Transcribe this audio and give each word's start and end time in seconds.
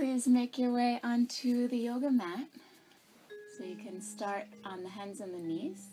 please 0.00 0.26
make 0.26 0.56
your 0.56 0.72
way 0.72 0.98
onto 1.04 1.68
the 1.68 1.76
yoga 1.76 2.10
mat. 2.10 2.46
So 3.54 3.64
you 3.64 3.76
can 3.76 4.00
start 4.00 4.44
on 4.64 4.82
the 4.82 4.88
hands 4.88 5.20
and 5.20 5.34
the 5.34 5.38
knees. 5.38 5.88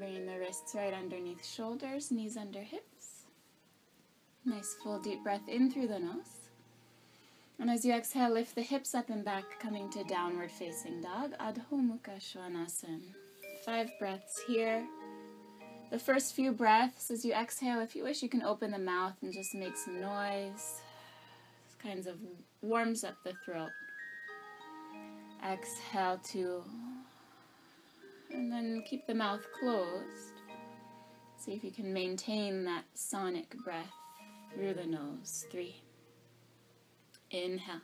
Bringing 0.00 0.26
the 0.26 0.36
wrists 0.36 0.74
right 0.74 0.92
underneath 0.92 1.46
shoulders, 1.46 2.10
knees 2.10 2.36
under 2.36 2.58
hips. 2.58 3.22
Nice 4.44 4.74
full 4.82 4.98
deep 4.98 5.22
breath 5.22 5.48
in 5.48 5.70
through 5.70 5.86
the 5.86 6.00
nose. 6.00 6.50
And 7.60 7.70
as 7.70 7.84
you 7.84 7.92
exhale, 7.94 8.32
lift 8.32 8.56
the 8.56 8.62
hips 8.62 8.92
up 8.92 9.08
and 9.08 9.24
back, 9.24 9.60
coming 9.60 9.88
to 9.90 10.02
downward 10.02 10.50
facing 10.50 11.02
dog, 11.02 11.34
Adho 11.38 11.70
Mukha 11.70 12.18
Svanasana. 12.18 13.14
Five 13.64 13.90
breaths 14.00 14.42
here. 14.48 14.84
The 15.92 16.00
first 16.00 16.34
few 16.34 16.50
breaths, 16.50 17.12
as 17.12 17.24
you 17.24 17.32
exhale, 17.32 17.78
if 17.78 17.94
you 17.94 18.02
wish, 18.02 18.24
you 18.24 18.28
can 18.28 18.42
open 18.42 18.72
the 18.72 18.78
mouth 18.78 19.14
and 19.22 19.32
just 19.32 19.54
make 19.54 19.76
some 19.76 20.00
noise. 20.00 20.80
Kinds 21.82 22.06
of 22.06 22.16
warms 22.60 23.04
up 23.04 23.14
the 23.24 23.32
throat. 23.44 23.70
Exhale 25.48 26.18
to, 26.32 26.64
and 28.30 28.50
then 28.50 28.82
keep 28.88 29.06
the 29.06 29.14
mouth 29.14 29.46
closed. 29.58 30.42
See 31.36 31.52
if 31.52 31.62
you 31.62 31.70
can 31.70 31.92
maintain 31.92 32.64
that 32.64 32.84
sonic 32.94 33.54
breath 33.64 33.92
through 34.52 34.74
the 34.74 34.86
nose. 34.86 35.46
Three. 35.50 35.80
Inhale. 37.30 37.80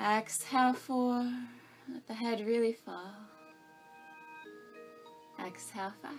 Exhale 0.00 0.72
four. 0.72 1.32
Let 1.92 2.06
the 2.06 2.14
head 2.14 2.44
really 2.44 2.72
fall. 2.72 3.14
Exhale 5.46 5.92
five. 6.02 6.18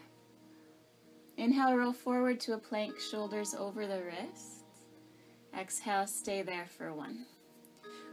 Inhale, 1.38 1.76
roll 1.76 1.94
forward 1.94 2.40
to 2.42 2.54
a 2.54 2.58
plank, 2.58 3.00
shoulders 3.00 3.54
over 3.54 3.86
the 3.86 4.02
wrists. 4.04 4.59
Exhale, 5.60 6.08
stay 6.08 6.42
there 6.42 6.68
for 6.78 6.94
one. 6.94 7.26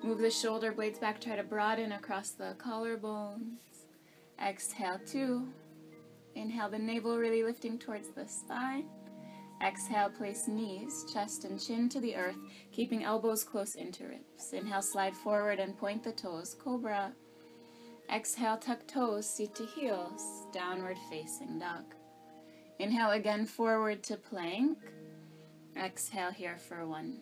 Move 0.03 0.19
the 0.19 0.31
shoulder 0.31 0.73
blades 0.73 0.99
back, 0.99 1.21
try 1.21 1.37
to 1.37 1.45
broaden 1.45 1.93
across 1.93 2.31
the 2.31 2.57
collarbones. 2.59 3.85
Exhale 4.45 4.99
two. 5.07 5.47
Inhale, 6.35 6.69
the 6.69 6.79
navel 6.79 7.17
really 7.17 7.45
lifting 7.45 7.79
towards 7.79 8.09
the 8.09 8.27
spine. 8.27 8.87
Exhale, 9.65 10.11
place 10.11 10.49
knees, 10.49 11.05
chest, 11.13 11.45
and 11.45 11.61
chin 11.61 11.89
to 11.89 12.01
the 12.01 12.17
earth, 12.17 12.37
keeping 12.73 13.05
elbows 13.05 13.45
close 13.45 13.77
into 13.77 14.09
ribs. 14.09 14.53
Inhale, 14.53 14.83
slide 14.83 15.15
forward 15.15 15.61
and 15.61 15.79
point 15.79 16.03
the 16.03 16.13
toes, 16.13 16.57
cobra. 16.59 17.13
Exhale, 18.13 18.57
tuck 18.57 18.87
toes, 18.89 19.29
seat 19.29 19.55
to 19.55 19.65
heels, 19.65 20.47
downward 20.53 20.97
facing 21.09 21.61
dog. 21.61 21.85
Inhale 22.81 23.13
again, 23.13 23.47
forward 23.47 24.03
to 24.03 24.17
plank. 24.17 24.79
Exhale 25.77 26.33
here 26.33 26.59
for 26.59 26.87
one. 26.87 27.19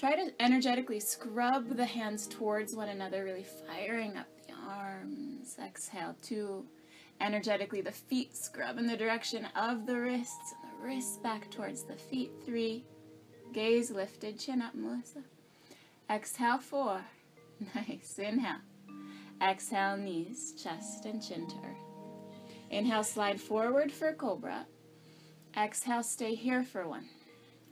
Try 0.00 0.14
to 0.16 0.32
energetically 0.40 0.98
scrub 0.98 1.76
the 1.76 1.84
hands 1.84 2.26
towards 2.26 2.74
one 2.74 2.88
another, 2.88 3.22
really 3.22 3.44
firing 3.44 4.16
up 4.16 4.28
the 4.46 4.54
arms. 4.66 5.58
Exhale, 5.62 6.16
two. 6.22 6.64
Energetically, 7.20 7.82
the 7.82 7.92
feet 7.92 8.34
scrub 8.34 8.78
in 8.78 8.86
the 8.86 8.96
direction 8.96 9.46
of 9.54 9.84
the 9.84 9.94
wrists 9.94 10.54
The 10.62 10.86
wrists 10.86 11.18
back 11.18 11.50
towards 11.50 11.82
the 11.82 11.96
feet. 11.96 12.30
Three. 12.46 12.82
Gaze 13.52 13.90
lifted, 13.90 14.38
chin 14.38 14.62
up, 14.62 14.74
Melissa. 14.74 15.20
Exhale, 16.08 16.56
four. 16.56 17.04
Nice. 17.74 18.18
Inhale. 18.18 18.62
Exhale, 19.42 19.98
knees, 19.98 20.54
chest, 20.54 21.04
and 21.04 21.22
chin 21.22 21.46
to 21.46 21.56
earth. 21.56 22.54
Inhale, 22.70 23.04
slide 23.04 23.38
forward 23.38 23.92
for 23.92 24.14
cobra. 24.14 24.64
Exhale, 25.54 26.02
stay 26.02 26.34
here 26.34 26.64
for 26.64 26.88
one. 26.88 27.04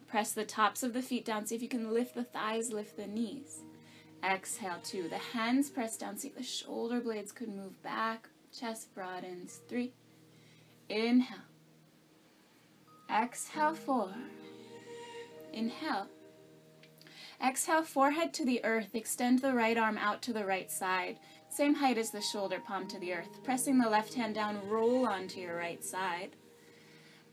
Press 0.09 0.33
the 0.33 0.45
tops 0.45 0.83
of 0.83 0.95
the 0.95 1.03
feet 1.03 1.25
down. 1.25 1.47
See 1.47 1.55
if 1.55 1.62
you 1.62 1.69
can 1.69 1.92
lift 1.92 2.14
the 2.14 2.25
thighs, 2.25 2.73
lift 2.73 2.97
the 2.97 3.06
knees. 3.06 3.62
Exhale, 4.25 4.78
two. 4.83 5.09
The 5.09 5.19
hands 5.19 5.70
press 5.70 5.97
down. 5.97 6.17
See 6.17 6.28
if 6.28 6.37
the 6.37 6.42
shoulder 6.42 7.01
blades 7.01 7.31
could 7.31 7.48
move 7.48 7.81
back. 7.83 8.29
Chest 8.59 8.95
broadens. 8.95 9.61
Three. 9.69 9.92
Inhale. 10.89 11.39
Exhale, 13.11 13.74
four. 13.74 14.13
Inhale. 15.52 16.08
Exhale, 17.45 17.83
forehead 17.83 18.35
to 18.35 18.45
the 18.45 18.64
earth. 18.64 18.95
Extend 18.95 19.40
the 19.40 19.55
right 19.55 19.77
arm 19.77 19.98
out 19.98 20.23
to 20.23 20.33
the 20.33 20.45
right 20.45 20.70
side. 20.70 21.19
Same 21.48 21.75
height 21.75 21.98
as 21.98 22.11
the 22.11 22.20
shoulder, 22.20 22.61
palm 22.67 22.89
to 22.89 22.98
the 22.98 23.13
earth. 23.13 23.42
Pressing 23.45 23.79
the 23.79 23.89
left 23.89 24.14
hand 24.14 24.35
down, 24.35 24.67
roll 24.69 25.07
onto 25.07 25.40
your 25.40 25.57
right 25.57 25.85
side. 25.85 26.30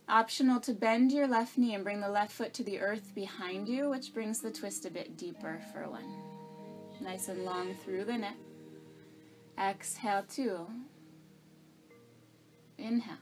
Optional 0.07 0.59
to 0.59 0.73
bend 0.73 1.11
your 1.11 1.27
left 1.27 1.57
knee 1.57 1.73
and 1.73 1.83
bring 1.83 1.99
the 1.99 2.09
left 2.09 2.31
foot 2.31 2.53
to 2.53 2.63
the 2.63 2.79
earth 2.79 3.15
behind 3.15 3.67
you, 3.67 3.89
which 3.89 4.13
brings 4.13 4.39
the 4.39 4.51
twist 4.51 4.85
a 4.85 4.91
bit 4.91 5.17
deeper 5.17 5.59
for 5.73 5.89
one. 5.89 6.05
Nice 7.01 7.27
and 7.27 7.43
long 7.43 7.73
through 7.73 8.05
the 8.05 8.17
neck. 8.17 8.37
Exhale, 9.59 10.23
two. 10.29 10.67
Inhale. 12.77 13.17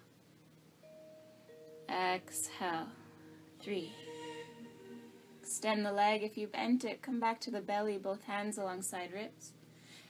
Exhale. 1.90 2.88
Three. 3.62 3.94
Extend 5.42 5.86
the 5.86 5.92
leg 5.94 6.24
if 6.24 6.38
you 6.38 6.48
bent 6.48 6.84
it. 6.84 7.02
Come 7.02 7.20
back 7.20 7.40
to 7.42 7.52
the 7.52 7.62
belly, 7.62 7.98
both 7.98 8.24
hands 8.24 8.58
alongside 8.58 9.14
ribs. 9.14 9.54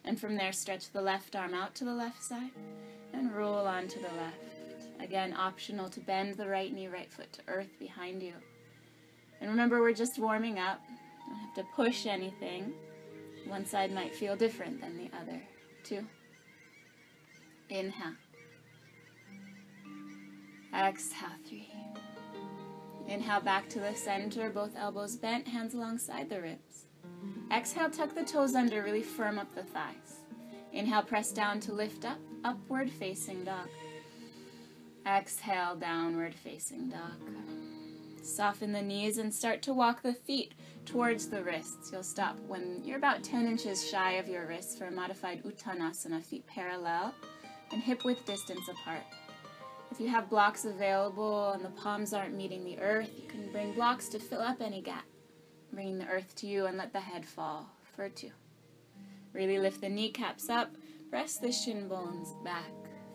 And 0.04 0.20
from 0.20 0.38
there, 0.38 0.52
stretch 0.52 0.92
the 0.92 1.02
left 1.02 1.36
arm 1.36 1.54
out 1.54 1.76
to 1.76 1.86
the 1.86 1.94
left 1.94 2.24
side 2.24 2.52
and 3.14 3.32
roll 3.32 3.68
on 3.68 3.88
to 3.90 4.00
the 4.00 4.06
left. 4.16 4.53
Again, 5.03 5.36
optional 5.38 5.90
to 5.90 6.00
bend 6.00 6.36
the 6.36 6.47
right 6.47 6.74
knee, 6.74 6.88
right 6.88 7.12
foot 7.12 7.31
to 7.34 7.41
earth 7.50 7.78
behind 7.78 8.24
you. 8.24 8.34
And 9.41 9.50
remember, 9.50 9.81
we're 9.81 9.94
just 9.94 10.18
warming 10.18 10.59
up. 10.59 10.80
Don't 11.28 11.40
have 11.40 11.56
to 11.56 11.64
push 11.75 12.06
anything. 12.06 12.74
One 13.46 13.66
side 13.66 13.94
might 13.94 14.16
feel 14.16 14.38
different 14.38 14.80
than 14.80 14.97
the 14.97 15.09
other. 15.18 15.42
Two. 15.84 16.06
Inhale. 17.69 18.13
Exhale, 20.74 21.30
three. 21.46 21.69
Inhale 23.09 23.42
back 23.42 23.68
to 23.69 23.80
the 23.80 23.94
center, 23.94 24.50
both 24.50 24.72
elbows 24.78 25.18
bent, 25.18 25.46
hands 25.47 25.74
alongside 25.74 26.30
the 26.30 26.42
ribs. 26.42 26.86
Exhale, 27.52 27.90
tuck 27.90 28.16
the 28.16 28.24
toes 28.24 28.56
under, 28.56 28.81
really 28.81 29.03
firm 29.03 29.38
up 29.38 29.53
the 29.53 29.63
thighs. 29.63 30.22
Inhale, 30.72 31.03
press 31.03 31.34
down 31.34 31.59
to 31.59 31.74
lift 31.74 32.06
up, 32.06 32.19
upward 32.46 32.90
facing 32.90 33.44
dog. 33.44 33.68
Exhale, 35.06 35.75
downward 35.75 36.34
facing 36.34 36.90
dog. 36.90 37.19
Soften 38.22 38.72
the 38.72 38.81
knees 38.81 39.18
and 39.18 39.34
start 39.34 39.62
to 39.64 39.74
walk 39.74 40.02
the 40.02 40.14
feet 40.14 40.53
towards 40.86 41.28
the 41.28 41.44
wrists. 41.44 41.91
You'll 41.91 42.03
stop 42.03 42.38
when 42.47 42.81
you're 42.86 42.97
about 42.97 43.22
10 43.22 43.46
inches 43.46 43.90
shy 43.90 44.13
of 44.13 44.30
your 44.30 44.47
wrists 44.47 44.78
for 44.78 44.86
a 44.86 44.92
modified 44.92 45.44
Uttanasana, 45.44 46.24
feet 46.24 46.47
parallel 46.47 47.13
and 47.72 47.81
hip 47.81 48.06
width 48.06 48.25
distance 48.25 48.69
apart. 48.69 49.03
If 49.92 50.00
you 50.00 50.08
have 50.08 50.30
blocks 50.30 50.63
available 50.63 51.52
and 51.52 51.66
the 51.66 51.69
palms 51.69 52.13
aren't 52.13 52.36
meeting 52.36 52.63
the 52.63 52.80
earth, 52.80 53.12
you 53.22 53.28
can 53.28 53.52
bring 53.52 53.74
blocks 53.74 54.08
to 54.09 54.19
fill 54.19 54.42
up 54.42 54.62
any 54.62 54.81
gap. 54.81 55.06
Bringing 55.74 55.97
the 55.97 56.08
earth 56.08 56.34
to 56.38 56.47
you 56.47 56.68
and 56.68 56.78
let 56.78 56.94
the 56.94 57.00
head 57.00 57.25
fall 57.25 57.68
for 57.96 58.08
two. 58.08 58.31
Really 59.34 59.59
lift 59.59 59.81
the 59.81 59.90
kneecaps 59.90 60.50
up, 60.50 60.72
press 61.09 61.38
the 61.38 61.52
shin 61.52 61.90
bones 61.90 62.30
back. 62.44 62.72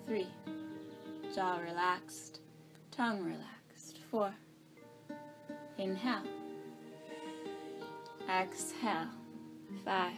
Three. 0.07 0.29
Jaw 1.35 1.59
relaxed, 1.59 2.41
tongue 2.91 3.23
relaxed. 3.23 3.99
Four. 4.11 4.35
Inhale. 5.77 6.23
Exhale. 8.29 9.09
Five. 9.85 10.13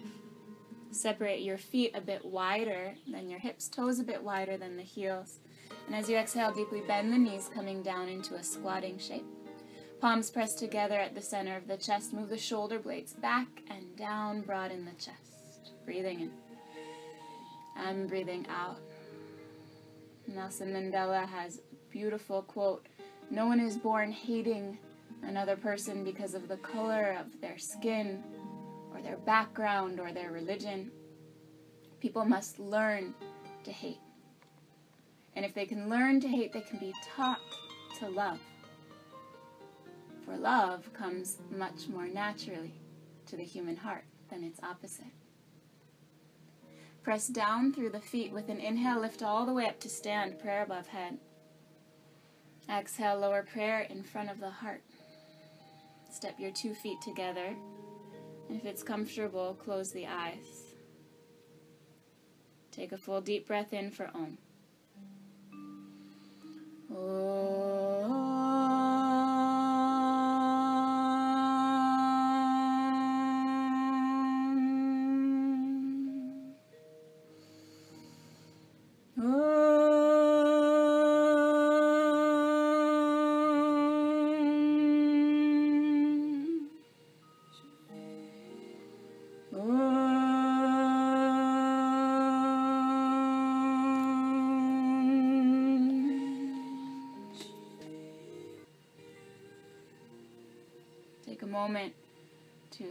Separate 0.92 1.40
your 1.40 1.58
feet 1.58 1.92
a 1.94 2.00
bit 2.00 2.24
wider 2.24 2.94
than 3.10 3.28
your 3.28 3.38
hips, 3.38 3.68
toes 3.68 3.98
a 3.98 4.04
bit 4.04 4.22
wider 4.22 4.56
than 4.56 4.76
the 4.76 4.82
heels. 4.82 5.38
And 5.86 5.94
as 5.94 6.08
you 6.08 6.16
exhale, 6.16 6.52
deeply 6.52 6.82
bend 6.86 7.12
the 7.12 7.18
knees, 7.18 7.50
coming 7.52 7.82
down 7.82 8.08
into 8.08 8.34
a 8.34 8.42
squatting 8.42 8.98
shape. 8.98 9.26
Palms 10.00 10.30
pressed 10.30 10.58
together 10.58 10.98
at 10.98 11.14
the 11.14 11.20
center 11.20 11.56
of 11.56 11.68
the 11.68 11.76
chest. 11.76 12.12
Move 12.12 12.28
the 12.28 12.38
shoulder 12.38 12.78
blades 12.78 13.12
back 13.12 13.48
and 13.68 13.96
down, 13.96 14.40
broaden 14.40 14.84
the 14.84 14.92
chest. 14.92 15.72
Breathing 15.84 16.20
in. 16.20 16.30
And 17.76 18.08
breathing 18.08 18.46
out. 18.48 18.78
Nelson 20.34 20.72
Mandela 20.72 21.26
has 21.28 21.58
a 21.58 21.92
beautiful 21.92 22.42
quote 22.42 22.86
No 23.30 23.46
one 23.46 23.58
is 23.58 23.76
born 23.76 24.12
hating 24.12 24.78
another 25.22 25.56
person 25.56 26.04
because 26.04 26.34
of 26.34 26.46
the 26.48 26.56
color 26.58 27.16
of 27.18 27.40
their 27.40 27.58
skin, 27.58 28.22
or 28.94 29.02
their 29.02 29.16
background, 29.18 29.98
or 29.98 30.12
their 30.12 30.30
religion. 30.30 30.90
People 32.00 32.24
must 32.24 32.58
learn 32.58 33.14
to 33.64 33.72
hate. 33.72 33.98
And 35.34 35.44
if 35.44 35.52
they 35.52 35.66
can 35.66 35.88
learn 35.88 36.20
to 36.20 36.28
hate, 36.28 36.52
they 36.52 36.62
can 36.62 36.78
be 36.78 36.94
taught 37.16 37.40
to 37.98 38.08
love. 38.08 38.38
For 40.24 40.36
love 40.36 40.92
comes 40.94 41.38
much 41.50 41.88
more 41.88 42.06
naturally 42.06 42.74
to 43.26 43.36
the 43.36 43.44
human 43.44 43.76
heart 43.76 44.04
than 44.30 44.44
its 44.44 44.60
opposite. 44.62 45.19
Press 47.02 47.28
down 47.28 47.72
through 47.72 47.90
the 47.90 48.00
feet 48.00 48.30
with 48.30 48.48
an 48.48 48.60
inhale, 48.60 49.00
lift 49.00 49.22
all 49.22 49.46
the 49.46 49.54
way 49.54 49.66
up 49.66 49.80
to 49.80 49.88
stand, 49.88 50.38
prayer 50.38 50.62
above 50.62 50.86
head. 50.88 51.18
Exhale, 52.68 53.18
lower 53.18 53.42
prayer 53.42 53.80
in 53.80 54.02
front 54.02 54.30
of 54.30 54.38
the 54.38 54.50
heart. 54.50 54.82
Step 56.12 56.38
your 56.38 56.50
two 56.50 56.74
feet 56.74 57.00
together. 57.00 57.54
If 58.50 58.64
it's 58.64 58.82
comfortable, 58.82 59.54
close 59.54 59.92
the 59.92 60.06
eyes. 60.06 60.74
Take 62.70 62.92
a 62.92 62.98
full 62.98 63.20
deep 63.20 63.46
breath 63.46 63.72
in 63.72 63.90
for 63.90 64.10
Om. 64.14 64.38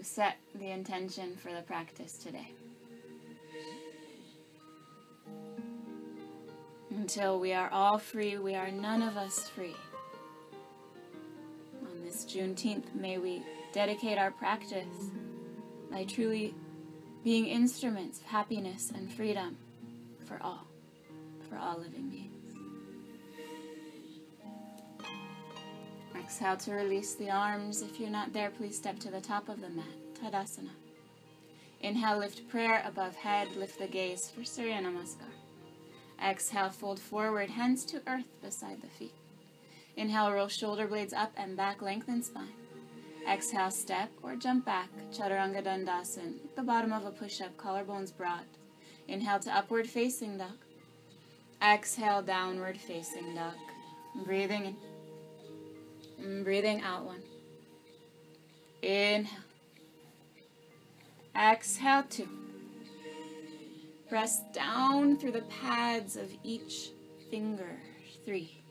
Set 0.04 0.38
the 0.56 0.72
intention 0.72 1.36
for 1.36 1.52
the 1.54 1.62
practice 1.62 2.18
today. 2.18 2.54
Until 6.92 7.40
we 7.40 7.54
are 7.54 7.70
all 7.72 7.98
free, 7.98 8.38
we 8.38 8.56
are 8.56 8.72
none 8.72 9.02
of 9.02 9.18
us 9.18 9.48
free. 9.50 9.76
On 11.82 12.04
this 12.04 12.26
Juneteenth, 12.26 12.94
may 12.96 13.18
we 13.18 13.42
dedicate 13.74 14.18
our 14.18 14.32
practice 14.32 15.12
by 15.92 16.04
truly 16.04 16.54
being 17.24 17.46
instruments 17.46 18.20
of 18.20 18.26
happiness 18.26 18.92
and 18.94 19.12
freedom 19.12 19.58
for 20.26 20.40
all, 20.42 20.68
for 21.50 21.58
all 21.58 21.78
living 21.78 22.10
beings. 22.10 22.39
Exhale 26.20 26.58
to 26.58 26.74
release 26.74 27.16
the 27.16 27.30
arms. 27.30 27.82
If 27.82 28.00
you're 28.00 28.10
not 28.10 28.34
there, 28.34 28.50
please 28.50 28.76
step 28.76 29.00
to 29.00 29.10
the 29.10 29.22
top 29.22 29.48
of 29.48 29.62
the 29.62 29.70
mat. 29.70 29.86
Tadasana. 30.22 30.72
Inhale, 31.82 32.20
lift 32.20 32.48
prayer 32.50 32.84
above 32.86 33.16
head. 33.16 33.56
Lift 33.56 33.80
the 33.80 33.88
gaze 33.88 34.30
for 34.30 34.44
Surya 34.44 34.82
Namaskar. 34.82 35.32
Exhale, 36.22 36.70
fold 36.70 37.00
forward, 37.00 37.50
hands 37.50 37.86
to 37.86 38.02
earth 38.06 38.28
beside 38.42 38.82
the 38.82 38.88
feet. 38.88 39.14
Inhale, 39.96 40.34
roll 40.34 40.50
shoulder 40.50 40.88
blades 40.88 41.14
up 41.14 41.32
and 41.38 41.56
back, 41.56 41.82
lengthen 41.82 42.22
spine. 42.22 42.54
Exhale, 43.30 43.72
step 43.72 44.10
or 44.22 44.36
jump 44.36 44.66
back, 44.66 44.90
Chaturanga 45.14 45.64
Dandasana, 45.64 46.34
the 46.56 46.64
bottom 46.64 46.92
of 46.92 47.06
a 47.06 47.12
push-up, 47.12 47.56
collarbones 47.58 48.16
broad. 48.16 48.46
Inhale 49.08 49.40
to 49.40 49.56
upward 49.56 49.88
facing 49.88 50.38
dog. 50.38 50.58
Exhale, 51.64 52.22
downward 52.22 52.78
facing 52.78 53.36
dog. 53.36 53.56
Breathing 54.26 54.66
in. 54.66 54.89
And 56.22 56.44
breathing 56.44 56.82
out 56.82 57.06
one. 57.06 57.24
Inhale. 58.82 59.44
Exhale 61.36 62.04
two. 62.10 62.28
Press 64.10 64.42
down 64.54 65.18
through 65.18 65.34
the 65.34 65.44
pads 65.44 66.16
of 66.16 66.30
each 66.44 66.92
finger. 67.30 67.80
Three. 68.26 68.62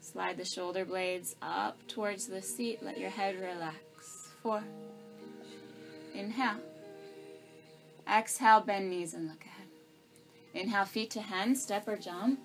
Slide 0.00 0.36
the 0.36 0.44
shoulder 0.44 0.84
blades 0.84 1.36
up 1.42 1.76
towards 1.88 2.26
the 2.26 2.40
seat. 2.40 2.82
Let 2.82 2.98
your 2.98 3.10
head 3.10 3.40
relax. 3.40 4.30
Four. 4.42 4.62
Inhale. 6.14 6.60
Exhale, 8.08 8.60
bend 8.60 8.88
knees 8.88 9.14
and 9.14 9.26
look 9.26 9.44
ahead. 9.44 9.66
Inhale, 10.54 10.84
feet 10.84 11.10
to 11.10 11.20
hands, 11.20 11.62
step 11.62 11.88
or 11.88 11.96
jump. 11.96 12.40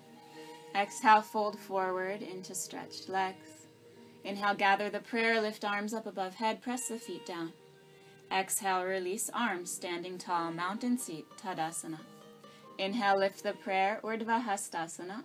Exhale, 0.74 1.22
fold 1.22 1.58
forward 1.58 2.20
into 2.20 2.54
stretched 2.54 3.08
legs. 3.08 3.61
Inhale, 4.24 4.54
gather 4.54 4.88
the 4.88 5.00
prayer, 5.00 5.40
lift 5.40 5.64
arms 5.64 5.92
up 5.92 6.06
above 6.06 6.34
head, 6.34 6.62
press 6.62 6.88
the 6.88 6.98
feet 6.98 7.26
down. 7.26 7.52
Exhale, 8.30 8.84
release 8.84 9.28
arms, 9.34 9.70
standing 9.70 10.16
tall, 10.16 10.52
mountain 10.52 10.96
seat, 10.96 11.26
Tadasana. 11.36 11.98
Inhale, 12.78 13.18
lift 13.18 13.42
the 13.42 13.52
prayer, 13.52 14.00
Urdhva 14.02 14.44
Hastasana. 14.44 15.24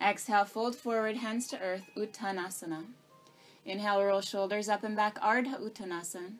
Exhale, 0.00 0.44
fold 0.44 0.74
forward, 0.74 1.16
hands 1.16 1.46
to 1.48 1.60
earth, 1.60 1.84
Uttanasana. 1.96 2.84
Inhale, 3.64 4.04
roll 4.04 4.20
shoulders 4.20 4.68
up 4.68 4.82
and 4.82 4.96
back, 4.96 5.20
Ardha 5.20 5.60
Uttanasana. 5.60 6.32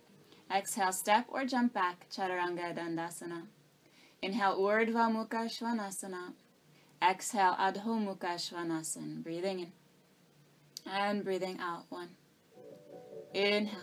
Exhale, 0.54 0.92
step 0.92 1.26
or 1.28 1.44
jump 1.44 1.72
back, 1.72 2.06
Chaturanga 2.10 2.76
Dandasana. 2.76 3.42
Inhale, 4.22 4.58
Urdhva 4.58 5.10
Mukha 5.10 5.46
Svanasana. 5.46 6.32
Exhale, 7.02 7.54
Adho 7.60 7.84
Mukha 7.84 8.34
Svanasana. 8.36 9.22
Breathing 9.22 9.60
in. 9.60 9.72
And 10.86 11.24
breathing 11.24 11.58
out. 11.60 11.84
One. 11.88 12.10
Inhale. 13.34 13.80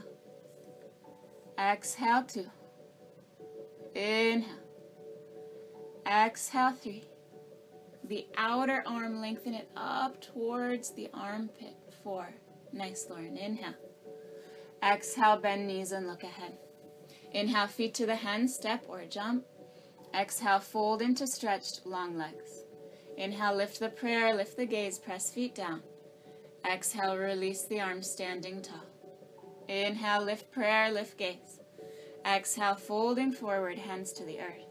Exhale, 1.60 2.24
two. 2.24 2.46
Inhale. 3.94 4.60
Exhale, 6.08 6.72
three. 6.72 7.04
The 8.06 8.26
outer 8.38 8.84
arm, 8.86 9.22
lengthen 9.22 9.54
it 9.54 9.70
up 9.78 10.22
towards 10.22 10.92
the 10.92 11.10
armpit. 11.14 11.76
Four. 12.04 12.34
Nice, 12.72 13.08
Lauren. 13.10 13.38
Inhale. 13.38 13.76
Exhale, 14.84 15.38
bend 15.38 15.68
knees 15.68 15.92
and 15.92 16.08
look 16.08 16.24
ahead. 16.24 16.58
Inhale, 17.32 17.68
feet 17.68 17.94
to 17.96 18.06
the 18.06 18.16
hands, 18.16 18.56
step 18.56 18.86
or 18.88 19.06
jump. 19.06 19.46
Exhale, 20.14 20.60
fold 20.60 21.02
into 21.02 21.28
stretched 21.28 21.86
long 21.86 22.18
legs. 22.18 22.64
Inhale, 23.18 23.56
lift 23.56 23.80
the 23.80 23.90
prayer, 23.90 24.34
lift 24.36 24.58
the 24.58 24.66
gaze, 24.66 25.00
press 25.00 25.32
feet 25.32 25.56
down. 25.56 25.82
Exhale, 26.66 27.18
release 27.18 27.66
the 27.66 27.82
arms, 27.82 28.10
standing 28.10 28.62
tall. 28.62 28.86
Inhale, 29.68 30.24
lift 30.24 30.52
prayer, 30.52 30.92
lift 30.92 31.18
gaze. 31.18 31.60
Exhale, 32.26 32.76
folding 32.76 33.32
forward, 33.32 33.78
hands 33.78 34.14
to 34.14 34.24
the 34.24 34.40
earth. 34.40 34.68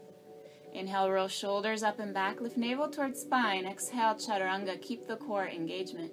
Inhale, 0.73 1.11
roll 1.11 1.27
shoulders 1.27 1.83
up 1.83 1.99
and 1.99 2.13
back, 2.13 2.41
lift 2.41 2.57
navel 2.57 2.89
towards 2.89 3.21
spine. 3.21 3.65
Exhale, 3.65 4.15
chaturanga, 4.15 4.81
keep 4.81 5.07
the 5.07 5.17
core 5.17 5.47
engagement. 5.47 6.11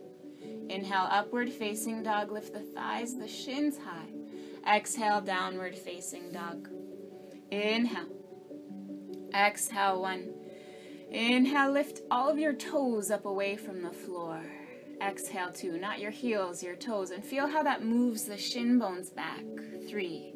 Inhale, 0.69 1.09
upward 1.11 1.51
facing 1.51 2.03
dog, 2.03 2.31
lift 2.31 2.53
the 2.53 2.61
thighs, 2.61 3.17
the 3.17 3.27
shins 3.27 3.79
high. 3.79 4.77
Exhale, 4.77 5.23
downward 5.23 5.77
facing 5.77 6.31
dog. 6.31 6.69
Inhale. 7.51 8.09
Exhale, 9.35 10.03
one. 10.03 10.35
Inhale, 11.11 11.73
lift 11.73 12.03
all 12.11 12.29
of 12.29 12.39
your 12.39 12.53
toes 12.53 13.11
up 13.11 13.25
away 13.25 13.57
from 13.57 13.83
the 13.83 13.91
floor. 13.91 14.45
Exhale, 15.01 15.53
two. 15.53 15.79
Not 15.79 15.99
your 15.99 16.11
heels, 16.11 16.63
your 16.63 16.77
toes. 16.77 17.11
And 17.11 17.25
feel 17.25 17.47
how 17.47 17.63
that 17.63 17.85
moves 17.85 18.25
the 18.25 18.37
shin 18.37 18.79
bones 18.79 19.11
back. 19.11 19.45
Three. 19.89 20.35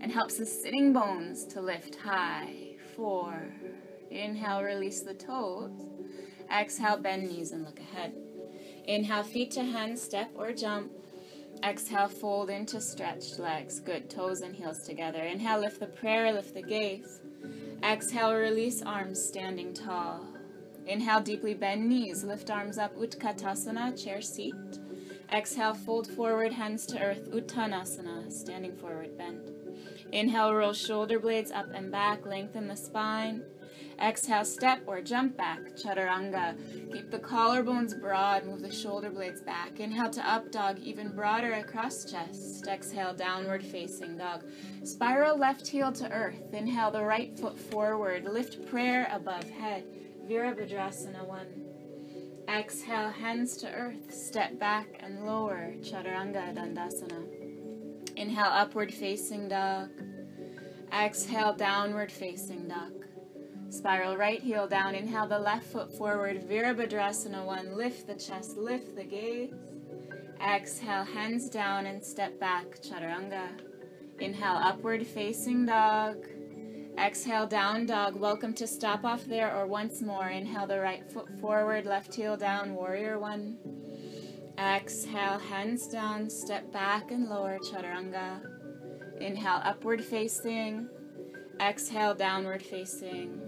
And 0.00 0.10
helps 0.10 0.36
the 0.38 0.46
sitting 0.46 0.92
bones 0.92 1.44
to 1.46 1.60
lift 1.60 1.96
high. 1.96 2.76
Four. 2.94 3.52
Inhale, 4.10 4.62
release 4.62 5.02
the 5.02 5.14
toes. 5.14 5.72
Exhale, 6.50 6.96
bend 6.96 7.28
knees 7.28 7.52
and 7.52 7.64
look 7.64 7.80
ahead. 7.80 8.14
Inhale, 8.86 9.24
feet 9.24 9.50
to 9.52 9.64
hands, 9.64 10.00
step 10.00 10.30
or 10.34 10.52
jump. 10.52 10.92
Exhale, 11.64 12.08
fold 12.08 12.50
into 12.50 12.80
stretched 12.80 13.38
legs. 13.38 13.80
Good. 13.80 14.08
Toes 14.08 14.40
and 14.40 14.54
heels 14.54 14.80
together. 14.84 15.22
Inhale, 15.22 15.60
lift 15.60 15.80
the 15.80 15.86
prayer, 15.86 16.32
lift 16.32 16.54
the 16.54 16.62
gaze. 16.62 17.20
Exhale, 17.82 18.34
release 18.34 18.82
arms 18.82 19.22
standing 19.22 19.74
tall. 19.74 20.35
Inhale, 20.86 21.20
deeply 21.20 21.54
bend 21.54 21.88
knees. 21.88 22.22
Lift 22.24 22.50
arms 22.50 22.78
up, 22.78 22.96
Utkatasana, 22.96 24.02
chair 24.02 24.20
seat. 24.20 24.54
Exhale, 25.32 25.74
fold 25.74 26.06
forward, 26.06 26.52
hands 26.52 26.86
to 26.86 27.00
earth, 27.00 27.30
Uttanasana, 27.32 28.30
standing 28.32 28.76
forward, 28.76 29.18
bend. 29.18 29.50
Inhale, 30.12 30.54
roll 30.54 30.72
shoulder 30.72 31.18
blades 31.18 31.50
up 31.50 31.66
and 31.74 31.90
back, 31.90 32.24
lengthen 32.24 32.68
the 32.68 32.76
spine. 32.76 33.42
Exhale, 34.00 34.44
step 34.44 34.82
or 34.86 35.00
jump 35.00 35.36
back, 35.36 35.58
chaturanga. 35.74 36.54
Keep 36.92 37.10
the 37.10 37.18
collarbones 37.18 37.98
broad, 38.00 38.44
move 38.44 38.60
the 38.60 38.70
shoulder 38.70 39.10
blades 39.10 39.40
back. 39.40 39.80
Inhale 39.80 40.10
to 40.10 40.30
up 40.30 40.52
dog, 40.52 40.78
even 40.78 41.14
broader 41.14 41.54
across 41.54 42.04
chest. 42.04 42.66
Exhale, 42.68 43.14
downward 43.14 43.64
facing 43.64 44.16
dog. 44.18 44.44
Spiral 44.84 45.38
left 45.38 45.66
heel 45.66 45.90
to 45.92 46.12
earth. 46.12 46.52
Inhale 46.52 46.90
the 46.90 47.02
right 47.02 47.36
foot 47.38 47.58
forward. 47.58 48.24
Lift 48.24 48.66
prayer 48.66 49.08
above 49.10 49.48
head. 49.50 49.84
Virabhadrasana 50.28 51.24
1. 51.24 51.46
Exhale, 52.48 53.10
hands 53.10 53.56
to 53.58 53.70
earth. 53.70 54.12
Step 54.12 54.58
back 54.58 54.88
and 54.98 55.24
lower, 55.24 55.74
chaturanga 55.80 56.52
dandasana. 56.52 57.22
Inhale, 58.16 58.50
upward 58.50 58.92
facing 58.92 59.48
dog. 59.48 59.90
Exhale, 60.92 61.54
downward 61.54 62.10
facing 62.10 62.66
dog. 62.66 63.04
Spiral 63.70 64.16
right 64.16 64.42
heel 64.42 64.66
down. 64.66 64.96
Inhale 64.96 65.28
the 65.28 65.38
left 65.38 65.66
foot 65.66 65.96
forward. 65.96 66.48
Virabhadrasana 66.48 67.44
1. 67.44 67.76
Lift 67.76 68.08
the 68.08 68.14
chest, 68.14 68.56
lift 68.56 68.96
the 68.96 69.04
gaze. 69.04 69.54
Exhale, 70.44 71.04
hands 71.04 71.48
down 71.48 71.86
and 71.86 72.02
step 72.02 72.40
back, 72.40 72.80
chaturanga. 72.82 73.46
Inhale, 74.18 74.56
upward 74.56 75.06
facing 75.06 75.66
dog. 75.66 76.26
Exhale, 76.98 77.46
down 77.46 77.84
dog. 77.84 78.16
Welcome 78.16 78.54
to 78.54 78.66
stop 78.66 79.04
off 79.04 79.26
there 79.26 79.54
or 79.54 79.66
once 79.66 80.00
more. 80.00 80.28
Inhale 80.28 80.66
the 80.66 80.80
right 80.80 81.08
foot 81.10 81.28
forward, 81.40 81.84
left 81.84 82.14
heel 82.14 82.38
down, 82.38 82.74
warrior 82.74 83.18
one. 83.18 83.58
Exhale, 84.58 85.38
hands 85.38 85.88
down, 85.88 86.30
step 86.30 86.72
back 86.72 87.10
and 87.10 87.28
lower, 87.28 87.58
chaturanga. 87.58 88.40
Inhale, 89.20 89.60
upward 89.62 90.02
facing. 90.02 90.88
Exhale, 91.60 92.14
downward 92.14 92.62
facing. 92.62 93.40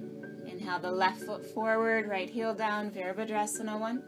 Inhale 0.46 0.80
the 0.80 0.90
left 0.90 1.22
foot 1.22 1.44
forward, 1.46 2.06
right 2.06 2.28
heel 2.28 2.52
down, 2.52 2.90
Virabhadrasana 2.90 3.80
one. 3.80 4.02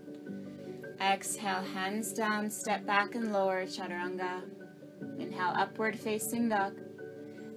Exhale, 1.00 1.62
hands 1.62 2.12
down, 2.12 2.50
step 2.50 2.84
back 2.84 3.14
and 3.14 3.32
lower, 3.32 3.64
chaturanga. 3.64 4.42
Inhale, 5.18 5.54
upward 5.56 5.98
facing 5.98 6.50
dog. 6.50 6.74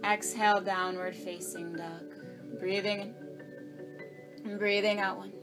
Exhale, 0.04 0.62
downward 0.62 1.16
facing 1.16 1.74
dog. 1.74 2.60
Breathing 2.60 3.00
in. 3.02 3.16
And 4.46 4.60
breathing 4.60 5.00
out 5.00 5.18
one. 5.18 5.34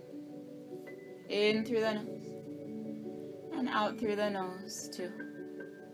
In 1.28 1.64
through 1.64 1.80
the 1.80 1.94
nose. 1.94 2.26
And 3.56 3.68
out 3.68 3.98
through 3.98 4.16
the 4.16 4.28
nose, 4.28 4.90
two. 4.92 5.10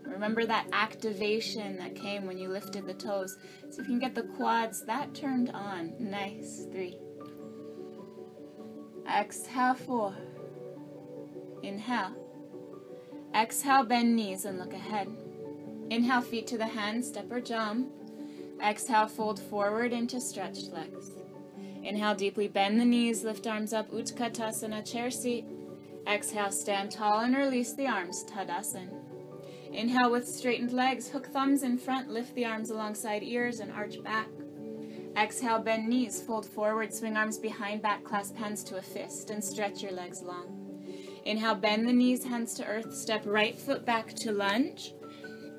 Remember 0.03 0.45
that 0.45 0.67
activation 0.73 1.77
that 1.77 1.95
came 1.95 2.25
when 2.25 2.37
you 2.37 2.49
lifted 2.49 2.85
the 2.85 2.93
toes. 2.93 3.37
So 3.69 3.81
if 3.81 3.87
you 3.87 3.97
can 3.97 3.99
get 3.99 4.15
the 4.15 4.23
quads 4.23 4.85
that 4.85 5.13
turned 5.13 5.49
on. 5.51 5.93
Nice. 5.99 6.65
Three. 6.71 6.97
Exhale, 9.09 9.75
four. 9.75 10.15
Inhale. 11.63 12.15
Exhale, 13.33 13.83
bend 13.83 14.15
knees 14.15 14.45
and 14.45 14.59
look 14.59 14.73
ahead. 14.73 15.07
Inhale, 15.89 16.21
feet 16.21 16.47
to 16.47 16.57
the 16.57 16.67
hands, 16.67 17.07
step 17.07 17.31
or 17.31 17.39
jump. 17.39 17.91
Exhale, 18.63 19.07
fold 19.07 19.39
forward 19.39 19.93
into 19.93 20.19
stretched 20.19 20.71
legs. 20.73 21.11
Inhale, 21.83 22.15
deeply 22.15 22.47
bend 22.47 22.79
the 22.79 22.85
knees, 22.85 23.23
lift 23.23 23.47
arms 23.47 23.71
up, 23.71 23.91
Utkatasana, 23.91 24.89
chair 24.89 25.09
seat. 25.11 25.45
Exhale, 26.07 26.51
stand 26.51 26.91
tall 26.91 27.19
and 27.19 27.35
release 27.35 27.73
the 27.73 27.87
arms, 27.87 28.25
Tadasana. 28.25 28.89
Inhale 29.71 30.11
with 30.11 30.27
straightened 30.27 30.73
legs, 30.73 31.09
hook 31.09 31.27
thumbs 31.27 31.63
in 31.63 31.77
front, 31.77 32.09
lift 32.09 32.33
the 32.35 32.45
arms 32.45 32.69
alongside 32.69 33.23
ears 33.23 33.59
and 33.59 33.71
arch 33.71 34.01
back. 34.03 34.27
Exhale, 35.15 35.59
bend 35.59 35.87
knees, 35.87 36.21
fold 36.21 36.45
forward, 36.45 36.93
swing 36.93 37.17
arms 37.17 37.37
behind 37.37 37.81
back, 37.81 38.03
clasp 38.03 38.35
hands 38.35 38.63
to 38.65 38.77
a 38.77 38.81
fist, 38.81 39.29
and 39.29 39.43
stretch 39.43 39.81
your 39.81 39.91
legs 39.91 40.21
long. 40.21 40.53
Inhale, 41.25 41.55
bend 41.55 41.87
the 41.87 41.93
knees, 41.93 42.23
hands 42.23 42.53
to 42.55 42.65
earth, 42.65 42.93
step 42.93 43.23
right 43.25 43.57
foot 43.57 43.85
back 43.85 44.13
to 44.13 44.31
lunge. 44.31 44.93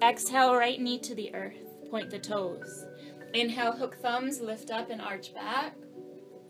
Exhale, 0.02 0.54
right 0.54 0.80
knee 0.80 0.98
to 1.00 1.14
the 1.14 1.34
earth, 1.34 1.90
point 1.90 2.10
the 2.10 2.18
toes. 2.18 2.86
Inhale, 3.34 3.72
hook 3.72 3.96
thumbs, 4.00 4.40
lift 4.40 4.70
up 4.70 4.90
and 4.90 5.00
arch 5.00 5.34
back. 5.34 5.74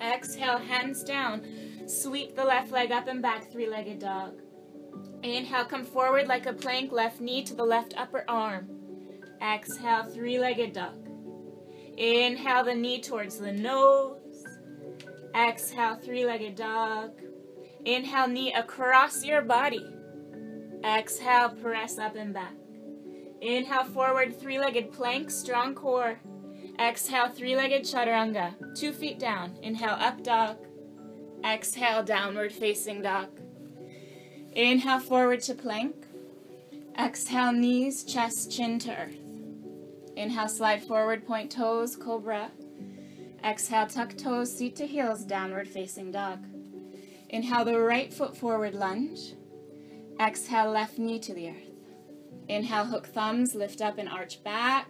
Exhale, 0.01 0.59
hands 0.59 1.03
down. 1.03 1.45
Sweep 1.87 2.37
the 2.37 2.45
left 2.45 2.71
leg 2.71 2.93
up 2.93 3.09
and 3.09 3.21
back, 3.21 3.51
three-legged 3.51 3.99
dog. 3.99 4.41
Inhale, 5.23 5.65
come 5.65 5.85
forward 5.85 6.29
like 6.29 6.47
a 6.47 6.53
plank, 6.53 6.93
left 6.93 7.21
knee 7.21 7.43
to 7.45 7.55
the 7.55 7.65
left 7.65 7.95
upper 7.97 8.25
arm. 8.29 8.69
Exhale, 9.43 10.05
three-legged 10.05 10.73
dog. 10.73 11.09
Inhale 11.97 12.65
the 12.65 12.75
knee 12.75 13.01
towards 13.01 13.39
the 13.39 13.53
nose. 13.53 14.45
Exhale, 15.35 15.97
three-legged 15.97 16.55
dog. 16.55 17.11
Inhale, 17.85 18.29
knee 18.29 18.53
across 18.55 19.25
your 19.25 19.43
body. 19.43 19.85
Exhale, 20.85 21.51
press 21.51 21.99
up 21.99 22.15
and 22.15 22.33
back. 22.33 22.55
Inhale, 23.41 23.85
forward, 23.85 24.39
three-legged 24.39 24.93
plank, 24.93 25.31
strong 25.31 25.75
core. 25.75 26.21
Exhale, 26.79 27.29
three-legged 27.29 27.83
chaturanga, 27.83 28.55
two 28.77 28.93
feet 28.93 29.19
down. 29.19 29.59
Inhale, 29.63 29.97
up 29.99 30.23
dog. 30.23 30.59
Exhale, 31.45 32.05
downward 32.05 32.53
facing 32.53 33.03
dog. 33.03 33.29
Inhale, 34.53 35.01
forward 35.01 35.41
to 35.43 35.55
plank. 35.55 36.07
Exhale, 36.97 37.53
knees, 37.53 38.05
chest, 38.05 38.53
chin 38.53 38.79
to 38.81 38.97
earth. 38.97 39.17
Inhale, 40.17 40.49
slide 40.49 40.83
forward, 40.83 41.27
point 41.27 41.51
toes, 41.51 41.97
cobra. 41.97 42.51
Exhale, 43.45 43.87
tuck 43.87 44.17
toes, 44.17 44.57
seat 44.57 44.77
to 44.77 44.87
heels, 44.87 45.25
downward 45.25 45.69
facing 45.69 46.13
dog. 46.13 46.45
Inhale 47.29 47.65
the 47.65 47.79
right 47.79 48.13
foot 48.13 48.37
forward 48.37 48.75
lunge. 48.75 49.35
Exhale, 50.21 50.71
left 50.71 50.99
knee 50.99 51.19
to 51.21 51.35
the 51.35 51.51
earth. 51.51 51.71
Inhale, 52.49 52.87
hook 52.87 53.07
thumbs, 53.07 53.55
lift 53.55 53.81
up 53.81 53.99
and 53.99 54.09
arch 54.09 54.43
back. 54.43 54.89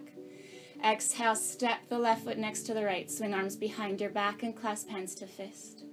Exhale, 0.83 1.35
step 1.35 1.89
the 1.89 1.99
left 1.99 2.23
foot 2.23 2.37
next 2.37 2.63
to 2.63 2.73
the 2.73 2.85
right. 2.85 3.11
Swing 3.11 3.33
arms 3.33 3.55
behind 3.55 3.99
your 3.99 4.09
back 4.09 4.43
and 4.43 4.55
clasp 4.55 4.89
hands 4.89 5.13
to 5.15 5.27
fist. 5.27 5.83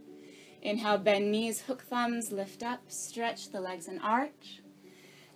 Inhale, 0.62 0.98
bend 0.98 1.30
knees, 1.32 1.62
hook 1.62 1.82
thumbs, 1.82 2.30
lift 2.30 2.62
up, 2.62 2.80
stretch 2.88 3.50
the 3.50 3.60
legs 3.60 3.88
and 3.88 4.00
arch. 4.00 4.60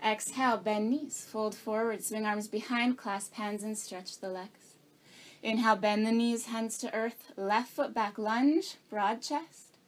Exhale, 0.05 0.57
bend 0.57 0.91
knees, 0.91 1.27
fold 1.31 1.55
forward, 1.55 2.03
swing 2.03 2.25
arms 2.25 2.49
behind, 2.49 2.97
clasp 2.97 3.35
hands 3.35 3.63
and 3.63 3.77
stretch 3.77 4.19
the 4.19 4.29
legs. 4.29 4.77
Inhale, 5.43 5.77
bend 5.77 6.07
the 6.07 6.13
knees, 6.13 6.47
hands 6.47 6.79
to 6.79 6.95
earth, 6.95 7.33
left 7.37 7.71
foot 7.71 7.93
back 7.93 8.19
lunge, 8.19 8.77
broad 8.89 9.21
chest. 9.21 9.79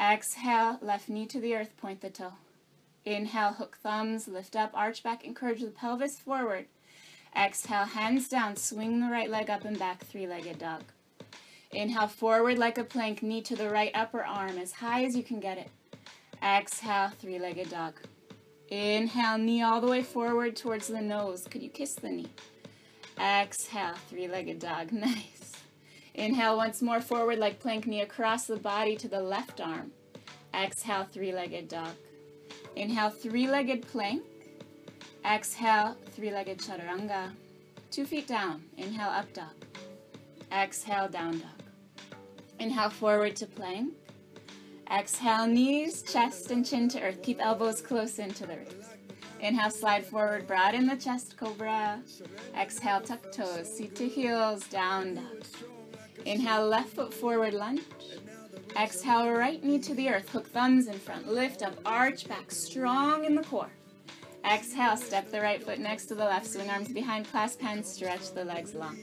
Exhale, 0.00 0.78
left 0.82 1.08
knee 1.08 1.26
to 1.26 1.40
the 1.40 1.54
earth, 1.54 1.76
point 1.78 2.00
the 2.00 2.10
toe. 2.10 2.34
Inhale, 3.04 3.54
hook 3.54 3.78
thumbs, 3.82 4.28
lift 4.28 4.54
up, 4.54 4.70
arch 4.74 5.02
back, 5.02 5.24
encourage 5.24 5.62
the 5.62 5.70
pelvis 5.70 6.18
forward. 6.18 6.66
Exhale, 7.36 7.84
hands 7.84 8.28
down, 8.28 8.56
swing 8.56 9.00
the 9.00 9.10
right 9.10 9.28
leg 9.28 9.50
up 9.50 9.66
and 9.66 9.78
back, 9.78 10.02
three-legged 10.04 10.58
dog. 10.58 10.82
Inhale, 11.70 12.08
forward 12.08 12.58
like 12.58 12.78
a 12.78 12.84
plank, 12.84 13.22
knee 13.22 13.42
to 13.42 13.54
the 13.54 13.68
right 13.68 13.90
upper 13.94 14.24
arm, 14.24 14.56
as 14.56 14.72
high 14.72 15.04
as 15.04 15.14
you 15.14 15.22
can 15.22 15.38
get 15.38 15.58
it. 15.58 15.70
Exhale, 16.42 17.10
three-legged 17.18 17.68
dog. 17.68 17.94
Inhale, 18.68 19.36
knee 19.36 19.62
all 19.62 19.82
the 19.82 19.86
way 19.86 20.02
forward 20.02 20.56
towards 20.56 20.88
the 20.88 21.00
nose. 21.00 21.46
Could 21.50 21.62
you 21.62 21.68
kiss 21.68 21.94
the 21.94 22.08
knee? 22.08 22.30
Exhale, 23.20 23.94
three-legged 24.08 24.58
dog. 24.58 24.92
Nice. 24.92 25.52
Inhale 26.14 26.56
once 26.56 26.80
more 26.80 27.02
forward 27.02 27.38
like 27.38 27.60
plank, 27.60 27.86
knee 27.86 28.00
across 28.00 28.46
the 28.46 28.56
body 28.56 28.96
to 28.96 29.08
the 29.08 29.20
left 29.20 29.60
arm. 29.60 29.92
Exhale, 30.54 31.06
three-legged 31.12 31.68
dog. 31.68 31.90
Inhale, 32.74 33.10
three-legged 33.10 33.82
plank. 33.82 34.22
Exhale, 35.26 35.96
three-legged 36.12 36.58
chaturanga. 36.58 37.32
Two 37.90 38.04
feet 38.04 38.28
down. 38.28 38.62
Inhale, 38.76 39.10
up 39.10 39.32
dog. 39.32 39.54
Exhale, 40.52 41.08
down 41.08 41.40
dog. 41.40 41.62
Inhale, 42.60 42.90
forward 42.90 43.34
to 43.36 43.46
plank. 43.46 43.92
Exhale, 44.88 45.48
knees, 45.48 46.02
chest, 46.02 46.52
and 46.52 46.64
chin 46.64 46.88
to 46.90 47.00
earth. 47.02 47.22
Keep 47.24 47.44
elbows 47.44 47.80
close 47.80 48.20
into 48.20 48.46
the 48.46 48.56
ribs. 48.56 48.86
Inhale, 49.40 49.70
slide 49.70 50.06
forward, 50.06 50.46
broaden 50.46 50.86
the 50.86 50.96
chest, 50.96 51.36
cobra. 51.36 52.00
Exhale, 52.56 53.00
tuck 53.00 53.32
toes, 53.32 53.76
seat 53.76 53.96
to 53.96 54.06
heels, 54.06 54.68
down 54.68 55.16
dog. 55.16 55.44
Inhale, 56.24 56.68
left 56.68 56.90
foot 56.90 57.12
forward 57.12 57.52
lunge. 57.52 57.82
Exhale, 58.80 59.30
right 59.30 59.62
knee 59.64 59.80
to 59.80 59.94
the 59.94 60.08
earth. 60.08 60.28
Hook 60.28 60.46
thumbs 60.46 60.86
in 60.86 60.98
front. 61.00 61.26
Lift 61.26 61.62
up, 61.62 61.74
arch 61.84 62.28
back, 62.28 62.52
strong 62.52 63.24
in 63.24 63.34
the 63.34 63.42
core. 63.42 63.70
Exhale, 64.46 64.96
step 64.96 65.30
the 65.32 65.40
right 65.40 65.62
foot 65.62 65.80
next 65.80 66.06
to 66.06 66.14
the 66.14 66.24
left. 66.24 66.46
Swing 66.46 66.70
arms 66.70 66.88
behind, 66.88 67.28
clasp 67.28 67.60
hands, 67.60 67.92
stretch 67.92 68.32
the 68.32 68.44
legs 68.44 68.74
long. 68.74 68.96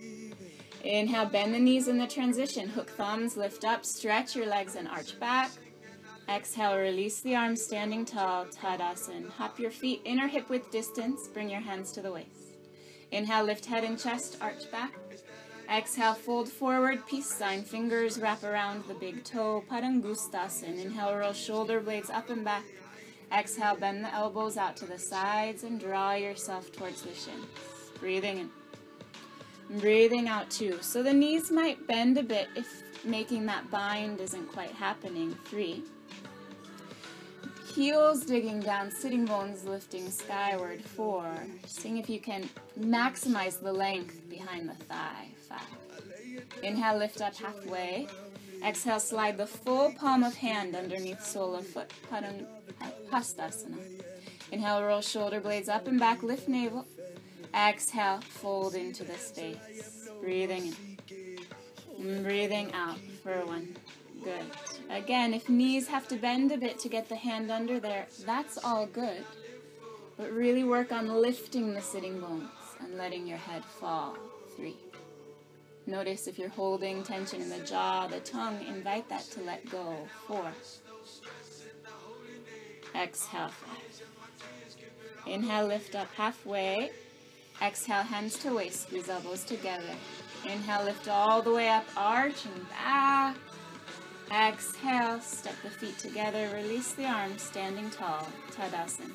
Inhale, 0.83 1.25
bend 1.25 1.53
the 1.53 1.59
knees 1.59 1.87
in 1.87 1.97
the 1.97 2.07
transition. 2.07 2.69
Hook 2.69 2.89
thumbs, 2.89 3.35
lift 3.35 3.65
up, 3.65 3.85
stretch 3.85 4.35
your 4.35 4.45
legs 4.45 4.75
and 4.75 4.87
arch 4.87 5.19
back. 5.19 5.51
Exhale, 6.29 6.77
release 6.77 7.19
the 7.19 7.35
arms, 7.35 7.61
standing 7.61 8.05
tall, 8.05 8.45
Tadasana. 8.45 9.29
Hop 9.31 9.59
your 9.59 9.71
feet 9.71 10.01
inner 10.05 10.27
hip 10.27 10.49
width 10.49 10.71
distance. 10.71 11.27
Bring 11.27 11.49
your 11.49 11.59
hands 11.59 11.91
to 11.93 12.01
the 12.01 12.11
waist. 12.11 12.57
Inhale, 13.11 13.43
lift 13.43 13.65
head 13.65 13.83
and 13.83 13.99
chest, 13.99 14.37
arch 14.39 14.71
back. 14.71 14.93
Exhale, 15.69 16.13
fold 16.13 16.49
forward, 16.49 17.05
peace 17.07 17.33
sign. 17.33 17.63
Fingers 17.63 18.19
wrap 18.19 18.43
around 18.43 18.85
the 18.87 18.93
big 18.93 19.23
toe, 19.25 19.63
Padangusthasana. 19.69 20.85
Inhale, 20.85 21.15
roll 21.15 21.33
shoulder 21.33 21.81
blades 21.81 22.09
up 22.09 22.29
and 22.29 22.45
back. 22.45 22.63
Exhale, 23.31 23.75
bend 23.75 24.03
the 24.03 24.13
elbows 24.13 24.57
out 24.57 24.75
to 24.77 24.85
the 24.85 24.99
sides 24.99 25.63
and 25.63 25.79
draw 25.79 26.13
yourself 26.13 26.71
towards 26.71 27.01
the 27.01 27.13
shins. 27.13 27.45
Breathing 27.99 28.39
in. 28.39 29.79
Breathing 29.79 30.27
out 30.27 30.49
too. 30.49 30.77
So 30.81 31.01
the 31.01 31.13
knees 31.13 31.49
might 31.51 31.87
bend 31.87 32.17
a 32.17 32.23
bit 32.23 32.49
if 32.55 32.83
making 33.03 33.45
that 33.47 33.69
bind 33.71 34.19
isn't 34.19 34.51
quite 34.51 34.71
happening. 34.71 35.35
Three. 35.45 35.83
Heels 37.73 38.23
digging 38.25 38.59
down, 38.59 38.91
sitting 38.91 39.25
bones 39.25 39.65
lifting 39.65 40.11
skyward. 40.11 40.83
Four. 40.83 41.33
Seeing 41.65 41.97
if 41.97 42.07
you 42.09 42.19
can 42.19 42.47
maximize 42.79 43.59
the 43.59 43.73
length 43.73 44.29
behind 44.29 44.69
the 44.69 44.75
thigh. 44.85 45.27
Five. 45.49 45.59
Inhale, 46.61 46.97
lift 46.97 47.21
up 47.21 47.35
halfway. 47.35 48.07
Exhale, 48.63 48.99
slide 48.99 49.37
the 49.37 49.45
full 49.47 49.91
palm 49.93 50.23
of 50.23 50.35
hand 50.35 50.75
underneath 50.75 51.23
sole 51.23 51.55
of 51.55 51.67
foot. 51.67 51.91
Hastasana. 53.11 53.77
Inhale, 54.51 54.83
roll 54.83 55.01
shoulder 55.01 55.41
blades 55.41 55.67
up 55.67 55.87
and 55.87 55.99
back, 55.99 56.23
lift 56.23 56.47
navel. 56.47 56.85
Exhale, 57.53 58.21
fold 58.21 58.75
into 58.75 59.03
the 59.03 59.15
space. 59.15 60.09
Breathing 60.21 60.67
in. 61.09 61.39
Mm, 61.99 62.23
breathing 62.23 62.71
out 62.73 62.97
for 63.21 63.45
one. 63.45 63.75
Good. 64.23 64.45
Again, 64.89 65.33
if 65.33 65.49
knees 65.49 65.87
have 65.87 66.07
to 66.07 66.15
bend 66.15 66.51
a 66.51 66.57
bit 66.57 66.79
to 66.79 66.89
get 66.89 67.09
the 67.09 67.15
hand 67.15 67.51
under 67.51 67.79
there, 67.79 68.07
that's 68.25 68.57
all 68.63 68.85
good. 68.85 69.25
But 70.17 70.31
really 70.31 70.63
work 70.63 70.91
on 70.91 71.09
lifting 71.09 71.73
the 71.73 71.81
sitting 71.81 72.19
bones 72.19 72.49
and 72.79 72.97
letting 72.97 73.27
your 73.27 73.37
head 73.37 73.65
fall. 73.65 74.15
Three. 74.55 74.77
Notice 75.85 76.27
if 76.27 76.39
you're 76.39 76.49
holding 76.49 77.03
tension 77.03 77.41
in 77.41 77.49
the 77.49 77.59
jaw, 77.59 78.07
the 78.07 78.21
tongue, 78.21 78.63
invite 78.65 79.09
that 79.09 79.23
to 79.31 79.41
let 79.41 79.69
go. 79.69 79.97
Four. 80.27 80.51
Exhale. 82.95 83.51
Inhale, 85.27 85.67
lift 85.67 85.95
up 85.95 86.07
halfway. 86.15 86.91
Exhale, 87.61 88.03
hands 88.03 88.37
to 88.39 88.53
waist, 88.55 88.83
squeeze 88.83 89.09
elbows 89.09 89.43
together. 89.43 89.95
Inhale, 90.45 90.85
lift 90.85 91.07
all 91.07 91.41
the 91.41 91.51
way 91.51 91.69
up, 91.69 91.85
arching 91.97 92.65
back. 92.69 93.35
Exhale, 94.31 95.19
step 95.19 95.55
the 95.63 95.69
feet 95.69 95.99
together, 95.99 96.49
release 96.53 96.93
the 96.93 97.05
arms, 97.05 97.41
standing 97.41 97.89
tall, 97.89 98.27
Tadasana. 98.51 99.11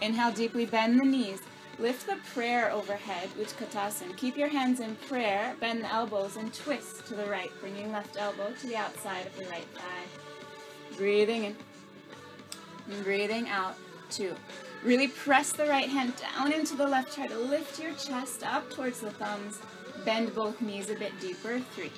Inhale, 0.00 0.32
deeply 0.32 0.66
bend 0.66 0.98
the 1.00 1.04
knees. 1.04 1.40
Lift 1.78 2.06
the 2.06 2.16
prayer 2.34 2.70
overhead, 2.70 3.30
Utkatasana. 3.38 4.16
Keep 4.16 4.36
your 4.36 4.48
hands 4.48 4.80
in 4.80 4.94
prayer, 5.08 5.56
bend 5.58 5.82
the 5.82 5.92
elbows, 5.92 6.36
and 6.36 6.52
twist 6.52 7.06
to 7.06 7.14
the 7.14 7.24
right, 7.26 7.50
bringing 7.60 7.90
left 7.90 8.16
elbow 8.18 8.52
to 8.60 8.66
the 8.66 8.76
outside 8.76 9.26
of 9.26 9.36
the 9.36 9.46
right 9.46 9.66
thigh. 9.74 10.96
Breathing 10.96 11.44
in. 11.44 11.56
And 12.90 13.04
breathing 13.04 13.48
out, 13.48 13.74
two. 14.10 14.36
Really 14.84 15.08
press 15.08 15.52
the 15.52 15.66
right 15.66 15.88
hand 15.88 16.12
down 16.16 16.52
into 16.52 16.76
the 16.76 16.86
left. 16.86 17.14
Try 17.14 17.26
to 17.26 17.38
lift 17.38 17.80
your 17.80 17.94
chest 17.94 18.44
up 18.44 18.70
towards 18.70 19.00
the 19.00 19.10
thumbs. 19.10 19.60
Bend 20.04 20.34
both 20.34 20.60
knees 20.60 20.90
a 20.90 20.94
bit 20.94 21.18
deeper, 21.20 21.60
three. 21.74 21.92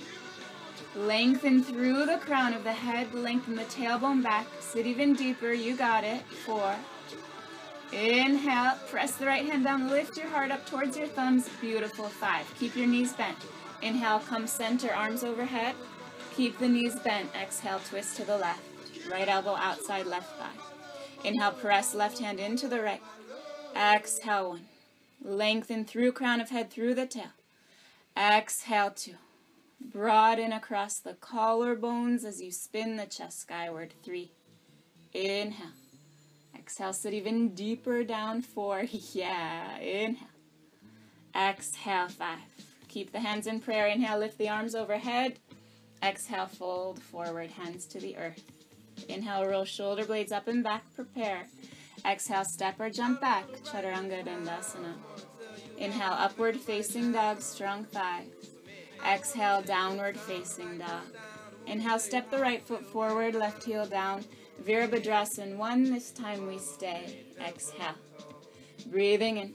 Lengthen 0.94 1.64
through 1.64 2.06
the 2.06 2.18
crown 2.18 2.54
of 2.54 2.62
the 2.62 2.72
head, 2.72 3.12
lengthen 3.12 3.56
the 3.56 3.64
tailbone 3.64 4.22
back, 4.22 4.46
sit 4.60 4.86
even 4.86 5.14
deeper, 5.14 5.52
you 5.52 5.76
got 5.76 6.04
it, 6.04 6.22
four. 6.22 6.76
Inhale, 7.92 8.76
press 8.88 9.16
the 9.16 9.26
right 9.26 9.44
hand 9.44 9.64
down, 9.64 9.88
lift 9.88 10.16
your 10.16 10.28
heart 10.28 10.50
up 10.50 10.66
towards 10.66 10.96
your 10.96 11.06
thumbs, 11.06 11.48
beautiful, 11.60 12.08
five. 12.08 12.52
Keep 12.58 12.76
your 12.76 12.86
knees 12.86 13.12
bent. 13.12 13.38
Inhale, 13.82 14.20
come 14.20 14.46
center, 14.46 14.92
arms 14.92 15.22
overhead. 15.22 15.74
Keep 16.34 16.58
the 16.58 16.68
knees 16.68 16.96
bent, 17.00 17.30
exhale, 17.40 17.80
twist 17.88 18.16
to 18.16 18.24
the 18.24 18.36
left. 18.36 18.62
Right 19.10 19.28
elbow 19.28 19.54
outside 19.54 20.06
left 20.06 20.36
thigh. 20.38 21.28
Inhale, 21.28 21.52
press 21.52 21.94
left 21.94 22.18
hand 22.18 22.40
into 22.40 22.66
the 22.66 22.80
right. 22.80 23.02
Exhale, 23.76 24.50
one. 24.50 24.66
Lengthen 25.22 25.84
through 25.84 26.12
crown 26.12 26.40
of 26.40 26.50
head, 26.50 26.70
through 26.70 26.94
the 26.94 27.06
tail. 27.06 27.32
Exhale, 28.16 28.90
two. 28.90 29.14
Broaden 29.80 30.52
across 30.52 30.98
the 30.98 31.14
collarbones 31.14 32.24
as 32.24 32.40
you 32.40 32.50
spin 32.50 32.96
the 32.96 33.06
chest 33.06 33.40
skyward. 33.40 33.94
Three. 34.02 34.32
Inhale. 35.12 35.72
Exhale, 36.64 36.94
sit 36.94 37.12
even 37.12 37.54
deeper 37.54 38.02
down. 38.04 38.40
Four. 38.40 38.84
Yeah. 39.12 39.76
Inhale. 39.80 40.28
Exhale. 41.36 42.08
Five. 42.08 42.38
Keep 42.88 43.12
the 43.12 43.20
hands 43.20 43.46
in 43.46 43.60
prayer. 43.60 43.86
Inhale, 43.86 44.18
lift 44.18 44.38
the 44.38 44.48
arms 44.48 44.74
overhead. 44.74 45.38
Exhale, 46.02 46.46
fold 46.46 47.02
forward, 47.02 47.50
hands 47.50 47.84
to 47.88 48.00
the 48.00 48.16
earth. 48.16 48.42
Inhale, 49.10 49.46
roll 49.46 49.66
shoulder 49.66 50.06
blades 50.06 50.32
up 50.32 50.48
and 50.48 50.64
back, 50.64 50.84
prepare. 50.94 51.42
Exhale, 52.06 52.46
step 52.46 52.80
or 52.80 52.88
jump 52.88 53.20
back, 53.20 53.46
Chaturanga 53.64 54.24
Dandasana. 54.24 54.94
Inhale, 55.76 56.14
upward 56.14 56.56
facing 56.56 57.12
dog, 57.12 57.42
strong 57.42 57.84
thighs. 57.84 58.26
Exhale, 59.06 59.60
downward 59.60 60.16
facing 60.16 60.78
dog. 60.78 61.04
Inhale, 61.66 61.98
step 61.98 62.30
the 62.30 62.38
right 62.38 62.62
foot 62.66 62.86
forward, 62.86 63.34
left 63.34 63.64
heel 63.64 63.84
down. 63.84 64.24
Virabhadrasana, 64.62 65.56
one, 65.56 65.84
this 65.84 66.10
time 66.10 66.46
we 66.46 66.58
stay. 66.58 67.24
Exhale. 67.40 67.94
Breathing 68.86 69.36
in. 69.38 69.54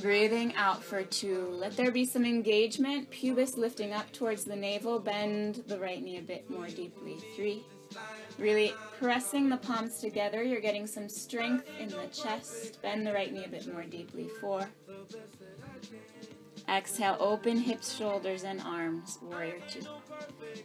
Breathing 0.00 0.54
out 0.54 0.82
for 0.82 1.02
two. 1.02 1.48
Let 1.50 1.76
there 1.76 1.90
be 1.90 2.04
some 2.04 2.24
engagement. 2.24 3.10
Pubis 3.10 3.56
lifting 3.56 3.92
up 3.92 4.10
towards 4.12 4.44
the 4.44 4.56
navel. 4.56 4.98
Bend 4.98 5.64
the 5.66 5.78
right 5.78 6.02
knee 6.02 6.18
a 6.18 6.22
bit 6.22 6.48
more 6.48 6.68
deeply. 6.68 7.18
Three. 7.36 7.64
Really 8.38 8.72
pressing 8.98 9.48
the 9.48 9.56
palms 9.56 9.98
together. 9.98 10.42
You're 10.42 10.60
getting 10.60 10.86
some 10.86 11.08
strength 11.08 11.68
in 11.78 11.88
the 11.88 12.06
chest. 12.12 12.80
Bend 12.80 13.06
the 13.06 13.12
right 13.12 13.32
knee 13.32 13.44
a 13.44 13.48
bit 13.48 13.72
more 13.72 13.84
deeply. 13.84 14.28
Four. 14.40 14.68
Exhale, 16.72 17.16
open 17.20 17.58
hips, 17.58 17.94
shoulders, 17.94 18.44
and 18.44 18.60
arms. 18.62 19.18
Warrior 19.20 19.58
two. 19.68 19.82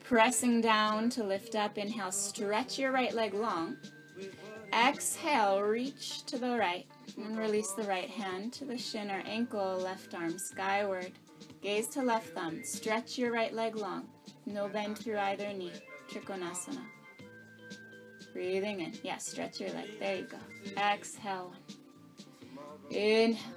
Pressing 0.06 0.62
down 0.62 1.10
to 1.10 1.24
lift 1.24 1.56
up. 1.56 1.78
Inhale, 1.78 2.12
stretch 2.12 2.80
your 2.80 2.92
right 2.92 3.14
leg 3.14 3.34
long. 3.34 3.76
Exhale, 4.74 5.62
reach 5.62 6.24
to 6.26 6.38
the 6.38 6.58
right. 6.58 6.86
And 7.18 7.38
release 7.38 7.72
the 7.74 7.84
right 7.84 8.10
hand 8.10 8.54
to 8.54 8.66
the 8.66 8.78
shin 8.78 9.12
or 9.12 9.22
ankle, 9.26 9.78
left 9.78 10.14
arm 10.14 10.38
skyward. 10.38 11.12
Gaze 11.62 11.88
to 11.90 12.02
left 12.02 12.30
thumb. 12.30 12.64
Stretch 12.64 13.18
your 13.18 13.34
right 13.34 13.54
leg 13.54 13.76
long. 13.76 14.08
No 14.46 14.70
bend 14.70 14.98
through 14.98 15.18
either 15.18 15.52
knee. 15.52 15.74
Trikonasana. 16.10 16.84
Breathing 18.32 18.80
in. 18.82 18.94
Yeah, 19.04 19.18
stretch 19.18 19.60
your 19.60 19.72
leg. 19.72 20.00
There 20.00 20.16
you 20.18 20.24
go. 20.24 20.38
Exhale. 20.78 21.54
Inhale. 22.92 23.57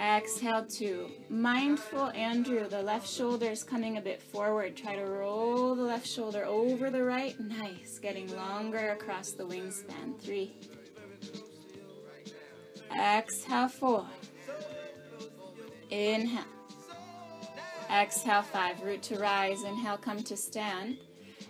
Exhale 0.00 0.64
two. 0.64 1.10
Mindful 1.28 2.08
Andrew, 2.10 2.66
the 2.66 2.82
left 2.82 3.06
shoulder 3.06 3.50
is 3.50 3.62
coming 3.62 3.98
a 3.98 4.00
bit 4.00 4.22
forward. 4.22 4.74
Try 4.74 4.96
to 4.96 5.04
roll 5.04 5.74
the 5.74 5.82
left 5.82 6.06
shoulder 6.06 6.46
over 6.46 6.88
the 6.88 7.04
right. 7.04 7.38
Nice. 7.38 7.98
Getting 7.98 8.34
longer 8.34 8.90
across 8.92 9.32
the 9.32 9.44
wingspan. 9.44 10.18
Three. 10.18 10.56
Exhale 12.98 13.68
four. 13.68 14.06
Inhale. 15.90 16.44
Exhale 17.90 18.42
five. 18.42 18.82
Root 18.82 19.02
to 19.02 19.18
rise. 19.18 19.64
Inhale, 19.64 19.98
come 19.98 20.22
to 20.22 20.36
stand. 20.36 20.96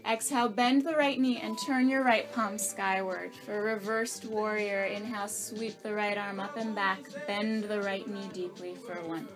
Exhale, 0.08 0.48
bend 0.48 0.84
the 0.84 0.96
right 0.96 1.18
knee 1.18 1.40
and 1.42 1.58
turn 1.58 1.88
your 1.88 2.02
right 2.02 2.30
palm 2.32 2.58
skyward. 2.58 3.32
For 3.46 3.62
reversed 3.62 4.24
warrior, 4.24 4.84
inhale, 4.84 5.28
sweep 5.28 5.82
the 5.82 5.94
right 5.94 6.16
arm 6.16 6.40
up 6.40 6.56
and 6.56 6.74
back. 6.74 7.00
Bend 7.26 7.64
the 7.64 7.80
right 7.82 8.06
knee 8.08 8.28
deeply 8.32 8.74
for 8.74 8.94
one. 9.06 9.28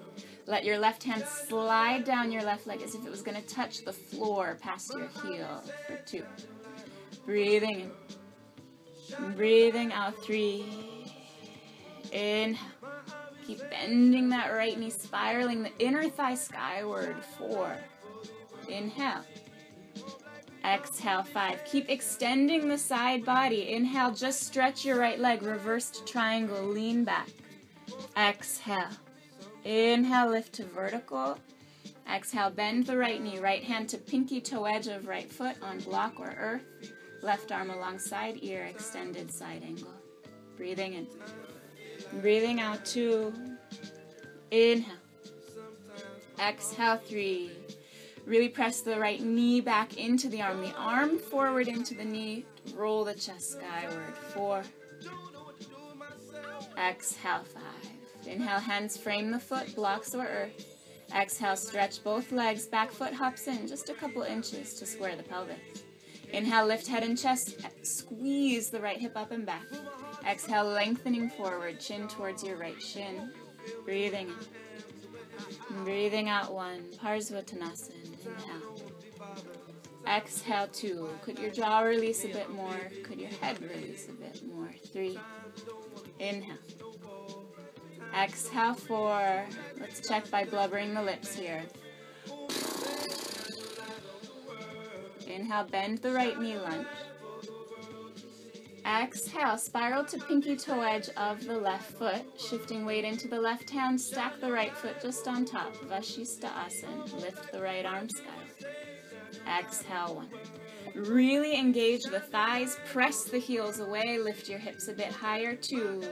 Let 0.47 0.65
your 0.65 0.79
left 0.79 1.03
hand 1.03 1.25
slide 1.25 2.05
down 2.05 2.33
your 2.33 2.43
left 2.43 2.67
leg 2.67 2.83
as 2.83 2.95
if 2.95 3.07
it 3.07 3.11
was 3.11 3.23
going 3.23 3.41
to 3.41 3.47
touch 3.47 3.85
the 3.85 3.93
floor 3.93 4.59
past 4.61 4.93
your 4.95 5.09
heel 5.23 5.63
for 5.87 5.97
two. 6.07 6.25
Breathing 7.25 7.81
in. 7.81 9.33
Breathing 9.35 9.93
out 9.93 10.15
three. 10.23 10.65
Inhale. 12.13 12.59
Keep 13.47 13.61
bending 13.71 14.31
that 14.31 14.55
right 14.55 14.79
knee, 14.79 14.89
spiraling 14.89 15.63
the 15.63 15.73
inner 15.79 16.09
thigh 16.09 16.35
skyward. 16.35 17.17
Four. 17.39 17.77
Inhale. 18.69 19.23
Exhale, 20.65 21.23
five. 21.23 21.63
Keep 21.67 21.91
extending 21.91 22.69
the 22.69 22.79
side 22.79 23.25
body. 23.25 23.73
Inhale, 23.73 24.13
just 24.13 24.45
stretch 24.45 24.85
your 24.85 24.99
right 24.99 25.21
leg, 25.21 25.43
reversed 25.43 26.07
triangle, 26.07 26.63
lean 26.65 27.05
back. 27.05 27.29
Exhale. 28.17 28.89
Inhale, 29.65 30.31
lift 30.31 30.55
to 30.55 30.65
vertical. 30.65 31.39
Exhale, 32.11 32.51
bend 32.51 32.87
the 32.87 32.97
right 32.97 33.23
knee, 33.23 33.39
right 33.39 33.63
hand 33.63 33.89
to 33.91 33.99
pinky 33.99 34.41
toe 34.41 34.65
edge 34.65 34.87
of 34.87 35.07
right 35.07 35.31
foot 35.31 35.57
on 35.63 35.81
block 35.81 36.19
or 36.19 36.35
earth. 36.39 36.65
Left 37.23 37.53
arm 37.53 37.71
alongside 37.71 38.39
ear, 38.43 38.65
extended 38.65 39.31
side 39.31 39.63
angle. 39.63 39.93
Breathing 40.57 40.95
in. 40.95 41.07
Breathing 42.21 42.61
out 42.61 42.85
two. 42.85 43.35
Inhale. 44.51 44.97
Exhale, 46.39 46.97
three. 46.97 47.51
Really 48.27 48.49
press 48.49 48.81
the 48.81 48.99
right 48.99 49.21
knee 49.21 49.61
back 49.61 49.99
into 49.99 50.29
the 50.29 50.41
arm, 50.41 50.63
the 50.63 50.75
arm 50.77 51.19
forward 51.19 51.69
into 51.69 51.95
the 51.95 52.05
knee. 52.05 52.47
Roll 52.75 53.05
the 53.05 53.15
chest 53.15 53.53
skyward. 53.53 54.15
Four. 54.33 54.63
Exhale, 56.79 57.45
five. 57.45 58.27
Inhale, 58.27 58.61
hands 58.61 58.97
frame 58.97 59.31
the 59.31 59.39
foot, 59.39 59.75
blocks 59.75 60.15
or 60.15 60.25
earth. 60.25 60.75
Exhale, 61.15 61.57
stretch 61.57 62.03
both 62.03 62.33
legs. 62.33 62.67
Back 62.67 62.91
foot 62.91 63.13
hops 63.13 63.47
in 63.47 63.69
just 63.69 63.91
a 63.91 63.95
couple 63.95 64.23
inches 64.23 64.75
to 64.75 64.87
square 64.87 65.17
the 65.17 65.23
pelvis. 65.23 65.59
Inhale, 66.33 66.67
lift 66.67 66.87
head 66.87 67.03
and 67.03 67.19
chest. 67.19 67.59
Squeeze 67.83 68.71
the 68.71 68.81
right 68.81 68.99
hip 68.99 69.17
up 69.17 69.31
and 69.31 69.45
back. 69.45 69.67
Exhale, 70.27 70.65
lengthening 70.65 71.29
forward, 71.29 71.79
chin 71.79 72.09
towards 72.09 72.43
your 72.43 72.57
right 72.57 72.81
shin. 72.81 73.31
Breathing 73.85 74.29
in. 74.29 75.85
Breathing 75.85 76.29
out 76.29 76.53
one. 76.53 76.85
Parsvottanasana. 77.03 78.04
Exhale, 80.07 80.69
two. 80.69 81.09
Could 81.23 81.39
your 81.39 81.51
jaw 81.51 81.81
release 81.81 82.25
a 82.25 82.29
bit 82.29 82.51
more? 82.51 82.79
Could 83.03 83.19
your 83.19 83.31
head 83.41 83.61
release 83.63 84.09
a 84.09 84.13
bit 84.13 84.43
more? 84.47 84.71
Three. 84.93 85.19
Inhale. 86.19 86.59
Exhale, 88.17 88.75
four. 88.75 89.47
Let's 89.81 90.07
check 90.07 90.31
by 90.31 90.45
blubbering 90.45 90.95
the 90.95 91.03
lips 91.03 91.35
here. 91.35 91.63
Inhale, 95.27 95.65
bend 95.65 95.99
the 95.99 96.13
right 96.13 96.39
knee 96.41 96.59
lunge. 96.59 96.87
Exhale, 98.87 99.57
spiral 99.57 100.05
to 100.05 100.19
pinky 100.19 100.57
toe 100.57 100.83
edge 100.83 101.09
of 101.17 101.45
the 101.47 101.57
left 101.57 101.91
foot, 101.93 102.23
shifting 102.39 102.85
weight 102.85 103.05
into 103.05 103.29
the 103.29 103.41
left 103.41 103.71
hand, 103.71 103.99
stack 103.99 104.39
the 104.41 104.53
right 104.53 104.77
foot 104.77 105.01
just 105.01 105.27
on 105.27 105.47
top, 105.47 105.75
Vashisthasana. 105.77 107.21
Lift 107.21 107.51
the 107.51 107.63
right 107.63 107.87
arm 107.87 108.11
sky. 108.11 108.69
Exhale, 109.59 110.17
one. 110.17 110.29
Really 110.95 111.59
engage 111.59 112.03
the 112.03 112.21
thighs, 112.21 112.77
press 112.93 113.25
the 113.25 113.39
heels 113.39 113.81
away, 113.81 114.19
lift 114.19 114.51
your 114.51 114.59
hips 114.59 114.89
a 114.89 114.93
bit 114.93 115.11
higher, 115.11 115.57
two. 115.57 116.03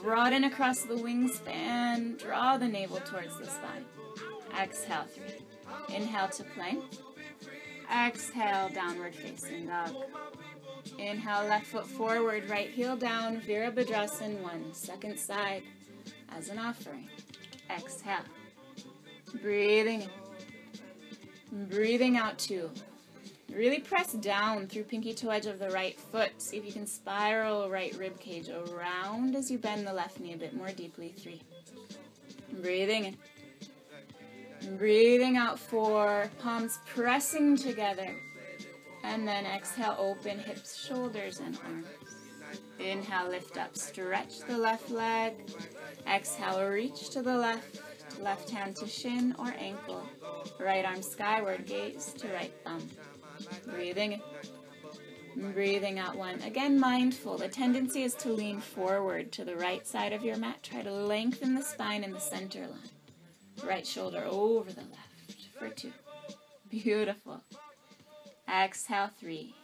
Broaden 0.00 0.44
across 0.44 0.82
the 0.82 0.94
wingspan, 0.94 2.16
draw 2.18 2.56
the 2.58 2.68
navel 2.68 3.00
towards 3.00 3.36
the 3.38 3.46
spine. 3.46 3.84
Exhale, 4.60 5.04
three. 5.12 5.94
Inhale 5.96 6.28
to 6.28 6.44
plank. 6.44 6.84
Exhale, 7.92 8.68
downward 8.68 9.14
facing 9.14 9.66
dog. 9.66 9.94
Inhale, 10.98 11.46
left 11.48 11.66
foot 11.66 11.86
forward, 11.86 12.48
right 12.48 12.70
heel 12.70 12.96
down, 12.96 13.40
Virabhadrasana, 13.40 14.40
one. 14.40 14.72
Second 14.72 15.18
side 15.18 15.62
as 16.36 16.48
an 16.48 16.58
offering. 16.58 17.08
Exhale. 17.70 18.24
Breathing 19.40 20.02
in. 20.02 21.66
Breathing 21.66 22.16
out 22.16 22.38
two. 22.38 22.70
Really 23.52 23.80
press 23.80 24.14
down 24.14 24.66
through 24.66 24.84
pinky 24.84 25.12
toe 25.12 25.28
edge 25.30 25.46
of 25.46 25.58
the 25.58 25.68
right 25.70 25.98
foot. 25.98 26.30
See 26.38 26.56
if 26.56 26.64
you 26.64 26.72
can 26.72 26.86
spiral 26.86 27.68
right 27.68 27.94
rib 27.98 28.18
cage 28.18 28.48
around 28.48 29.36
as 29.36 29.50
you 29.50 29.58
bend 29.58 29.86
the 29.86 29.92
left 29.92 30.20
knee 30.20 30.32
a 30.32 30.36
bit 30.38 30.54
more 30.54 30.70
deeply. 30.70 31.14
Three. 31.18 31.42
Breathing 32.62 33.04
in. 33.04 34.76
Breathing 34.78 35.36
out 35.36 35.58
four. 35.58 36.30
Palms 36.38 36.78
pressing 36.86 37.56
together. 37.56 38.14
And 39.04 39.26
then 39.26 39.46
exhale, 39.46 39.96
open 39.98 40.38
hips, 40.38 40.76
shoulders, 40.76 41.40
and 41.40 41.58
arms. 41.64 41.86
Inhale, 42.78 43.30
lift 43.30 43.58
up, 43.58 43.76
stretch 43.76 44.40
the 44.40 44.56
left 44.58 44.90
leg. 44.90 45.34
Exhale, 46.06 46.68
reach 46.68 47.10
to 47.10 47.22
the 47.22 47.36
left, 47.36 47.80
left 48.20 48.50
hand 48.50 48.76
to 48.76 48.86
shin 48.86 49.34
or 49.38 49.54
ankle. 49.58 50.02
Right 50.58 50.84
arm 50.84 51.02
skyward, 51.02 51.66
gaze 51.66 52.12
to 52.18 52.28
right 52.28 52.52
thumb. 52.64 52.88
Breathing 53.66 54.12
in. 54.12 55.52
Breathing 55.52 55.98
out 55.98 56.16
one. 56.16 56.40
Again, 56.42 56.78
mindful. 56.78 57.38
The 57.38 57.48
tendency 57.48 58.02
is 58.02 58.14
to 58.16 58.28
lean 58.28 58.60
forward 58.60 59.32
to 59.32 59.44
the 59.44 59.56
right 59.56 59.86
side 59.86 60.12
of 60.12 60.22
your 60.22 60.36
mat. 60.36 60.62
Try 60.62 60.82
to 60.82 60.92
lengthen 60.92 61.54
the 61.54 61.62
spine 61.62 62.04
in 62.04 62.12
the 62.12 62.20
center 62.20 62.66
line. 62.66 62.90
Right 63.64 63.86
shoulder 63.86 64.24
over 64.28 64.70
the 64.70 64.82
left 64.82 65.36
for 65.58 65.68
two. 65.68 65.92
Beautiful. 66.68 67.42
Exhale, 68.52 69.10
three. 69.18 69.54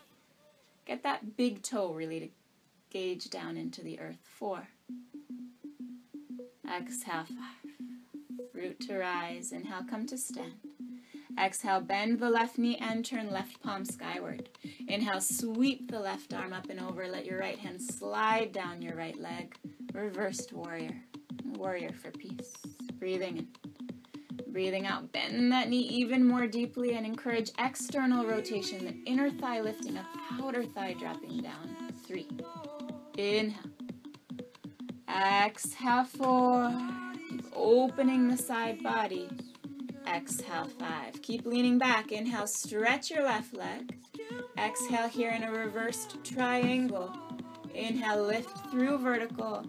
Get 0.86 1.02
that 1.02 1.36
big 1.36 1.62
toe 1.62 1.92
really 1.92 2.20
to 2.20 2.28
gauge 2.90 3.28
down 3.28 3.58
into 3.58 3.82
the 3.82 4.00
earth. 4.00 4.16
Four. 4.22 4.68
Exhale, 6.66 7.24
five. 7.24 7.72
Root 8.54 8.80
to 8.80 8.96
rise. 8.96 9.52
Inhale, 9.52 9.84
come 9.88 10.06
to 10.06 10.16
stand. 10.16 10.54
Exhale, 11.38 11.82
bend 11.82 12.18
the 12.18 12.30
left 12.30 12.56
knee 12.56 12.78
and 12.78 13.04
turn 13.04 13.30
left 13.30 13.62
palm 13.62 13.84
skyward. 13.84 14.48
Inhale, 14.88 15.20
sweep 15.20 15.90
the 15.90 16.00
left 16.00 16.32
arm 16.32 16.54
up 16.54 16.70
and 16.70 16.80
over. 16.80 17.06
Let 17.06 17.26
your 17.26 17.38
right 17.38 17.58
hand 17.58 17.82
slide 17.82 18.52
down 18.52 18.80
your 18.80 18.96
right 18.96 19.18
leg. 19.20 19.54
Reversed 19.92 20.52
warrior. 20.52 20.96
Warrior 21.44 21.92
for 21.92 22.10
peace. 22.10 22.54
Breathing 22.98 23.36
in. 23.36 23.67
Breathing 24.50 24.86
out, 24.86 25.12
bend 25.12 25.52
that 25.52 25.68
knee 25.68 25.80
even 25.80 26.26
more 26.26 26.46
deeply 26.46 26.94
and 26.94 27.04
encourage 27.04 27.50
external 27.58 28.26
rotation, 28.26 28.84
the 28.84 29.10
inner 29.10 29.30
thigh 29.30 29.60
lifting 29.60 29.98
up, 29.98 30.06
outer 30.40 30.64
thigh 30.64 30.94
dropping 30.98 31.42
down. 31.42 31.92
Three. 32.06 32.28
Inhale. 33.16 33.70
Exhale, 35.08 36.04
four. 36.04 36.72
Opening 37.54 38.28
the 38.28 38.36
side 38.36 38.82
body. 38.82 39.28
Exhale, 40.06 40.68
five. 40.78 41.20
Keep 41.22 41.44
leaning 41.44 41.78
back. 41.78 42.12
Inhale, 42.12 42.46
stretch 42.46 43.10
your 43.10 43.24
left 43.24 43.54
leg. 43.54 43.98
Exhale 44.56 45.08
here 45.08 45.30
in 45.30 45.42
a 45.42 45.52
reversed 45.52 46.24
triangle. 46.24 47.14
Inhale, 47.74 48.24
lift 48.24 48.70
through 48.70 48.98
vertical. 48.98 49.66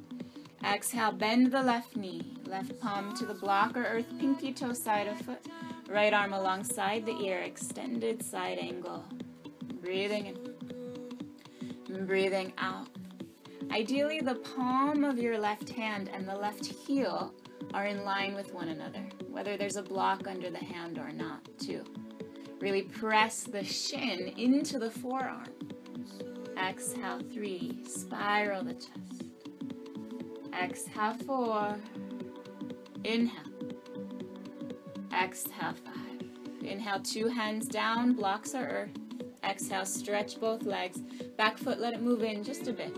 Exhale, 0.63 1.12
bend 1.12 1.52
the 1.52 1.62
left 1.62 1.98
knee. 1.98 2.38
Left 2.50 2.80
palm 2.80 3.16
to 3.16 3.28
the 3.28 3.36
block 3.36 3.78
or 3.78 3.84
earth 3.84 4.08
pinky 4.20 4.52
toe 4.52 4.74
side 4.74 5.06
of 5.06 5.22
foot. 5.22 5.46
Right 5.88 6.12
arm 6.12 6.34
alongside 6.34 7.06
the 7.06 7.16
ear, 7.22 7.42
extended 7.42 8.24
side 8.24 8.58
angle. 8.58 9.06
Breathing 9.84 10.36
in. 11.88 12.06
breathing 12.08 12.52
out. 12.58 12.88
Ideally, 13.70 14.22
the 14.22 14.34
palm 14.34 15.04
of 15.04 15.20
your 15.20 15.38
left 15.38 15.70
hand 15.70 16.10
and 16.12 16.28
the 16.28 16.36
left 16.36 16.66
heel 16.66 17.36
are 17.76 17.86
in 17.86 18.04
line 18.04 18.34
with 18.34 18.52
one 18.52 18.70
another, 18.70 19.04
whether 19.30 19.56
there's 19.56 19.76
a 19.76 19.84
block 19.84 20.28
under 20.28 20.50
the 20.50 20.58
hand 20.58 20.98
or 20.98 21.12
not, 21.12 21.48
too. 21.60 21.84
Really 22.60 22.82
press 22.82 23.44
the 23.44 23.64
shin 23.64 24.34
into 24.38 24.80
the 24.80 24.90
forearm. 24.90 25.54
Exhale, 26.58 27.22
three. 27.32 27.84
Spiral 27.88 28.64
the 28.64 28.74
chest. 28.74 29.24
Exhale, 30.60 31.14
four. 31.14 31.78
Inhale. 33.04 33.44
Exhale, 35.14 35.74
five. 35.74 36.28
Inhale, 36.62 37.00
two 37.00 37.28
hands 37.28 37.68
down, 37.68 38.14
blocks 38.14 38.54
are 38.54 38.68
earth. 38.68 38.92
Exhale, 39.44 39.86
stretch 39.86 40.40
both 40.40 40.64
legs. 40.64 41.00
Back 41.38 41.58
foot, 41.58 41.80
let 41.80 41.94
it 41.94 42.02
move 42.02 42.24
in 42.24 42.44
just 42.44 42.68
a 42.68 42.74
bit. 42.74 42.96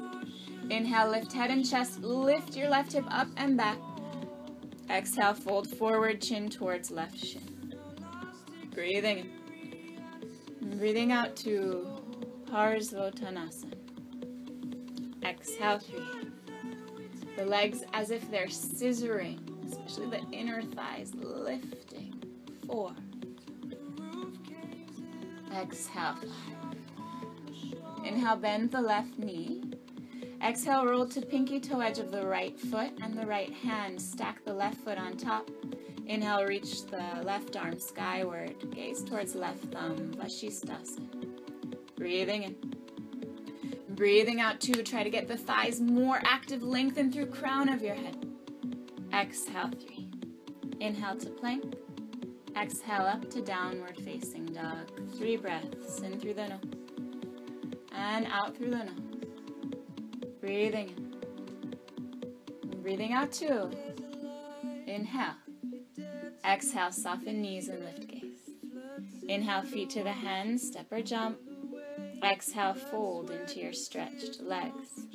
Inhale, 0.69 1.09
lift 1.09 1.31
head 1.31 1.51
and 1.51 1.67
chest. 1.67 2.01
Lift 2.01 2.55
your 2.55 2.69
left 2.69 2.93
hip 2.93 3.05
up 3.09 3.27
and 3.37 3.55
back. 3.55 3.77
Exhale, 4.89 5.33
fold 5.33 5.67
forward, 5.67 6.21
chin 6.21 6.49
towards 6.49 6.89
left 6.89 7.17
shin. 7.17 7.75
Breathing 8.73 9.19
in. 10.61 10.77
Breathing 10.77 11.11
out 11.11 11.35
to 11.37 11.87
Parsvottanasana. 12.45 13.75
Exhale, 15.23 15.79
three. 15.79 16.01
The 17.37 17.45
legs 17.45 17.83
as 17.93 18.11
if 18.11 18.29
they're 18.31 18.47
scissoring 18.47 19.50
especially 19.71 20.07
the 20.07 20.21
inner 20.31 20.61
thighs 20.61 21.13
lifting. 21.15 22.21
Four. 22.67 22.93
Exhale. 25.55 26.17
Inhale, 28.05 28.35
bend 28.37 28.71
the 28.71 28.81
left 28.81 29.17
knee. 29.17 29.63
Exhale, 30.43 30.85
roll 30.85 31.05
to 31.07 31.21
pinky 31.21 31.59
toe 31.59 31.81
edge 31.81 31.99
of 31.99 32.11
the 32.11 32.25
right 32.25 32.59
foot 32.59 32.91
and 33.01 33.17
the 33.17 33.25
right 33.25 33.53
hand. 33.53 34.01
Stack 34.01 34.43
the 34.43 34.53
left 34.53 34.77
foot 34.77 34.97
on 34.97 35.17
top. 35.17 35.49
Inhale, 36.07 36.45
reach 36.45 36.85
the 36.85 37.03
left 37.23 37.55
arm 37.55 37.79
skyward. 37.79 38.55
Gaze 38.71 39.03
towards 39.03 39.35
left 39.35 39.63
thumb, 39.65 40.13
Vashisthasana. 40.15 41.25
Breathing 41.95 42.43
in. 42.43 42.55
Breathing 43.89 44.41
out 44.41 44.59
two. 44.59 44.81
Try 44.81 45.03
to 45.03 45.11
get 45.11 45.27
the 45.27 45.37
thighs 45.37 45.79
more 45.79 46.19
active. 46.23 46.63
Lengthen 46.63 47.11
through 47.11 47.27
crown 47.27 47.69
of 47.69 47.83
your 47.83 47.93
head. 47.93 48.30
Exhale, 49.13 49.69
three. 49.79 50.09
Inhale 50.79 51.17
to 51.17 51.29
plank. 51.29 51.75
Exhale 52.59 53.01
up 53.01 53.29
to 53.31 53.41
downward 53.41 53.97
facing 53.97 54.45
dog. 54.45 54.89
Three 55.17 55.37
breaths 55.37 55.99
in 55.99 56.19
through 56.19 56.35
the 56.35 56.47
nose 56.47 56.61
and 57.93 58.25
out 58.27 58.55
through 58.57 58.71
the 58.71 58.83
nose. 58.83 58.93
Breathing 60.39 60.89
in. 60.89 62.81
Breathing 62.81 63.13
out 63.13 63.31
two. 63.31 63.69
Inhale. 64.87 65.35
Exhale, 66.43 66.91
soften 66.91 67.41
knees 67.41 67.69
and 67.69 67.83
lift 67.85 68.07
gaze. 68.07 68.21
Inhale, 69.27 69.63
feet 69.63 69.89
to 69.91 70.03
the 70.03 70.11
hands, 70.11 70.67
step 70.67 70.91
or 70.91 71.01
jump. 71.01 71.37
Exhale, 72.23 72.73
fold 72.73 73.29
into 73.29 73.59
your 73.59 73.73
stretched 73.73 74.41
legs. 74.41 75.05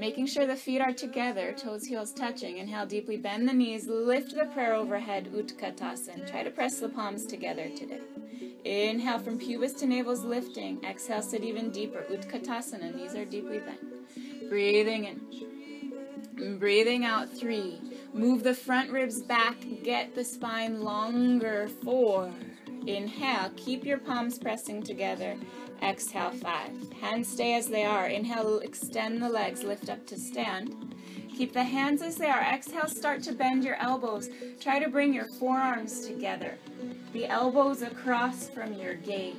Making 0.00 0.24
sure 0.24 0.46
the 0.46 0.56
feet 0.56 0.80
are 0.80 0.94
together, 0.94 1.52
toes, 1.52 1.84
heels 1.84 2.10
touching. 2.10 2.56
Inhale 2.56 2.86
deeply, 2.86 3.18
bend 3.18 3.46
the 3.46 3.52
knees, 3.52 3.86
lift 3.86 4.34
the 4.34 4.46
prayer 4.46 4.72
overhead, 4.72 5.30
Utkatasana. 5.30 6.26
Try 6.30 6.42
to 6.42 6.50
press 6.50 6.80
the 6.80 6.88
palms 6.88 7.26
together 7.26 7.68
today. 7.68 8.00
Inhale 8.64 9.18
from 9.18 9.38
pubis 9.38 9.74
to 9.74 9.86
navel's 9.86 10.24
lifting. 10.24 10.82
Exhale, 10.82 11.20
sit 11.20 11.44
even 11.44 11.70
deeper, 11.70 12.06
Utkatasana. 12.10 12.94
Knees 12.94 13.14
are 13.14 13.26
deeply 13.26 13.58
bent. 13.58 14.48
Breathing 14.48 15.04
in. 15.04 16.58
Breathing 16.58 17.04
out, 17.04 17.30
three. 17.30 17.78
Move 18.14 18.42
the 18.42 18.54
front 18.54 18.90
ribs 18.90 19.20
back, 19.20 19.58
get 19.84 20.14
the 20.14 20.24
spine 20.24 20.80
longer, 20.80 21.68
four. 21.84 22.32
Inhale, 22.86 23.50
keep 23.54 23.84
your 23.84 23.98
palms 23.98 24.38
pressing 24.38 24.82
together. 24.82 25.36
Exhale, 25.82 26.30
five. 26.30 26.70
Hands 27.00 27.26
stay 27.26 27.54
as 27.54 27.68
they 27.68 27.84
are. 27.84 28.06
Inhale, 28.06 28.58
extend 28.60 29.22
the 29.22 29.28
legs, 29.28 29.62
lift 29.62 29.88
up 29.88 30.06
to 30.06 30.18
stand. 30.18 30.94
Keep 31.36 31.52
the 31.54 31.64
hands 31.64 32.02
as 32.02 32.16
they 32.16 32.28
are. 32.28 32.40
Exhale, 32.40 32.88
start 32.88 33.22
to 33.22 33.32
bend 33.32 33.64
your 33.64 33.76
elbows. 33.76 34.28
Try 34.60 34.78
to 34.78 34.90
bring 34.90 35.14
your 35.14 35.24
forearms 35.24 36.06
together. 36.06 36.58
The 37.12 37.26
elbows 37.26 37.82
across 37.82 38.48
from 38.48 38.74
your 38.74 38.94
gaze. 38.94 39.36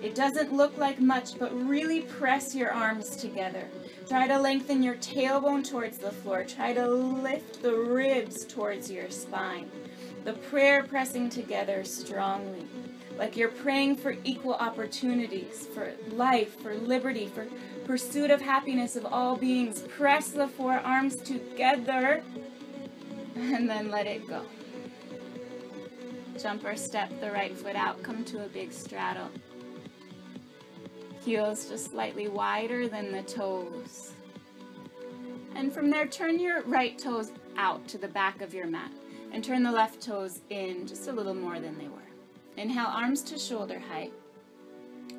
It 0.00 0.14
doesn't 0.14 0.52
look 0.52 0.76
like 0.76 1.00
much, 1.00 1.38
but 1.38 1.52
really 1.66 2.02
press 2.02 2.54
your 2.54 2.70
arms 2.70 3.16
together. 3.16 3.66
Try 4.08 4.28
to 4.28 4.38
lengthen 4.38 4.82
your 4.82 4.96
tailbone 4.96 5.68
towards 5.68 5.98
the 5.98 6.10
floor. 6.12 6.44
Try 6.44 6.74
to 6.74 6.86
lift 6.86 7.62
the 7.62 7.74
ribs 7.74 8.44
towards 8.44 8.90
your 8.90 9.10
spine. 9.10 9.70
The 10.24 10.34
prayer 10.34 10.82
pressing 10.82 11.30
together 11.30 11.84
strongly. 11.84 12.66
Like 13.16 13.36
you're 13.36 13.48
praying 13.48 13.96
for 13.96 14.16
equal 14.24 14.54
opportunities, 14.54 15.66
for 15.72 15.92
life, 16.10 16.60
for 16.60 16.74
liberty, 16.74 17.26
for 17.26 17.46
pursuit 17.84 18.30
of 18.30 18.40
happiness 18.40 18.96
of 18.96 19.06
all 19.06 19.36
beings. 19.36 19.82
Press 19.82 20.30
the 20.30 20.48
forearms 20.48 21.16
together 21.16 22.22
and 23.36 23.68
then 23.68 23.90
let 23.90 24.06
it 24.06 24.26
go. 24.26 24.42
Jump 26.40 26.64
or 26.64 26.74
step 26.74 27.20
the 27.20 27.30
right 27.30 27.56
foot 27.56 27.76
out, 27.76 28.02
come 28.02 28.24
to 28.24 28.44
a 28.44 28.48
big 28.48 28.72
straddle 28.72 29.30
heels 31.24 31.68
just 31.68 31.90
slightly 31.90 32.28
wider 32.28 32.86
than 32.86 33.10
the 33.10 33.22
toes. 33.22 34.12
And 35.54 35.72
from 35.72 35.88
there, 35.88 36.06
turn 36.06 36.38
your 36.38 36.62
right 36.62 36.98
toes 36.98 37.32
out 37.56 37.86
to 37.88 37.98
the 37.98 38.08
back 38.08 38.42
of 38.42 38.52
your 38.52 38.66
mat 38.66 38.90
and 39.32 39.42
turn 39.42 39.62
the 39.62 39.72
left 39.72 40.02
toes 40.02 40.40
in 40.50 40.86
just 40.86 41.08
a 41.08 41.12
little 41.12 41.34
more 41.34 41.60
than 41.60 41.78
they 41.78 41.88
were. 41.88 42.03
Inhale, 42.56 42.86
arms 42.86 43.22
to 43.22 43.38
shoulder 43.38 43.78
height. 43.78 44.12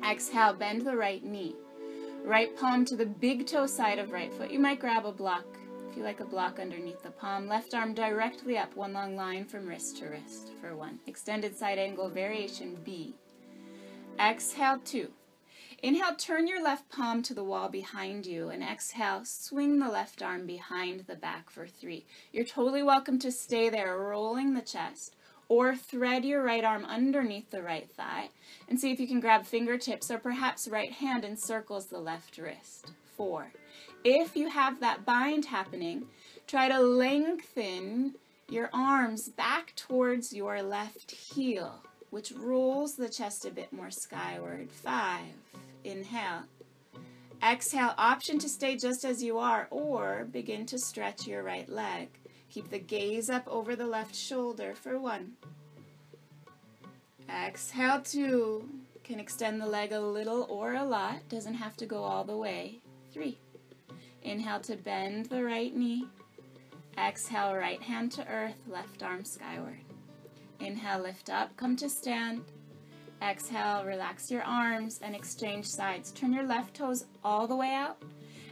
Exhale, 0.08 0.54
bend 0.54 0.82
the 0.86 0.96
right 0.96 1.24
knee. 1.24 1.54
Right 2.24 2.56
palm 2.56 2.84
to 2.86 2.96
the 2.96 3.06
big 3.06 3.46
toe 3.46 3.66
side 3.66 3.98
of 3.98 4.10
right 4.10 4.32
foot. 4.32 4.50
You 4.50 4.58
might 4.58 4.80
grab 4.80 5.06
a 5.06 5.12
block 5.12 5.44
if 5.88 5.96
you 5.96 6.02
like 6.02 6.20
a 6.20 6.24
block 6.24 6.58
underneath 6.58 7.02
the 7.02 7.10
palm. 7.10 7.46
Left 7.46 7.74
arm 7.74 7.94
directly 7.94 8.58
up, 8.58 8.74
one 8.76 8.92
long 8.92 9.16
line 9.16 9.44
from 9.44 9.66
wrist 9.66 9.98
to 9.98 10.06
wrist 10.06 10.50
for 10.60 10.74
one. 10.74 10.98
Extended 11.06 11.56
side 11.56 11.78
angle 11.78 12.08
variation 12.08 12.78
B. 12.84 13.14
Exhale, 14.18 14.80
two. 14.84 15.10
Inhale, 15.82 16.16
turn 16.16 16.48
your 16.48 16.62
left 16.62 16.88
palm 16.88 17.22
to 17.22 17.34
the 17.34 17.44
wall 17.44 17.68
behind 17.68 18.24
you, 18.24 18.48
and 18.48 18.62
exhale, 18.62 19.24
swing 19.24 19.78
the 19.78 19.90
left 19.90 20.22
arm 20.22 20.46
behind 20.46 21.00
the 21.06 21.16
back 21.16 21.50
for 21.50 21.66
three. 21.66 22.06
You're 22.32 22.46
totally 22.46 22.82
welcome 22.82 23.18
to 23.18 23.30
stay 23.30 23.68
there, 23.68 23.98
rolling 23.98 24.54
the 24.54 24.62
chest, 24.62 25.15
or 25.48 25.76
thread 25.76 26.24
your 26.24 26.42
right 26.42 26.64
arm 26.64 26.84
underneath 26.84 27.50
the 27.50 27.62
right 27.62 27.88
thigh, 27.96 28.28
and 28.68 28.80
see 28.80 28.92
if 28.92 29.00
you 29.00 29.06
can 29.06 29.20
grab 29.20 29.44
fingertips 29.44 30.10
or 30.10 30.18
perhaps 30.18 30.68
right 30.68 30.92
hand 30.92 31.24
encircles 31.24 31.86
the 31.86 31.98
left 31.98 32.38
wrist. 32.38 32.92
Four. 33.16 33.52
If 34.04 34.36
you 34.36 34.48
have 34.48 34.80
that 34.80 35.04
bind 35.04 35.46
happening, 35.46 36.06
try 36.46 36.68
to 36.68 36.80
lengthen 36.80 38.14
your 38.48 38.70
arms 38.72 39.28
back 39.28 39.74
towards 39.74 40.32
your 40.32 40.62
left 40.62 41.10
heel, 41.10 41.82
which 42.10 42.32
rolls 42.32 42.94
the 42.94 43.08
chest 43.08 43.44
a 43.44 43.50
bit 43.50 43.72
more 43.72 43.90
skyward. 43.90 44.70
Five 44.70 45.34
inhale. 45.84 46.42
Exhale, 47.42 47.94
option 47.98 48.38
to 48.38 48.48
stay 48.48 48.76
just 48.76 49.04
as 49.04 49.22
you 49.22 49.38
are 49.38 49.66
or 49.70 50.26
begin 50.30 50.66
to 50.66 50.78
stretch 50.78 51.26
your 51.26 51.42
right 51.42 51.68
leg. 51.68 52.08
Keep 52.56 52.70
the 52.70 52.78
gaze 52.78 53.28
up 53.28 53.46
over 53.48 53.76
the 53.76 53.86
left 53.86 54.14
shoulder 54.14 54.74
for 54.74 54.98
one. 54.98 55.32
Exhale, 57.28 58.00
two. 58.00 58.66
Can 59.04 59.20
extend 59.20 59.60
the 59.60 59.66
leg 59.66 59.92
a 59.92 60.00
little 60.00 60.46
or 60.48 60.72
a 60.72 60.82
lot. 60.82 61.28
Doesn't 61.28 61.52
have 61.52 61.76
to 61.76 61.84
go 61.84 62.02
all 62.02 62.24
the 62.24 62.34
way. 62.34 62.80
Three. 63.12 63.36
Inhale 64.22 64.60
to 64.60 64.76
bend 64.76 65.26
the 65.26 65.44
right 65.44 65.76
knee. 65.76 66.06
Exhale, 66.96 67.54
right 67.54 67.82
hand 67.82 68.10
to 68.12 68.26
earth, 68.26 68.56
left 68.66 69.02
arm 69.02 69.22
skyward. 69.22 69.80
Inhale, 70.58 71.02
lift 71.02 71.28
up, 71.28 71.54
come 71.58 71.76
to 71.76 71.90
stand. 71.90 72.42
Exhale, 73.20 73.84
relax 73.84 74.30
your 74.30 74.44
arms 74.44 74.98
and 75.02 75.14
exchange 75.14 75.66
sides. 75.66 76.10
Turn 76.10 76.32
your 76.32 76.46
left 76.46 76.76
toes 76.76 77.04
all 77.22 77.46
the 77.46 77.54
way 77.54 77.74
out. 77.74 78.02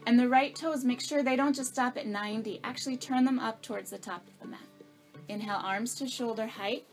And 0.07 0.19
the 0.19 0.29
right 0.29 0.55
toes, 0.55 0.85
make 0.85 1.01
sure 1.01 1.23
they 1.23 1.37
don't 1.37 1.57
just 1.57 1.73
stop 1.73 1.97
at 1.97 2.07
90. 2.07 2.61
Actually, 2.62 2.99
turn 2.99 3.25
them 3.25 3.38
up 3.38 3.62
towards 3.62 3.90
the 3.90 3.99
top 3.99 4.27
of 4.27 4.38
the 4.40 4.49
mat. 4.49 4.61
Inhale, 5.29 5.61
arms 5.62 5.95
to 5.97 6.07
shoulder 6.07 6.47
height. 6.47 6.85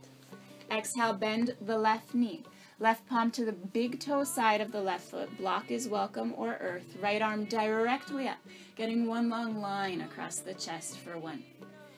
Exhale, 0.72 1.14
bend 1.14 1.56
the 1.62 1.78
left 1.78 2.14
knee. 2.14 2.44
Left 2.80 3.08
palm 3.08 3.30
to 3.32 3.46
the 3.46 3.52
big 3.52 4.00
toe 4.00 4.24
side 4.24 4.62
of 4.62 4.72
the 4.72 4.82
left 4.82 5.12
foot. 5.12 5.38
Block 5.38 5.70
is 5.70 5.88
welcome 5.88 6.34
or 6.38 6.58
earth. 6.62 6.96
Right 7.02 7.22
arm 7.22 7.46
directly 7.46 8.28
up, 8.30 8.38
getting 8.76 9.06
one 9.06 9.30
long 9.30 9.62
line 9.62 10.02
across 10.02 10.40
the 10.40 10.54
chest 10.54 10.98
for 11.00 11.18
one. 11.18 11.44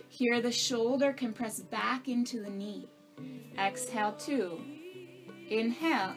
Here, 0.10 0.42
the 0.42 0.52
shoulder 0.52 1.14
can 1.14 1.32
press 1.32 1.60
back 1.60 2.10
into 2.10 2.42
the 2.42 2.50
knee. 2.50 2.88
Exhale, 3.58 4.14
two. 4.14 4.60
Inhale. 5.50 6.16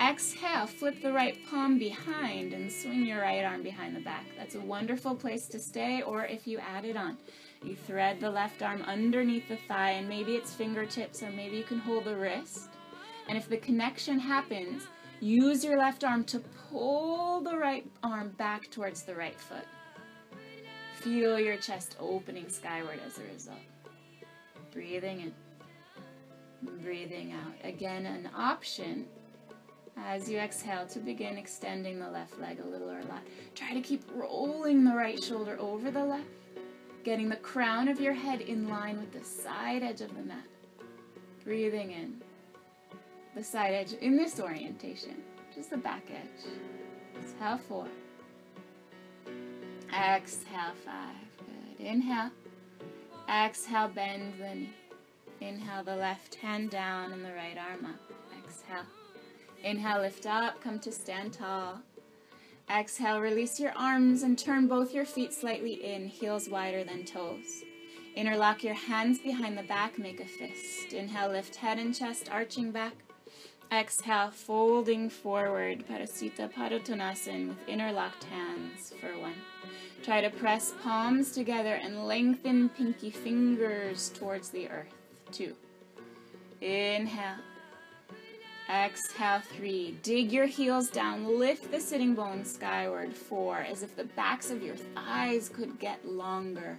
Exhale, 0.00 0.66
flip 0.66 1.02
the 1.02 1.12
right 1.12 1.36
palm 1.50 1.78
behind 1.78 2.52
and 2.52 2.70
swing 2.70 3.04
your 3.04 3.20
right 3.20 3.44
arm 3.44 3.62
behind 3.62 3.96
the 3.96 4.00
back. 4.00 4.24
That's 4.36 4.54
a 4.54 4.60
wonderful 4.60 5.16
place 5.16 5.46
to 5.48 5.58
stay, 5.58 6.02
or 6.02 6.24
if 6.24 6.46
you 6.46 6.58
add 6.58 6.84
it 6.84 6.96
on, 6.96 7.18
you 7.64 7.74
thread 7.74 8.20
the 8.20 8.30
left 8.30 8.62
arm 8.62 8.82
underneath 8.82 9.48
the 9.48 9.56
thigh, 9.56 9.90
and 9.92 10.08
maybe 10.08 10.36
it's 10.36 10.54
fingertips, 10.54 11.22
or 11.22 11.30
maybe 11.30 11.56
you 11.56 11.64
can 11.64 11.80
hold 11.80 12.04
the 12.04 12.16
wrist. 12.16 12.68
And 13.28 13.36
if 13.36 13.48
the 13.48 13.56
connection 13.56 14.20
happens, 14.20 14.84
use 15.20 15.64
your 15.64 15.76
left 15.76 16.04
arm 16.04 16.22
to 16.24 16.38
pull 16.38 17.40
the 17.40 17.56
right 17.56 17.84
arm 18.04 18.30
back 18.38 18.70
towards 18.70 19.02
the 19.02 19.16
right 19.16 19.38
foot. 19.38 19.66
Feel 21.00 21.40
your 21.40 21.56
chest 21.56 21.96
opening 21.98 22.48
skyward 22.48 23.00
as 23.04 23.18
a 23.18 23.24
result. 23.32 23.58
Breathing 24.72 25.20
in. 25.20 25.34
Breathing 26.82 27.32
out. 27.32 27.54
Again, 27.64 28.06
an 28.06 28.30
option 28.34 29.06
as 30.06 30.28
you 30.28 30.38
exhale 30.38 30.86
to 30.86 30.98
begin 30.98 31.36
extending 31.36 31.98
the 31.98 32.10
left 32.10 32.38
leg 32.40 32.60
a 32.60 32.66
little 32.66 32.90
or 32.90 33.00
a 33.00 33.04
lot. 33.06 33.22
Try 33.54 33.74
to 33.74 33.80
keep 33.80 34.02
rolling 34.14 34.84
the 34.84 34.94
right 34.94 35.22
shoulder 35.22 35.56
over 35.58 35.90
the 35.90 36.04
left, 36.04 36.26
getting 37.04 37.28
the 37.28 37.36
crown 37.36 37.88
of 37.88 38.00
your 38.00 38.12
head 38.12 38.40
in 38.40 38.68
line 38.68 38.98
with 38.98 39.12
the 39.12 39.24
side 39.24 39.82
edge 39.82 40.00
of 40.00 40.14
the 40.14 40.22
mat. 40.22 40.44
Breathing 41.44 41.92
in. 41.92 42.22
The 43.34 43.44
side 43.44 43.74
edge 43.74 43.92
in 43.92 44.16
this 44.16 44.40
orientation, 44.40 45.22
just 45.54 45.70
the 45.70 45.76
back 45.76 46.02
edge. 46.10 46.50
Exhale, 47.20 47.58
four. 47.68 47.86
Exhale, 49.92 50.74
five. 50.84 51.14
Good. 51.38 51.86
Inhale. 51.86 52.30
Exhale, 53.28 53.88
bend 53.88 54.34
the 54.38 54.54
knee. 54.54 54.70
Inhale 55.40 55.84
the 55.84 55.96
left 55.96 56.34
hand 56.36 56.70
down 56.70 57.12
and 57.12 57.24
the 57.24 57.32
right 57.32 57.56
arm 57.56 57.86
up. 57.86 58.12
Exhale. 58.44 58.84
Inhale, 59.64 60.00
lift 60.00 60.26
up, 60.26 60.60
come 60.60 60.78
to 60.80 60.92
stand 60.92 61.32
tall. 61.32 61.80
Exhale, 62.70 63.20
release 63.20 63.58
your 63.58 63.72
arms 63.72 64.22
and 64.22 64.38
turn 64.38 64.66
both 64.66 64.94
your 64.94 65.04
feet 65.04 65.32
slightly 65.32 65.72
in, 65.72 66.06
heels 66.06 66.48
wider 66.48 66.84
than 66.84 67.04
toes. 67.04 67.62
Interlock 68.14 68.62
your 68.62 68.74
hands 68.74 69.18
behind 69.18 69.56
the 69.56 69.62
back, 69.62 69.98
make 69.98 70.20
a 70.20 70.24
fist. 70.24 70.92
Inhale, 70.92 71.30
lift 71.30 71.56
head 71.56 71.78
and 71.78 71.94
chest, 71.94 72.28
arching 72.30 72.70
back. 72.70 72.94
Exhale, 73.72 74.30
folding 74.30 75.10
forward, 75.10 75.84
Prasarita 75.86 76.52
Padottanasana 76.52 77.48
with 77.48 77.68
interlocked 77.68 78.24
hands 78.24 78.92
for 79.00 79.18
one. 79.18 79.34
Try 80.02 80.20
to 80.20 80.30
press 80.30 80.74
palms 80.82 81.32
together 81.32 81.74
and 81.74 82.06
lengthen 82.06 82.68
pinky 82.70 83.10
fingers 83.10 84.10
towards 84.10 84.50
the 84.50 84.68
earth 84.70 84.94
two. 85.32 85.54
Inhale. 86.60 87.36
Exhale, 88.68 89.40
three. 89.40 89.96
Dig 90.02 90.30
your 90.30 90.46
heels 90.46 90.90
down. 90.90 91.38
Lift 91.38 91.70
the 91.70 91.80
sitting 91.80 92.14
bones 92.14 92.52
skyward. 92.52 93.14
Four, 93.14 93.58
as 93.58 93.82
if 93.82 93.96
the 93.96 94.04
backs 94.04 94.50
of 94.50 94.62
your 94.62 94.76
thighs 94.76 95.48
could 95.48 95.78
get 95.78 96.06
longer. 96.06 96.78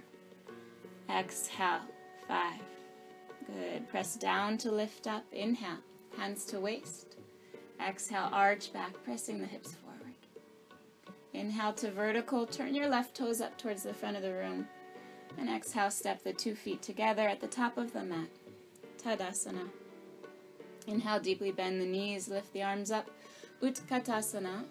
Exhale, 1.09 1.81
five. 2.27 2.61
Good. 3.47 3.89
Press 3.89 4.15
down 4.15 4.59
to 4.59 4.71
lift 4.71 5.07
up. 5.07 5.25
Inhale. 5.31 5.79
Hands 6.15 6.45
to 6.45 6.59
waist. 6.59 7.15
Exhale, 7.81 8.29
arch 8.31 8.71
back, 8.71 8.93
pressing 9.03 9.39
the 9.39 9.47
hips 9.47 9.73
forward. 9.73 10.13
Inhale 11.33 11.73
to 11.73 11.89
vertical. 11.89 12.45
Turn 12.45 12.75
your 12.75 12.87
left 12.87 13.15
toes 13.15 13.41
up 13.41 13.57
towards 13.57 13.81
the 13.81 13.93
front 13.93 14.15
of 14.15 14.21
the 14.21 14.33
room. 14.33 14.67
And 15.39 15.49
exhale, 15.49 15.89
step 15.89 16.23
the 16.23 16.33
two 16.33 16.53
feet 16.53 16.83
together 16.83 17.27
at 17.27 17.41
the 17.41 17.47
top 17.47 17.77
of 17.77 17.93
the 17.93 18.03
mat. 18.03 18.27
Tadasana. 19.01 19.69
Inhale, 20.89 21.19
deeply 21.19 21.51
bend 21.51 21.79
the 21.79 21.85
knees, 21.85 22.27
lift 22.27 22.51
the 22.51 22.63
arms 22.63 22.89
up. 22.89 23.07
Utkatasana. 23.61 24.63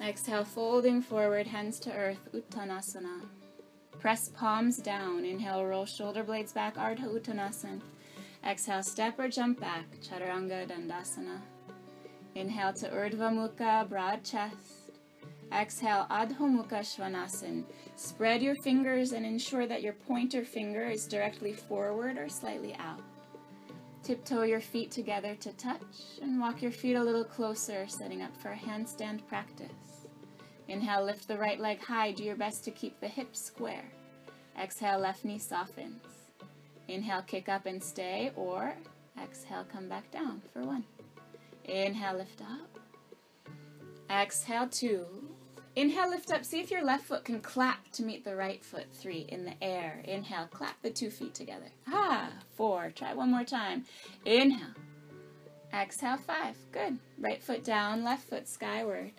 Exhale, 0.00 0.44
folding 0.44 1.00
forward, 1.00 1.46
hands 1.46 1.78
to 1.80 1.92
earth. 1.92 2.28
Uttanasana. 2.34 3.22
Press 3.98 4.28
palms 4.28 4.76
down. 4.78 5.24
Inhale, 5.24 5.64
roll 5.64 5.86
shoulder 5.86 6.22
blades 6.22 6.52
back. 6.52 6.76
Ardha 6.76 7.06
Uttanasana. 7.08 7.80
Exhale, 8.46 8.82
step 8.82 9.18
or 9.18 9.28
jump 9.28 9.60
back, 9.60 9.84
Chaturanga 10.02 10.66
Dandasana. 10.66 11.40
Inhale 12.34 12.72
to 12.74 12.88
Urdhva 12.88 13.30
Mukha, 13.32 13.88
broad 13.88 14.22
chest. 14.22 14.92
Exhale, 15.52 16.06
Adho 16.10 16.38
Mukha 16.38 16.80
Svanasana. 16.80 17.64
Spread 17.96 18.42
your 18.42 18.54
fingers 18.56 19.12
and 19.12 19.26
ensure 19.26 19.66
that 19.66 19.82
your 19.82 19.94
pointer 19.94 20.44
finger 20.44 20.84
is 20.86 21.06
directly 21.06 21.52
forward 21.52 22.16
or 22.16 22.28
slightly 22.28 22.74
out. 22.74 23.00
Tiptoe 24.10 24.42
your 24.42 24.60
feet 24.60 24.90
together 24.90 25.36
to 25.36 25.52
touch 25.52 26.18
and 26.20 26.40
walk 26.40 26.62
your 26.62 26.72
feet 26.72 26.96
a 26.96 27.04
little 27.04 27.22
closer, 27.22 27.86
setting 27.86 28.22
up 28.22 28.36
for 28.36 28.48
a 28.48 28.56
handstand 28.56 29.24
practice. 29.28 30.08
Inhale, 30.66 31.04
lift 31.04 31.28
the 31.28 31.38
right 31.38 31.60
leg 31.60 31.80
high. 31.80 32.10
Do 32.10 32.24
your 32.24 32.34
best 32.34 32.64
to 32.64 32.72
keep 32.72 32.98
the 32.98 33.06
hips 33.06 33.40
square. 33.40 33.84
Exhale, 34.60 34.98
left 34.98 35.24
knee 35.24 35.38
softens. 35.38 36.02
Inhale, 36.88 37.22
kick 37.22 37.48
up 37.48 37.66
and 37.66 37.80
stay, 37.80 38.32
or 38.34 38.74
exhale, 39.22 39.64
come 39.72 39.88
back 39.88 40.10
down 40.10 40.42
for 40.52 40.64
one. 40.64 40.82
Inhale, 41.66 42.16
lift 42.16 42.42
up. 42.42 42.80
Exhale, 44.10 44.66
two. 44.66 45.06
Inhale, 45.80 46.10
lift 46.10 46.30
up. 46.30 46.44
See 46.44 46.60
if 46.60 46.70
your 46.70 46.84
left 46.84 47.04
foot 47.04 47.24
can 47.24 47.40
clap 47.40 47.90
to 47.92 48.02
meet 48.02 48.22
the 48.22 48.36
right 48.36 48.62
foot. 48.62 48.84
Three, 48.92 49.20
in 49.30 49.46
the 49.46 49.54
air. 49.64 50.02
Inhale, 50.04 50.46
clap 50.48 50.82
the 50.82 50.90
two 50.90 51.08
feet 51.08 51.32
together. 51.32 51.70
Ah, 51.88 52.28
four. 52.54 52.92
Try 52.94 53.14
one 53.14 53.30
more 53.30 53.44
time. 53.44 53.86
Inhale. 54.26 54.74
Exhale, 55.72 56.18
five. 56.18 56.54
Good. 56.70 56.98
Right 57.18 57.42
foot 57.42 57.64
down, 57.64 58.04
left 58.04 58.28
foot 58.28 58.46
skyward. 58.46 59.12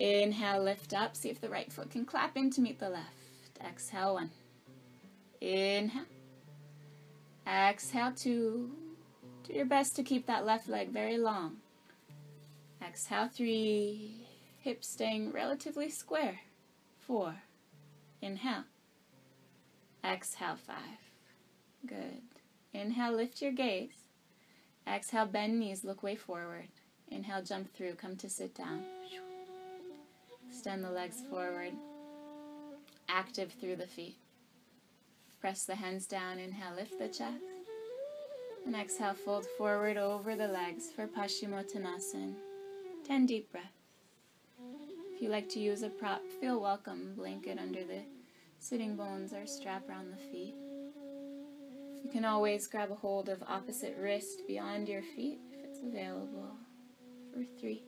Inhale, 0.00 0.60
lift 0.60 0.92
up. 0.92 1.14
See 1.14 1.30
if 1.30 1.40
the 1.40 1.48
right 1.48 1.72
foot 1.72 1.92
can 1.92 2.04
clap 2.04 2.36
in 2.36 2.50
to 2.50 2.60
meet 2.60 2.80
the 2.80 2.88
left. 2.88 3.60
Exhale, 3.64 4.14
one. 4.14 4.30
Inhale. 5.40 6.02
Exhale, 7.46 8.10
two. 8.10 8.72
Do 9.44 9.52
your 9.52 9.66
best 9.66 9.94
to 9.94 10.02
keep 10.02 10.26
that 10.26 10.44
left 10.44 10.68
leg 10.68 10.90
very 10.90 11.16
long. 11.16 11.58
Exhale, 12.84 13.28
three. 13.28 14.27
Hips 14.68 14.86
staying 14.86 15.32
relatively 15.32 15.88
square. 15.88 16.40
Four. 16.98 17.36
Inhale. 18.20 18.64
Exhale, 20.04 20.56
five. 20.56 21.00
Good. 21.86 22.20
Inhale, 22.74 23.14
lift 23.14 23.40
your 23.40 23.52
gaze. 23.52 24.10
Exhale, 24.86 25.24
bend 25.24 25.58
knees, 25.58 25.84
look 25.84 26.02
way 26.02 26.16
forward. 26.16 26.68
Inhale, 27.10 27.42
jump 27.42 27.72
through, 27.72 27.94
come 27.94 28.14
to 28.16 28.28
sit 28.28 28.54
down. 28.54 28.82
Extend 30.50 30.84
the 30.84 30.90
legs 30.90 31.22
forward. 31.30 31.72
Active 33.08 33.54
through 33.58 33.76
the 33.76 33.86
feet. 33.86 34.18
Press 35.40 35.64
the 35.64 35.76
hands 35.76 36.04
down. 36.04 36.38
Inhale, 36.38 36.74
lift 36.76 36.98
the 36.98 37.08
chest. 37.08 37.42
And 38.66 38.76
exhale, 38.76 39.14
fold 39.14 39.46
forward 39.56 39.96
over 39.96 40.36
the 40.36 40.48
legs 40.48 40.90
for 40.94 41.06
Paschimottanasana. 41.06 42.34
Ten 43.06 43.24
deep 43.24 43.50
breaths. 43.50 43.77
If 45.18 45.22
you 45.22 45.30
like 45.30 45.48
to 45.48 45.58
use 45.58 45.82
a 45.82 45.88
prop, 45.88 46.22
feel 46.40 46.60
welcome. 46.60 47.14
Blanket 47.16 47.58
under 47.58 47.80
the 47.80 48.02
sitting 48.60 48.94
bones 48.94 49.32
or 49.32 49.48
strap 49.48 49.88
around 49.88 50.12
the 50.12 50.30
feet. 50.30 50.54
You 52.04 52.10
can 52.12 52.24
always 52.24 52.68
grab 52.68 52.92
a 52.92 52.94
hold 52.94 53.28
of 53.28 53.42
opposite 53.42 53.96
wrist 54.00 54.42
beyond 54.46 54.88
your 54.88 55.02
feet 55.02 55.40
if 55.50 55.64
it's 55.64 55.80
available. 55.80 56.52
For 57.34 57.42
three. 57.58 57.82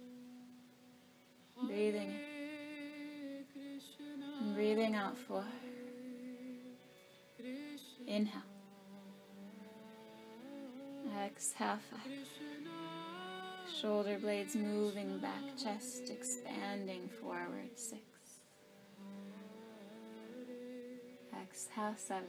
Breathing 1.69 2.13
And 4.41 4.53
breathing 4.57 4.97
out 4.97 5.17
four. 5.17 5.45
Inhale. 8.09 8.43
Exhale 11.25 11.79
five. 11.93 12.11
Shoulder 13.79 14.19
blades 14.19 14.57
moving 14.57 15.19
back, 15.19 15.57
chest 15.63 16.11
expanding 16.11 17.09
forward. 17.21 17.71
Six. 17.77 18.01
Exhale 21.43 21.95
seven. 21.97 22.27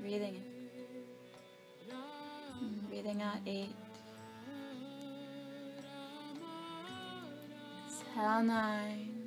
Breathing 0.00 0.36
in. 0.36 0.60
Breathing 2.88 3.22
out 3.22 3.38
eight. 3.46 3.74
Exhale 7.86 8.42
nine. 8.42 9.20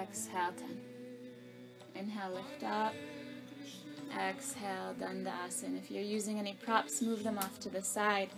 Exhale 0.00 0.52
10. 0.56 0.80
Inhale, 1.94 2.32
lift 2.32 2.64
up. 2.64 2.94
Exhale, 4.16 4.94
Dandasana. 5.00 5.78
If 5.78 5.90
you're 5.90 6.02
using 6.02 6.38
any 6.38 6.54
props, 6.54 7.02
move 7.02 7.22
them 7.22 7.38
off 7.38 7.58
to 7.60 7.68
the 7.68 7.82
side. 7.82 8.30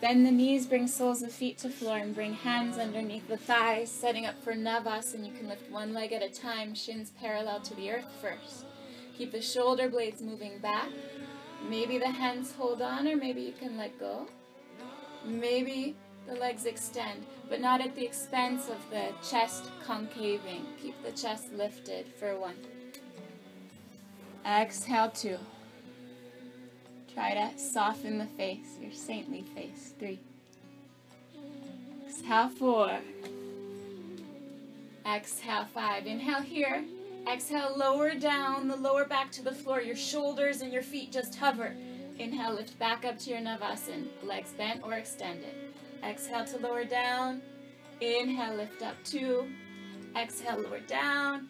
Bend 0.00 0.24
the 0.24 0.30
knees, 0.30 0.66
bring 0.66 0.86
soles 0.86 1.22
of 1.22 1.30
feet 1.30 1.58
to 1.58 1.68
floor, 1.68 1.98
and 1.98 2.14
bring 2.14 2.32
hands 2.32 2.78
underneath 2.78 3.28
the 3.28 3.36
thighs, 3.36 3.90
setting 3.90 4.26
up 4.26 4.42
for 4.42 4.54
Navasana. 4.54 5.26
You 5.26 5.32
can 5.32 5.48
lift 5.48 5.70
one 5.70 5.92
leg 5.92 6.12
at 6.12 6.22
a 6.22 6.28
time, 6.28 6.74
shins 6.74 7.12
parallel 7.20 7.60
to 7.60 7.74
the 7.74 7.90
earth 7.90 8.08
first. 8.20 8.64
Keep 9.16 9.32
the 9.32 9.42
shoulder 9.42 9.88
blades 9.88 10.22
moving 10.22 10.58
back. 10.58 10.88
Maybe 11.68 11.98
the 11.98 12.10
hands 12.10 12.52
hold 12.52 12.80
on, 12.80 13.06
or 13.06 13.16
maybe 13.16 13.42
you 13.42 13.52
can 13.52 13.76
let 13.76 13.98
go. 14.00 14.26
Maybe 15.24 15.96
the 16.26 16.34
legs 16.34 16.64
extend, 16.64 17.26
but 17.48 17.60
not 17.60 17.80
at 17.80 17.94
the 17.94 18.04
expense 18.04 18.68
of 18.68 18.78
the 18.90 19.12
chest 19.28 19.64
concaving. 19.84 20.64
Keep 20.80 21.02
the 21.02 21.12
chest 21.12 21.52
lifted 21.52 22.06
for 22.18 22.38
one. 22.38 22.56
Exhale, 24.46 25.10
two. 25.10 25.38
Try 27.12 27.34
to 27.34 27.58
soften 27.58 28.18
the 28.18 28.26
face, 28.26 28.78
your 28.80 28.92
saintly 28.92 29.42
face. 29.54 29.94
Three. 29.98 30.20
Exhale, 32.06 32.48
four. 32.48 32.98
Exhale, 35.06 35.66
five. 35.74 36.06
Inhale 36.06 36.42
here. 36.42 36.84
Exhale, 37.30 37.74
lower 37.76 38.14
down 38.14 38.68
the 38.68 38.76
lower 38.76 39.04
back 39.04 39.30
to 39.32 39.42
the 39.42 39.52
floor. 39.52 39.80
Your 39.80 39.96
shoulders 39.96 40.62
and 40.62 40.72
your 40.72 40.82
feet 40.82 41.12
just 41.12 41.34
hover. 41.34 41.74
Inhale, 42.18 42.54
lift 42.54 42.78
back 42.78 43.04
up 43.04 43.18
to 43.20 43.30
your 43.30 43.40
Navasana. 43.40 44.06
Legs 44.22 44.52
bent 44.52 44.82
or 44.82 44.94
extended. 44.94 45.54
Exhale 46.02 46.44
to 46.46 46.58
lower 46.58 46.84
down. 46.84 47.42
Inhale, 48.00 48.56
lift 48.56 48.82
up 48.82 48.94
two. 49.04 49.46
Exhale, 50.16 50.60
lower 50.60 50.80
down. 50.80 51.48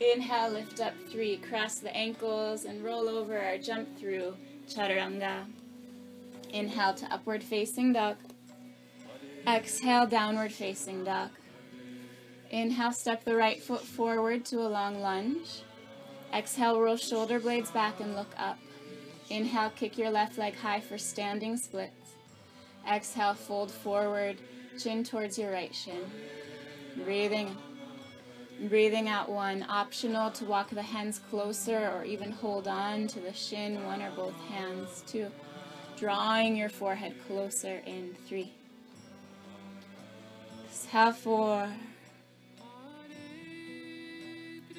Inhale, 0.00 0.50
lift 0.50 0.80
up 0.80 0.94
three. 1.10 1.38
Cross 1.38 1.80
the 1.80 1.94
ankles 1.96 2.64
and 2.64 2.84
roll 2.84 3.08
over 3.08 3.36
or 3.38 3.58
jump 3.58 3.98
through 3.98 4.36
chaturanga. 4.68 5.46
Inhale 6.52 6.94
to 6.94 7.12
upward 7.12 7.42
facing 7.42 7.92
dog. 7.92 8.16
Exhale, 9.46 10.06
downward 10.06 10.52
facing 10.52 11.04
dog. 11.04 11.30
Inhale, 12.50 12.92
step 12.92 13.24
the 13.24 13.36
right 13.36 13.62
foot 13.62 13.82
forward 13.82 14.44
to 14.46 14.60
a 14.60 14.68
long 14.68 15.00
lunge. 15.00 15.62
Exhale, 16.34 16.80
roll 16.80 16.96
shoulder 16.96 17.40
blades 17.40 17.70
back 17.70 18.00
and 18.00 18.14
look 18.14 18.32
up. 18.36 18.58
Inhale, 19.30 19.70
kick 19.70 19.96
your 19.96 20.10
left 20.10 20.36
leg 20.36 20.56
high 20.56 20.80
for 20.80 20.98
standing 20.98 21.56
splits. 21.56 22.12
Exhale, 22.88 23.34
fold 23.34 23.70
forward, 23.70 24.36
chin 24.78 25.02
towards 25.02 25.38
your 25.38 25.52
right 25.52 25.74
shin. 25.74 26.04
Breathing. 27.04 27.56
Breathing 28.60 29.08
out 29.08 29.28
one. 29.28 29.66
Optional 29.68 30.30
to 30.32 30.44
walk 30.44 30.70
the 30.70 30.82
hands 30.82 31.20
closer 31.30 31.90
or 31.90 32.04
even 32.04 32.32
hold 32.32 32.66
on 32.66 33.06
to 33.08 33.20
the 33.20 33.32
shin, 33.32 33.84
one 33.84 34.00
or 34.00 34.10
both 34.12 34.36
hands. 34.48 35.04
Two. 35.06 35.30
Drawing 35.96 36.56
your 36.56 36.68
forehead 36.68 37.14
closer 37.26 37.82
in. 37.86 38.16
Three. 38.26 38.52
Exhale, 40.66 41.12
four. 41.12 41.68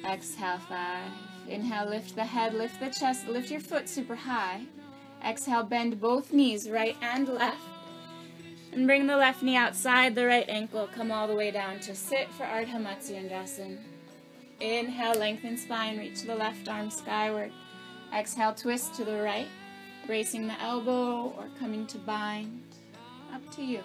Exhale, 0.04 0.58
five. 0.68 1.10
Inhale, 1.48 1.88
lift 1.88 2.14
the 2.14 2.24
head, 2.24 2.54
lift 2.54 2.80
the 2.80 2.90
chest, 2.90 3.28
lift 3.28 3.50
your 3.50 3.60
foot 3.60 3.88
super 3.88 4.14
high. 4.16 4.62
Exhale, 5.24 5.62
bend 5.62 6.00
both 6.00 6.32
knees, 6.32 6.68
right 6.68 6.96
and 7.00 7.28
left. 7.28 7.62
And 8.78 8.86
bring 8.86 9.08
the 9.08 9.16
left 9.16 9.42
knee 9.42 9.56
outside 9.56 10.14
the 10.14 10.24
right 10.24 10.48
ankle. 10.48 10.88
Come 10.94 11.10
all 11.10 11.26
the 11.26 11.34
way 11.34 11.50
down 11.50 11.80
to 11.80 11.96
sit 11.96 12.30
for 12.34 12.44
Ardha 12.44 12.76
Matsyendrasana. 12.76 13.76
Inhale, 14.60 15.18
lengthen 15.18 15.56
spine, 15.56 15.98
reach 15.98 16.22
the 16.22 16.36
left 16.36 16.68
arm 16.68 16.88
skyward. 16.88 17.50
Exhale, 18.14 18.54
twist 18.54 18.94
to 18.94 19.04
the 19.04 19.20
right, 19.20 19.48
bracing 20.06 20.46
the 20.46 20.62
elbow 20.62 21.34
or 21.36 21.48
coming 21.58 21.88
to 21.88 21.98
bind. 21.98 22.62
Up 23.34 23.42
to 23.56 23.64
you. 23.64 23.82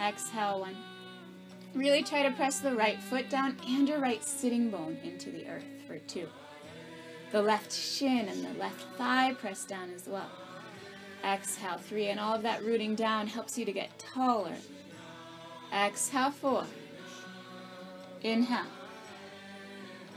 Exhale, 0.00 0.60
one. 0.60 0.76
Really 1.74 2.04
try 2.04 2.22
to 2.22 2.30
press 2.30 2.60
the 2.60 2.76
right 2.76 3.02
foot 3.02 3.28
down 3.28 3.56
and 3.66 3.88
your 3.88 3.98
right 3.98 4.22
sitting 4.22 4.70
bone 4.70 4.98
into 5.02 5.30
the 5.30 5.48
earth 5.48 5.66
for 5.88 5.98
two. 5.98 6.28
The 7.32 7.42
left 7.42 7.72
shin 7.72 8.28
and 8.28 8.44
the 8.44 8.56
left 8.56 8.82
thigh 8.96 9.34
press 9.34 9.64
down 9.64 9.90
as 9.90 10.06
well. 10.06 10.30
Exhale, 11.24 11.78
three, 11.78 12.08
and 12.08 12.20
all 12.20 12.34
of 12.34 12.42
that 12.42 12.62
rooting 12.62 12.94
down 12.94 13.26
helps 13.26 13.56
you 13.56 13.64
to 13.64 13.72
get 13.72 13.98
taller. 13.98 14.56
Exhale, 15.72 16.30
four. 16.30 16.66
Inhale. 18.22 18.66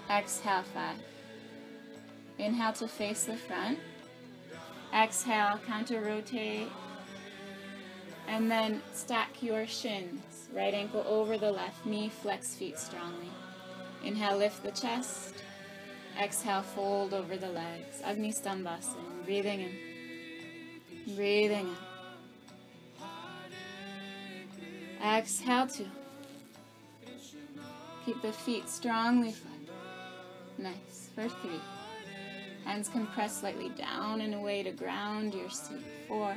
Exhale, 0.09 0.63
five. 0.73 0.97
Inhale 2.37 2.73
to 2.73 2.87
face 2.87 3.23
the 3.23 3.37
front. 3.37 3.79
Exhale, 4.93 5.59
counter 5.65 6.01
rotate. 6.01 6.67
And 8.27 8.51
then 8.51 8.81
stack 8.93 9.41
your 9.41 9.65
shins. 9.65 10.49
Right 10.53 10.73
ankle 10.73 11.05
over 11.07 11.37
the 11.37 11.51
left 11.51 11.85
knee, 11.85 12.09
flex 12.09 12.53
feet 12.55 12.77
strongly. 12.77 13.29
Inhale, 14.03 14.37
lift 14.37 14.63
the 14.63 14.71
chest. 14.71 15.35
Exhale, 16.21 16.63
fold 16.63 17.13
over 17.13 17.37
the 17.37 17.49
legs. 17.49 18.01
Agni 18.03 18.31
Stambhasana. 18.31 19.25
Breathing 19.25 19.61
in. 19.61 19.86
Breathing 21.15 21.69
in. 21.69 21.75
Exhale, 25.05 25.67
two. 25.67 25.87
Keep 28.05 28.21
the 28.21 28.33
feet 28.33 28.67
strongly 28.67 29.31
flat. 29.31 29.53
Nice. 30.57 31.09
For 31.15 31.29
three. 31.29 31.61
Hands 32.65 32.89
can 32.89 33.07
press 33.07 33.39
slightly 33.39 33.69
down 33.69 34.21
and 34.21 34.35
away 34.35 34.63
to 34.63 34.71
ground 34.71 35.33
your 35.33 35.49
seat. 35.49 35.85
Four. 36.07 36.35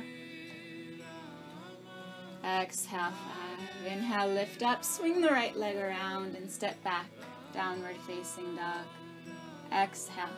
Exhale, 2.45 3.11
five. 3.11 3.91
Inhale, 3.91 4.29
lift 4.29 4.63
up. 4.63 4.85
Swing 4.85 5.21
the 5.21 5.29
right 5.29 5.55
leg 5.55 5.75
around 5.75 6.35
and 6.35 6.49
step 6.49 6.81
back. 6.83 7.07
Downward 7.53 7.97
facing 8.07 8.55
dog. 8.55 8.85
Exhale. 9.73 10.29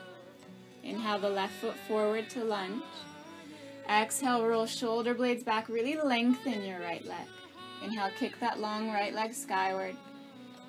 Inhale 0.84 1.20
the 1.20 1.30
left 1.30 1.54
foot 1.62 1.76
forward 1.88 2.30
to 2.32 2.44
lunge. 2.44 2.82
Exhale, 3.90 4.46
roll 4.46 4.66
shoulder 4.66 5.14
blades 5.14 5.44
back. 5.44 5.68
Really 5.70 5.98
lengthen 5.98 6.64
your 6.64 6.80
right 6.80 7.06
leg. 7.06 7.28
Inhale, 7.84 8.12
kick 8.18 8.40
that 8.40 8.60
long 8.60 8.90
right 8.90 9.14
leg 9.14 9.34
skyward. 9.34 9.96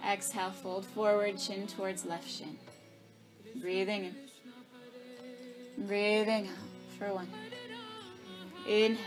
Exhale, 0.06 0.50
fold 0.50 0.84
forward, 0.84 1.38
chin 1.38 1.66
towards 1.66 2.04
left 2.04 2.28
shin. 2.28 2.58
Breathing 3.60 4.04
in. 4.06 5.86
Breathing 5.86 6.48
out 6.48 6.98
for 6.98 7.14
one. 7.14 7.28
Inhale. 8.66 8.98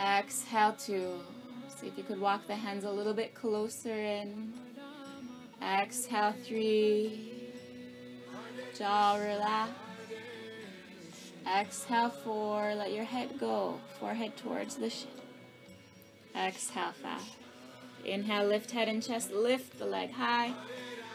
Exhale, 0.00 0.72
two. 0.72 1.20
See 1.68 1.88
if 1.88 1.98
you 1.98 2.04
could 2.04 2.20
walk 2.20 2.46
the 2.46 2.54
hands 2.54 2.84
a 2.84 2.90
little 2.90 3.14
bit 3.14 3.34
closer 3.34 3.94
in. 3.94 4.52
Exhale, 5.62 6.34
three. 6.44 7.52
Jaw 8.76 9.16
relax. 9.16 9.70
Exhale, 11.46 12.10
four. 12.10 12.74
Let 12.74 12.92
your 12.92 13.04
head 13.04 13.38
go. 13.38 13.78
Forehead 14.00 14.36
towards 14.36 14.76
the 14.76 14.90
shin. 14.90 15.08
Exhale, 16.36 16.92
five. 17.02 17.20
Inhale, 18.04 18.46
lift 18.46 18.70
head 18.70 18.88
and 18.88 19.02
chest. 19.02 19.32
Lift 19.32 19.78
the 19.78 19.84
leg 19.84 20.10
high. 20.10 20.52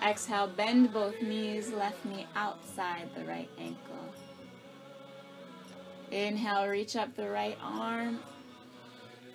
Exhale, 0.02 0.48
bend 0.48 0.94
both 0.94 1.22
knees. 1.22 1.72
Left 1.72 2.04
knee 2.06 2.28
outside 2.36 3.10
the 3.16 3.26
right 3.26 3.50
ankle. 3.58 4.14
Inhale, 6.12 6.68
reach 6.68 6.96
up 6.96 7.16
the 7.16 7.30
right 7.30 7.58
arm. 7.62 8.20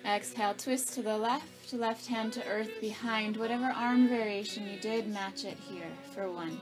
Exhale, 0.05 0.53
twist 0.53 0.93
to 0.93 1.01
the 1.01 1.17
left, 1.17 1.73
left 1.73 2.05
hand 2.05 2.31
to 2.33 2.45
earth 2.47 2.69
behind. 2.79 3.37
Whatever 3.37 3.65
arm 3.65 4.07
variation 4.07 4.67
you 4.67 4.79
did, 4.79 5.07
match 5.07 5.45
it 5.45 5.57
here 5.57 5.91
for 6.13 6.31
one. 6.31 6.59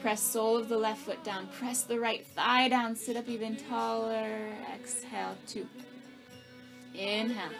Press 0.00 0.20
sole 0.22 0.56
of 0.56 0.68
the 0.68 0.78
left 0.78 1.02
foot 1.02 1.22
down. 1.24 1.48
Press 1.48 1.82
the 1.82 1.98
right 1.98 2.26
thigh 2.26 2.68
down. 2.68 2.94
Sit 2.94 3.16
up 3.16 3.28
even 3.28 3.56
taller. 3.56 4.52
Exhale, 4.74 5.36
two. 5.46 5.66
Inhale. 6.94 7.52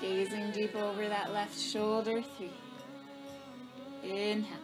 Gazing 0.00 0.50
deep 0.50 0.74
over 0.74 1.08
that 1.08 1.32
left 1.32 1.58
shoulder, 1.58 2.22
three. 2.36 2.50
Inhale. 4.02 4.58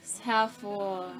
Exhale, 0.00 0.48
four. 0.48 1.12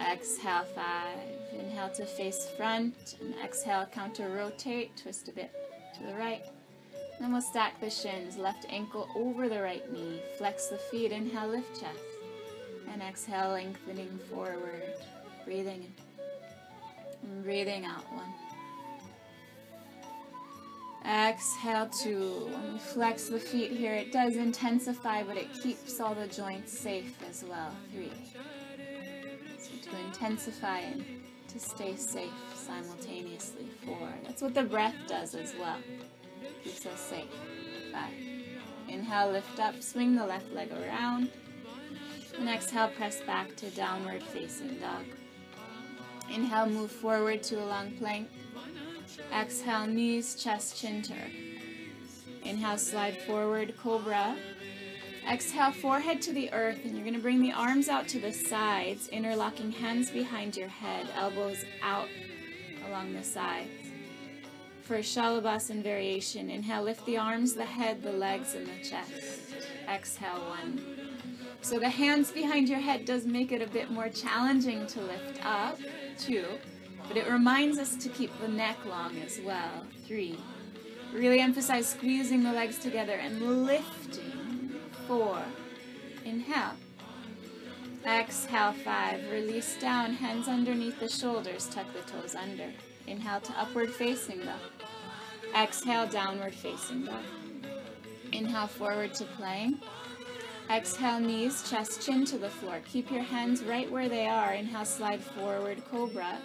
Exhale, 0.00 0.64
five. 0.74 1.18
Inhale 1.58 1.90
to 1.94 2.04
face 2.04 2.48
front 2.56 3.16
and 3.20 3.34
exhale, 3.42 3.86
counter 3.86 4.28
rotate, 4.28 4.96
twist 4.96 5.28
a 5.28 5.32
bit 5.32 5.50
to 5.96 6.06
the 6.06 6.14
right. 6.14 6.42
Then 7.18 7.32
we'll 7.32 7.40
stack 7.40 7.80
the 7.80 7.90
shins, 7.90 8.36
left 8.36 8.66
ankle 8.68 9.08
over 9.14 9.48
the 9.48 9.62
right 9.62 9.90
knee. 9.92 10.20
Flex 10.36 10.66
the 10.66 10.76
feet, 10.76 11.12
inhale, 11.12 11.48
lift 11.48 11.80
chest. 11.80 11.98
And 12.92 13.02
exhale, 13.02 13.52
lengthening 13.52 14.18
forward. 14.30 14.94
Breathing 15.44 15.82
in. 15.84 15.92
And 17.22 17.42
breathing 17.42 17.84
out, 17.84 18.04
one. 18.12 18.32
Exhale, 21.06 21.88
two. 21.88 22.50
Flex 22.92 23.28
the 23.28 23.38
feet 23.38 23.70
here, 23.70 23.94
it 23.94 24.12
does 24.12 24.36
intensify, 24.36 25.22
but 25.22 25.36
it 25.36 25.48
keeps 25.62 26.00
all 26.00 26.14
the 26.14 26.26
joints 26.26 26.76
safe 26.76 27.16
as 27.28 27.44
well. 27.48 27.74
Three. 27.92 28.12
So 29.58 29.90
to 29.90 29.98
intensify 30.06 30.80
and 30.80 31.04
to 31.48 31.60
stay 31.60 31.96
safe 31.96 32.30
simultaneously. 32.54 33.68
Four. 33.84 34.08
That's 34.24 34.42
what 34.42 34.54
the 34.54 34.64
breath 34.64 34.96
does 35.08 35.34
as 35.34 35.54
well. 35.58 35.78
Keeps 36.62 36.86
us 36.86 37.00
safe. 37.00 37.24
Five. 37.92 38.12
Inhale, 38.88 39.32
lift 39.32 39.58
up, 39.58 39.82
swing 39.82 40.16
the 40.16 40.26
left 40.26 40.52
leg 40.52 40.70
around. 40.72 41.30
And 42.38 42.48
exhale, 42.48 42.88
press 42.88 43.20
back 43.22 43.56
to 43.56 43.70
downward 43.70 44.22
facing 44.22 44.78
dog. 44.78 45.04
Inhale, 46.32 46.66
move 46.66 46.90
forward 46.90 47.42
to 47.44 47.62
a 47.62 47.66
long 47.66 47.92
plank. 47.92 48.28
Exhale, 49.32 49.86
knees, 49.86 50.34
chest, 50.34 50.78
chin 50.80 51.02
to 51.02 51.14
Inhale, 52.44 52.78
slide 52.78 53.20
forward, 53.22 53.76
cobra. 53.76 54.36
Exhale, 55.28 55.72
forehead 55.72 56.22
to 56.22 56.32
the 56.32 56.52
earth, 56.52 56.84
and 56.84 56.94
you're 56.94 57.02
going 57.02 57.14
to 57.14 57.20
bring 57.20 57.42
the 57.42 57.52
arms 57.52 57.88
out 57.88 58.06
to 58.08 58.20
the 58.20 58.32
sides, 58.32 59.08
interlocking 59.08 59.72
hands 59.72 60.10
behind 60.10 60.56
your 60.56 60.68
head, 60.68 61.08
elbows 61.16 61.64
out 61.82 62.08
along 62.86 63.14
the 63.14 63.24
sides. 63.24 63.85
For 64.86 64.98
Shalabhasana 64.98 65.82
variation, 65.82 66.48
inhale, 66.48 66.84
lift 66.84 67.04
the 67.06 67.16
arms, 67.16 67.54
the 67.54 67.64
head, 67.64 68.04
the 68.04 68.12
legs, 68.12 68.54
and 68.54 68.68
the 68.68 68.88
chest. 68.88 69.56
Exhale, 69.92 70.48
one. 70.48 70.80
So 71.60 71.80
the 71.80 71.88
hands 71.88 72.30
behind 72.30 72.68
your 72.68 72.78
head 72.78 73.04
does 73.04 73.26
make 73.26 73.50
it 73.50 73.60
a 73.60 73.66
bit 73.66 73.90
more 73.90 74.08
challenging 74.08 74.86
to 74.86 75.00
lift 75.00 75.44
up, 75.44 75.80
two, 76.16 76.46
but 77.08 77.16
it 77.16 77.28
reminds 77.28 77.78
us 77.78 77.96
to 77.96 78.08
keep 78.08 78.30
the 78.40 78.46
neck 78.46 78.76
long 78.86 79.18
as 79.18 79.40
well, 79.40 79.84
three. 80.06 80.38
Really 81.12 81.40
emphasize 81.40 81.88
squeezing 81.88 82.44
the 82.44 82.52
legs 82.52 82.78
together 82.78 83.14
and 83.14 83.66
lifting 83.66 84.72
four. 85.08 85.42
Inhale. 86.24 86.74
Exhale, 88.06 88.72
five. 88.72 89.20
Release 89.32 89.76
down, 89.80 90.12
hands 90.12 90.46
underneath 90.46 91.00
the 91.00 91.08
shoulders, 91.08 91.68
tuck 91.68 91.86
the 91.92 92.08
toes 92.08 92.36
under. 92.36 92.70
Inhale 93.08 93.40
to 93.40 93.60
upward 93.60 93.92
facing 93.92 94.38
dog. 94.38 94.75
Exhale, 95.56 96.06
downward 96.06 96.52
facing 96.52 97.06
dog. 97.06 97.22
Inhale, 98.32 98.66
forward 98.66 99.14
to 99.14 99.24
plank. 99.24 99.82
Exhale, 100.68 101.18
knees, 101.18 101.68
chest, 101.70 102.04
chin 102.04 102.26
to 102.26 102.36
the 102.36 102.50
floor. 102.50 102.80
Keep 102.92 103.10
your 103.10 103.22
hands 103.22 103.62
right 103.62 103.90
where 103.90 104.08
they 104.08 104.26
are. 104.26 104.52
Inhale, 104.52 104.84
slide 104.84 105.22
forward, 105.22 105.82
cobra. 105.90 106.36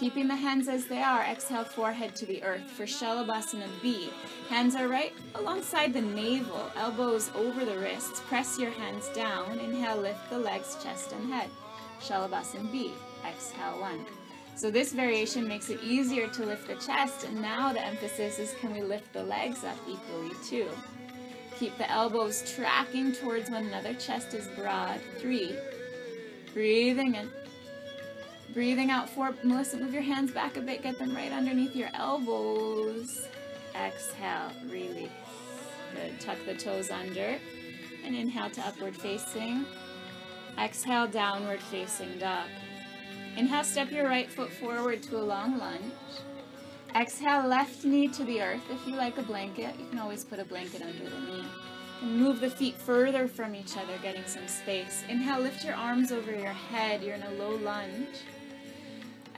Keeping 0.00 0.28
the 0.28 0.34
hands 0.34 0.68
as 0.68 0.86
they 0.86 1.02
are, 1.02 1.20
exhale 1.22 1.64
forehead 1.64 2.16
to 2.16 2.26
the 2.26 2.42
earth. 2.42 2.62
For 2.70 2.84
Shalabhasana 2.84 3.68
B, 3.82 4.08
hands 4.48 4.74
are 4.76 4.88
right 4.88 5.12
alongside 5.34 5.92
the 5.92 6.00
navel, 6.00 6.70
elbows 6.74 7.30
over 7.34 7.66
the 7.66 7.78
wrists. 7.78 8.20
Press 8.20 8.58
your 8.58 8.70
hands 8.70 9.08
down. 9.10 9.58
Inhale, 9.58 9.98
lift 9.98 10.30
the 10.30 10.38
legs, 10.38 10.76
chest, 10.82 11.12
and 11.12 11.30
head. 11.30 11.50
Shalabhasana 12.00 12.72
B, 12.72 12.92
exhale 13.26 13.78
one. 13.78 14.06
So 14.56 14.70
this 14.70 14.92
variation 14.92 15.48
makes 15.48 15.68
it 15.68 15.82
easier 15.82 16.28
to 16.28 16.46
lift 16.46 16.68
the 16.68 16.76
chest, 16.76 17.24
and 17.24 17.40
now 17.42 17.72
the 17.72 17.84
emphasis 17.84 18.38
is 18.38 18.54
can 18.60 18.72
we 18.72 18.82
lift 18.82 19.12
the 19.12 19.22
legs 19.22 19.64
up 19.64 19.76
equally 19.88 20.30
too. 20.48 20.68
Keep 21.58 21.76
the 21.78 21.90
elbows 21.90 22.52
tracking 22.54 23.12
towards 23.12 23.50
one 23.50 23.66
another, 23.66 23.94
chest 23.94 24.34
is 24.34 24.46
broad. 24.48 25.00
Three. 25.18 25.56
Breathing 26.52 27.16
in. 27.16 27.30
Breathing 28.52 28.90
out 28.90 29.08
four. 29.08 29.34
Melissa, 29.42 29.76
move 29.76 29.92
your 29.92 30.02
hands 30.02 30.30
back 30.30 30.56
a 30.56 30.60
bit. 30.60 30.82
Get 30.82 30.98
them 30.98 31.14
right 31.14 31.32
underneath 31.32 31.74
your 31.74 31.90
elbows. 31.94 33.26
Exhale, 33.74 34.52
release. 34.70 35.10
Good. 35.94 36.20
Tuck 36.20 36.38
the 36.46 36.54
toes 36.54 36.90
under. 36.90 37.38
And 38.04 38.14
inhale 38.14 38.50
to 38.50 38.60
upward 38.60 38.94
facing. 38.94 39.66
Exhale, 40.58 41.08
downward 41.08 41.60
facing 41.60 42.18
dog. 42.18 42.46
Inhale, 43.36 43.64
step 43.64 43.90
your 43.90 44.04
right 44.04 44.30
foot 44.30 44.52
forward 44.52 45.02
to 45.04 45.16
a 45.16 45.22
long 45.22 45.58
lunge. 45.58 45.92
Exhale, 46.94 47.46
left 47.48 47.84
knee 47.84 48.06
to 48.08 48.22
the 48.24 48.40
earth. 48.40 48.62
If 48.70 48.86
you 48.86 48.94
like 48.94 49.18
a 49.18 49.22
blanket, 49.22 49.74
you 49.78 49.86
can 49.88 49.98
always 49.98 50.24
put 50.24 50.38
a 50.38 50.44
blanket 50.44 50.82
under 50.82 51.10
the 51.10 51.20
knee. 51.20 51.44
And 52.00 52.20
move 52.20 52.40
the 52.40 52.50
feet 52.50 52.76
further 52.76 53.26
from 53.26 53.54
each 53.56 53.76
other, 53.76 53.98
getting 54.02 54.24
some 54.26 54.46
space. 54.46 55.02
Inhale, 55.08 55.40
lift 55.40 55.64
your 55.64 55.74
arms 55.74 56.12
over 56.12 56.30
your 56.30 56.52
head. 56.52 57.02
You're 57.02 57.16
in 57.16 57.22
a 57.24 57.30
low 57.32 57.56
lunge. 57.56 58.20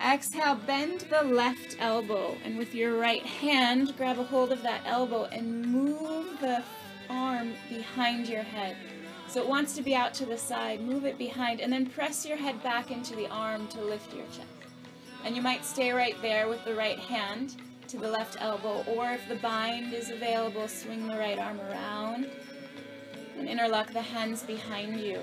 Exhale, 0.04 0.56
bend 0.66 1.06
the 1.08 1.22
left 1.22 1.76
elbow, 1.78 2.36
and 2.44 2.58
with 2.58 2.74
your 2.74 2.98
right 2.98 3.24
hand, 3.24 3.96
grab 3.96 4.18
a 4.18 4.24
hold 4.24 4.52
of 4.52 4.62
that 4.62 4.82
elbow 4.84 5.24
and 5.24 5.64
move 5.64 6.38
the 6.40 6.62
arm 7.08 7.54
behind 7.70 8.28
your 8.28 8.42
head. 8.42 8.76
So 9.28 9.40
it 9.40 9.48
wants 9.48 9.74
to 9.74 9.82
be 9.82 9.94
out 9.94 10.14
to 10.14 10.26
the 10.26 10.38
side. 10.38 10.80
Move 10.80 11.04
it 11.04 11.18
behind 11.18 11.60
and 11.60 11.72
then 11.72 11.86
press 11.86 12.24
your 12.24 12.36
head 12.36 12.62
back 12.62 12.90
into 12.90 13.14
the 13.16 13.28
arm 13.28 13.66
to 13.68 13.80
lift 13.82 14.14
your 14.14 14.26
chest. 14.26 14.46
And 15.24 15.34
you 15.34 15.42
might 15.42 15.64
stay 15.64 15.90
right 15.92 16.16
there 16.22 16.48
with 16.48 16.64
the 16.64 16.74
right 16.74 16.98
hand 16.98 17.56
to 17.88 17.98
the 17.98 18.08
left 18.10 18.36
elbow, 18.40 18.84
or 18.88 19.12
if 19.12 19.28
the 19.28 19.36
bind 19.36 19.92
is 19.92 20.10
available, 20.10 20.68
swing 20.68 21.06
the 21.06 21.16
right 21.16 21.38
arm 21.38 21.60
around 21.60 22.28
and 23.38 23.48
interlock 23.48 23.92
the 23.92 24.02
hands 24.02 24.42
behind 24.42 25.00
you. 25.00 25.20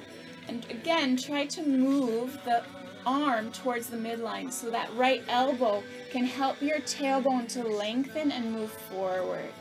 And 0.47 0.65
again, 0.69 1.17
try 1.17 1.45
to 1.47 1.63
move 1.63 2.37
the 2.45 2.63
arm 3.05 3.51
towards 3.51 3.87
the 3.87 3.97
midline 3.97 4.51
so 4.51 4.69
that 4.69 4.89
right 4.95 5.23
elbow 5.27 5.83
can 6.11 6.25
help 6.25 6.61
your 6.61 6.79
tailbone 6.79 7.47
to 7.49 7.63
lengthen 7.63 8.31
and 8.31 8.51
move 8.51 8.71
forward. 8.71 9.51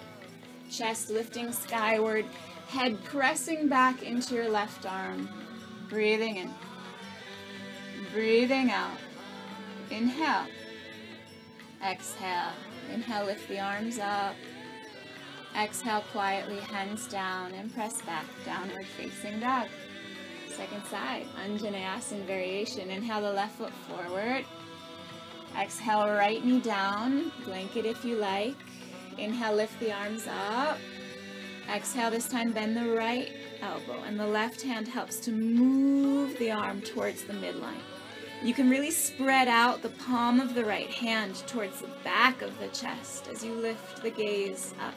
Chest 0.71 1.11
lifting 1.11 1.53
skyward, 1.53 2.25
head 2.73 3.05
pressing 3.05 3.69
back 3.69 4.03
into 4.03 4.35
your 4.35 4.49
left 4.49 4.87
arm. 4.87 5.29
Breathing 5.91 6.37
in. 6.37 6.51
Breathing 8.15 8.71
out. 8.71 8.97
Inhale. 9.91 10.47
Exhale. 11.87 12.53
Inhale, 12.91 13.27
lift 13.27 13.47
the 13.49 13.61
arms 13.61 13.99
up. 13.99 14.35
Exhale 15.55 16.03
quietly, 16.13 16.61
hands 16.61 17.07
down 17.09 17.53
and 17.53 17.73
press 17.75 18.01
back, 18.03 18.25
downward 18.47 18.87
facing 18.87 19.39
dog. 19.41 19.69
Second 20.49 20.83
side, 20.87 21.27
Anjaneyasana 21.45 22.25
variation. 22.25 22.91
Inhale 22.91 23.21
the 23.21 23.33
left 23.35 23.59
foot 23.59 23.73
forward. 23.87 24.47
Exhale, 25.61 26.09
right 26.09 26.43
knee 26.43 26.61
down, 26.61 27.33
blanket 27.45 27.85
if 27.85 28.03
you 28.03 28.17
like. 28.17 28.57
Inhale, 29.19 29.57
lift 29.57 29.79
the 29.79 29.93
arms 29.93 30.27
up. 30.27 30.79
Exhale, 31.71 32.11
this 32.11 32.29
time 32.29 32.53
bend 32.53 32.77
the 32.77 32.95
right 32.95 33.33
elbow, 33.61 34.03
and 34.03 34.19
the 34.19 34.27
left 34.27 34.63
hand 34.63 34.89
helps 34.89 35.17
to 35.21 35.33
move 35.33 36.39
the 36.39 36.51
arm 36.51 36.81
towards 36.81 37.25
the 37.25 37.33
midline. 37.33 37.81
You 38.43 38.55
can 38.55 38.69
really 38.69 38.91
spread 38.91 39.47
out 39.47 39.83
the 39.83 39.91
palm 39.91 40.41
of 40.41 40.55
the 40.55 40.65
right 40.65 40.91
hand 40.91 41.37
towards 41.47 41.81
the 41.81 41.91
back 42.03 42.43
of 42.43 42.59
the 42.59 42.69
chest 42.69 43.29
as 43.29 43.45
you 43.45 43.55
lift 43.55 44.03
the 44.03 44.11
gaze 44.11 44.75
up. 44.81 44.95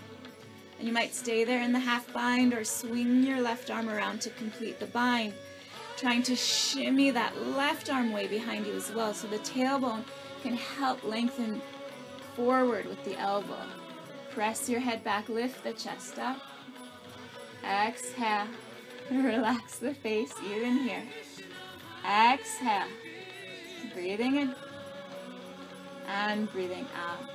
And 0.79 0.87
you 0.87 0.93
might 0.93 1.13
stay 1.13 1.43
there 1.43 1.61
in 1.61 1.71
the 1.71 1.79
half 1.79 2.11
bind 2.11 2.53
or 2.53 2.63
swing 2.63 3.23
your 3.23 3.39
left 3.39 3.69
arm 3.69 3.87
around 3.87 4.19
to 4.21 4.31
complete 4.31 4.79
the 4.79 4.87
bind, 4.87 5.33
trying 5.95 6.23
to 6.23 6.35
shimmy 6.35 7.11
that 7.11 7.39
left 7.49 7.89
arm 7.89 8.11
way 8.11 8.27
behind 8.27 8.65
you 8.65 8.73
as 8.73 8.91
well 8.91 9.13
so 9.13 9.27
the 9.27 9.37
tailbone 9.39 10.03
can 10.41 10.55
help 10.55 11.03
lengthen 11.03 11.61
forward 12.35 12.85
with 12.85 13.03
the 13.05 13.17
elbow. 13.17 13.65
Press 14.31 14.67
your 14.67 14.81
head 14.81 15.03
back, 15.03 15.29
lift 15.29 15.63
the 15.63 15.73
chest 15.73 16.19
up. 16.19 16.41
Exhale. 17.65 18.47
Relax 19.11 19.77
the 19.77 19.93
face 19.93 20.33
even 20.45 20.77
here. 20.77 21.03
Exhale. 22.05 22.87
Breathing 23.93 24.35
in 24.35 24.55
and 26.07 26.51
breathing 26.51 26.85
out. 26.95 27.25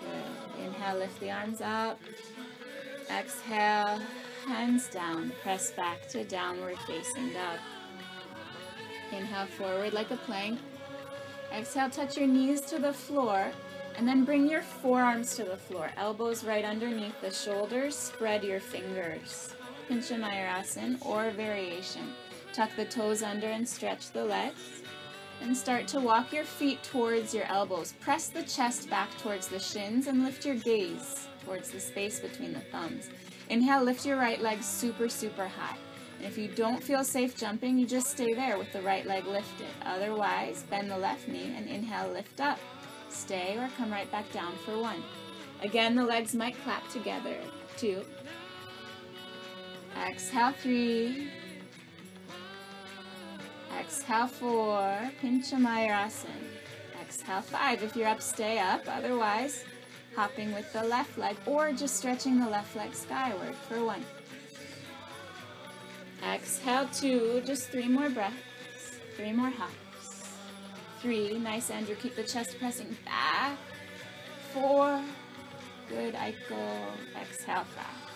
Good. 0.00 0.64
Inhale, 0.64 0.98
lift 0.98 1.20
the 1.20 1.30
arms 1.30 1.60
up. 1.60 2.00
Exhale, 3.10 4.00
hands 4.46 4.88
down. 4.88 5.32
Press 5.42 5.70
back 5.72 6.08
to 6.08 6.24
downward 6.24 6.78
facing 6.86 7.32
dog. 7.32 7.58
Inhale 9.12 9.46
forward 9.46 9.92
like 9.92 10.10
a 10.10 10.16
plank. 10.16 10.58
Exhale, 11.52 11.90
touch 11.90 12.16
your 12.16 12.26
knees 12.26 12.60
to 12.62 12.78
the 12.78 12.92
floor. 12.92 13.52
And 13.96 14.08
then 14.08 14.24
bring 14.24 14.50
your 14.50 14.62
forearms 14.62 15.36
to 15.36 15.44
the 15.44 15.56
floor. 15.56 15.90
Elbows 15.96 16.42
right 16.42 16.64
underneath 16.64 17.20
the 17.20 17.30
shoulders. 17.30 17.94
Spread 17.94 18.42
your 18.42 18.58
fingers. 18.58 19.53
Pincha 19.88 20.18
Mayurasana 20.18 21.04
or 21.04 21.30
variation. 21.30 22.12
Tuck 22.52 22.70
the 22.76 22.84
toes 22.84 23.22
under 23.22 23.48
and 23.48 23.68
stretch 23.68 24.10
the 24.10 24.24
legs. 24.24 24.82
And 25.42 25.56
start 25.56 25.88
to 25.88 26.00
walk 26.00 26.32
your 26.32 26.44
feet 26.44 26.82
towards 26.82 27.34
your 27.34 27.44
elbows. 27.46 27.94
Press 28.00 28.28
the 28.28 28.44
chest 28.44 28.88
back 28.88 29.10
towards 29.18 29.48
the 29.48 29.58
shins 29.58 30.06
and 30.06 30.24
lift 30.24 30.46
your 30.46 30.54
gaze 30.54 31.28
towards 31.44 31.70
the 31.70 31.80
space 31.80 32.20
between 32.20 32.52
the 32.52 32.60
thumbs. 32.60 33.10
Inhale, 33.50 33.82
lift 33.82 34.06
your 34.06 34.16
right 34.16 34.40
leg 34.40 34.62
super, 34.62 35.08
super 35.08 35.48
high. 35.48 35.76
And 36.18 36.26
if 36.26 36.38
you 36.38 36.48
don't 36.48 36.82
feel 36.82 37.04
safe 37.04 37.36
jumping, 37.36 37.76
you 37.78 37.86
just 37.86 38.10
stay 38.10 38.32
there 38.32 38.56
with 38.56 38.72
the 38.72 38.80
right 38.82 39.04
leg 39.04 39.26
lifted. 39.26 39.66
Otherwise, 39.84 40.64
bend 40.70 40.90
the 40.90 40.96
left 40.96 41.28
knee 41.28 41.52
and 41.56 41.68
inhale, 41.68 42.10
lift 42.10 42.40
up. 42.40 42.58
Stay 43.10 43.56
or 43.58 43.68
come 43.76 43.90
right 43.90 44.10
back 44.10 44.30
down 44.32 44.54
for 44.64 44.78
one. 44.78 45.02
Again, 45.62 45.94
the 45.94 46.04
legs 46.04 46.34
might 46.34 46.56
clap 46.62 46.88
together. 46.90 47.36
Two. 47.76 48.04
Exhale, 50.02 50.52
three. 50.52 51.30
Exhale, 53.78 54.26
four. 54.26 55.10
Pincha 55.22 55.54
Mayurasana. 55.54 56.28
Exhale, 57.00 57.42
five. 57.42 57.82
If 57.82 57.96
you're 57.96 58.08
up, 58.08 58.20
stay 58.20 58.58
up. 58.58 58.82
Otherwise, 58.88 59.64
hopping 60.16 60.52
with 60.52 60.72
the 60.72 60.82
left 60.82 61.16
leg 61.16 61.36
or 61.46 61.72
just 61.72 61.96
stretching 61.96 62.38
the 62.38 62.48
left 62.48 62.74
leg 62.76 62.94
skyward 62.94 63.54
for 63.54 63.84
one. 63.84 64.04
Exhale, 66.26 66.88
two. 66.92 67.42
Just 67.44 67.68
three 67.68 67.88
more 67.88 68.10
breaths. 68.10 68.98
Three 69.16 69.32
more 69.32 69.50
hops. 69.50 70.24
Three. 71.00 71.38
Nice, 71.38 71.70
Andrew. 71.70 71.94
Keep 71.94 72.16
the 72.16 72.24
chest 72.24 72.58
pressing 72.58 72.96
back. 73.04 73.56
Four. 74.52 75.02
Good, 75.88 76.14
Aiko. 76.14 76.68
Exhale, 77.20 77.64
five. 77.64 78.13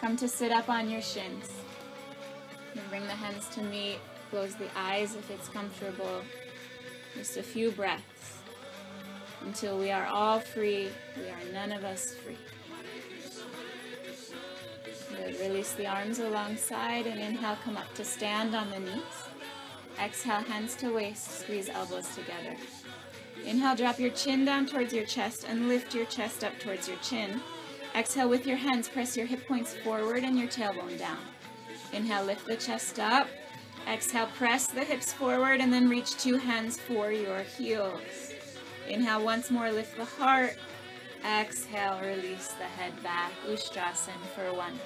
Come 0.00 0.16
to 0.16 0.28
sit 0.28 0.50
up 0.50 0.68
on 0.70 0.88
your 0.88 1.02
shins. 1.02 1.50
And 2.74 2.88
bring 2.88 3.02
the 3.02 3.10
hands 3.10 3.48
to 3.50 3.62
meet. 3.62 3.98
Close 4.30 4.54
the 4.54 4.68
eyes 4.76 5.14
if 5.14 5.30
it's 5.30 5.48
comfortable. 5.48 6.22
Just 7.14 7.36
a 7.36 7.42
few 7.42 7.70
breaths 7.72 8.38
until 9.42 9.78
we 9.78 9.90
are 9.90 10.06
all 10.06 10.40
free. 10.40 10.88
We 11.16 11.28
are 11.28 11.52
none 11.52 11.72
of 11.72 11.84
us 11.84 12.14
free. 12.14 12.38
Good. 15.10 15.40
Release 15.40 15.72
the 15.72 15.86
arms 15.86 16.18
alongside 16.18 17.06
and 17.06 17.20
inhale, 17.20 17.58
come 17.64 17.76
up 17.76 17.92
to 17.94 18.04
stand 18.04 18.54
on 18.54 18.70
the 18.70 18.80
knees. 18.80 19.02
Exhale, 20.02 20.40
hands 20.40 20.74
to 20.76 20.94
waist, 20.94 21.40
squeeze 21.40 21.68
elbows 21.68 22.08
together. 22.14 22.56
Inhale, 23.44 23.76
drop 23.76 23.98
your 23.98 24.10
chin 24.10 24.44
down 24.44 24.66
towards 24.66 24.94
your 24.94 25.04
chest 25.04 25.44
and 25.46 25.68
lift 25.68 25.94
your 25.94 26.06
chest 26.06 26.44
up 26.44 26.58
towards 26.58 26.88
your 26.88 26.96
chin. 26.98 27.40
Exhale, 27.94 28.28
with 28.28 28.46
your 28.46 28.56
hands, 28.56 28.88
press 28.88 29.16
your 29.16 29.26
hip 29.26 29.46
points 29.46 29.74
forward 29.74 30.22
and 30.22 30.38
your 30.38 30.48
tailbone 30.48 30.98
down. 30.98 31.18
Inhale, 31.92 32.24
lift 32.24 32.46
the 32.46 32.56
chest 32.56 32.98
up. 32.98 33.26
Exhale, 33.88 34.28
press 34.36 34.68
the 34.68 34.84
hips 34.84 35.12
forward 35.12 35.60
and 35.60 35.72
then 35.72 35.88
reach 35.88 36.16
two 36.16 36.36
hands 36.36 36.78
for 36.78 37.10
your 37.10 37.40
heels. 37.40 38.32
Inhale 38.88 39.24
once 39.24 39.50
more, 39.50 39.72
lift 39.72 39.96
the 39.96 40.04
heart. 40.04 40.56
Exhale, 41.24 42.00
release 42.00 42.48
the 42.48 42.64
head 42.64 42.92
back. 43.02 43.32
Ustrasana 43.48 44.26
for 44.34 44.54
one. 44.54 44.78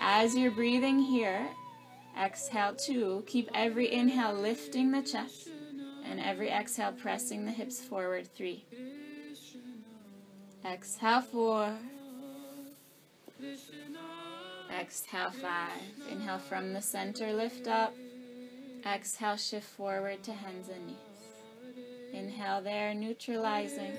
As 0.00 0.36
you're 0.36 0.50
breathing 0.50 0.98
here, 0.98 1.46
exhale 2.20 2.74
two. 2.74 3.24
Keep 3.26 3.50
every 3.54 3.92
inhale 3.92 4.34
lifting 4.34 4.90
the 4.92 5.02
chest 5.02 5.48
and 6.04 6.20
every 6.20 6.50
exhale 6.50 6.92
pressing 6.92 7.44
the 7.44 7.50
hips 7.50 7.80
forward. 7.80 8.26
Three. 8.34 8.64
Exhale 10.64 11.22
four. 11.22 11.78
Exhale 14.78 15.30
five. 15.30 15.82
Inhale 16.10 16.38
from 16.38 16.72
the 16.72 16.82
center, 16.82 17.32
lift 17.32 17.66
up. 17.66 17.94
Exhale, 18.86 19.36
shift 19.36 19.66
forward 19.66 20.22
to 20.24 20.32
hands 20.32 20.68
and 20.68 20.86
knees. 20.86 20.96
Inhale 22.12 22.60
there, 22.60 22.94
neutralizing. 22.94 23.92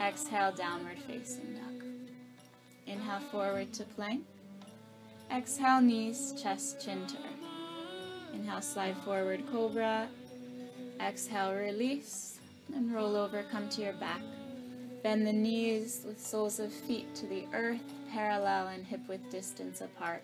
Exhale, 0.00 0.52
downward 0.52 0.98
facing 1.06 1.54
dog. 1.54 1.84
Inhale 2.86 3.20
forward 3.30 3.72
to 3.74 3.84
plank. 3.84 4.24
Exhale, 5.30 5.80
knees, 5.80 6.34
chest, 6.42 6.84
chin 6.84 7.06
turn. 7.06 7.38
Inhale, 8.34 8.60
slide 8.60 8.96
forward, 8.98 9.44
cobra. 9.50 10.08
Exhale, 11.00 11.54
release. 11.54 12.38
And 12.74 12.92
roll 12.94 13.16
over, 13.16 13.44
come 13.50 13.68
to 13.70 13.82
your 13.82 13.92
back. 13.94 14.22
Bend 15.02 15.26
the 15.26 15.32
knees 15.32 16.02
with 16.06 16.20
soles 16.20 16.60
of 16.60 16.72
feet 16.72 17.12
to 17.16 17.26
the 17.26 17.44
earth, 17.52 17.80
parallel 18.12 18.68
and 18.68 18.84
hip 18.84 19.00
width 19.08 19.30
distance 19.30 19.80
apart. 19.80 20.22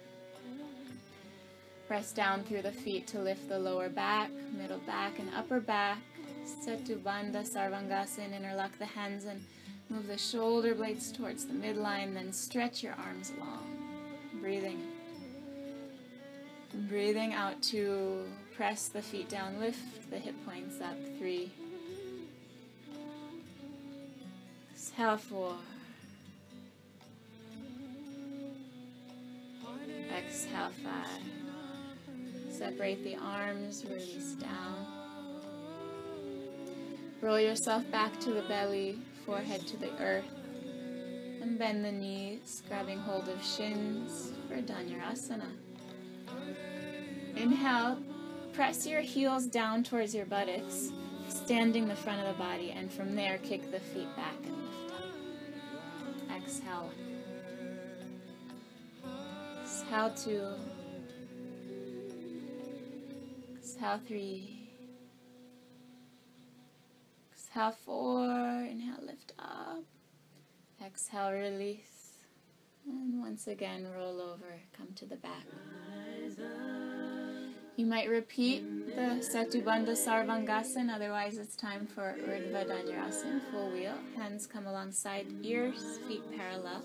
Press 1.87 2.13
down 2.13 2.43
through 2.45 2.63
the 2.63 2.73
feet 2.73 3.07
to 3.09 3.19
lift 3.19 3.49
the 3.49 3.59
lower 3.59 3.89
back, 3.89 4.31
middle 4.57 4.81
back, 4.81 5.19
and 5.19 5.31
upper 5.35 5.59
back. 5.59 5.99
Setu 6.45 6.99
Bandha 6.99 7.49
Sarvangasana. 7.49 8.37
Interlock 8.37 8.79
the 8.79 8.87
hands 8.87 9.25
and 9.25 9.43
move 9.89 10.07
the 10.07 10.19
shoulder 10.19 10.75
blades 10.75 11.11
towards 11.11 11.47
the 11.47 11.55
midline. 11.55 12.13
Then 12.13 12.33
stretch 12.33 12.83
your 12.83 12.95
arms 12.95 13.33
long. 13.41 13.67
Breathing. 14.41 14.83
Breathing 16.91 17.33
out 17.33 17.63
to 17.63 18.23
press 18.55 18.89
the 18.89 19.01
feet 19.01 19.31
down, 19.31 19.59
lift 19.59 20.11
the 20.11 20.19
hip 20.19 20.35
points 20.45 20.81
up. 20.83 20.97
Three. 21.19 21.51
Exhale, 24.73 25.17
four. 25.17 25.55
Exhale, 30.29 30.71
five. 30.85 31.23
Separate 32.51 33.03
the 33.03 33.17
arms, 33.17 33.87
release 33.89 34.35
down. 34.35 34.87
Roll 37.23 37.41
yourself 37.41 37.91
back 37.91 38.21
to 38.21 38.33
the 38.35 38.43
belly, 38.43 38.99
forehead 39.25 39.67
to 39.69 39.79
the 39.79 39.91
earth. 40.03 40.29
And 41.41 41.59
bend 41.59 41.83
the 41.83 41.93
knees, 41.93 42.63
grabbing 42.69 42.99
hold 42.99 43.31
of 43.31 43.43
shins 43.43 44.33
for 44.49 44.57
Dhanurasana. 44.57 45.51
Inhale, 47.35 47.97
press 48.53 48.87
your 48.87 49.01
heels 49.01 49.47
down 49.47 49.83
towards 49.83 50.15
your 50.15 50.27
buttocks, 50.27 50.93
standing 51.31 51.89
the 51.89 51.97
front 51.97 52.21
of 52.21 52.27
the 52.27 52.43
body, 52.43 52.73
and 52.73 52.93
from 52.93 53.17
there 53.17 53.39
kick 53.39 53.71
the 53.71 53.81
feet 53.81 54.15
back 54.15 54.37
Exhale 59.91 60.11
two. 60.11 60.47
Exhale 63.57 64.01
three. 64.07 64.69
Exhale 67.33 67.75
four. 67.87 68.21
Inhale, 68.71 69.03
lift 69.07 69.33
up. 69.39 69.83
Exhale, 70.85 71.33
release. 71.33 72.19
And 72.87 73.23
once 73.23 73.47
again, 73.47 73.87
roll 73.97 74.21
over, 74.21 74.61
come 74.77 74.89
to 74.97 75.07
the 75.07 75.17
back. 75.17 75.47
You 77.77 77.87
might 77.87 78.11
repeat 78.11 78.95
the 78.95 79.25
Setubandha 79.27 79.97
Sarvangasana, 79.97 80.97
otherwise 80.97 81.39
it's 81.39 81.57
time 81.57 81.87
for 81.87 82.15
Urdhva 82.21 82.67
Dhanurasana, 82.67 83.41
full 83.51 83.71
wheel. 83.71 83.95
Hands 84.17 84.47
come 84.47 84.67
alongside 84.67 85.27
ears, 85.43 85.99
feet 86.07 86.23
parallel. 86.37 86.83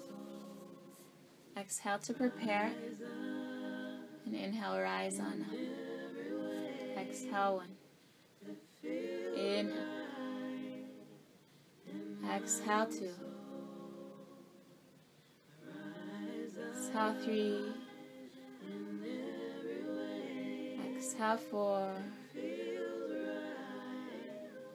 Exhale 1.55 1.99
to 1.99 2.13
prepare. 2.13 2.71
And 4.25 4.35
inhale, 4.35 4.79
rise 4.79 5.19
on 5.19 5.45
up. 5.49 6.97
Exhale 6.97 7.57
one. 7.57 7.75
Inhale. 9.35 9.71
Exhale 12.35 12.87
two. 12.87 13.13
Exhale 16.71 17.15
three. 17.23 17.59
Exhale 20.95 21.37
four. 21.37 21.93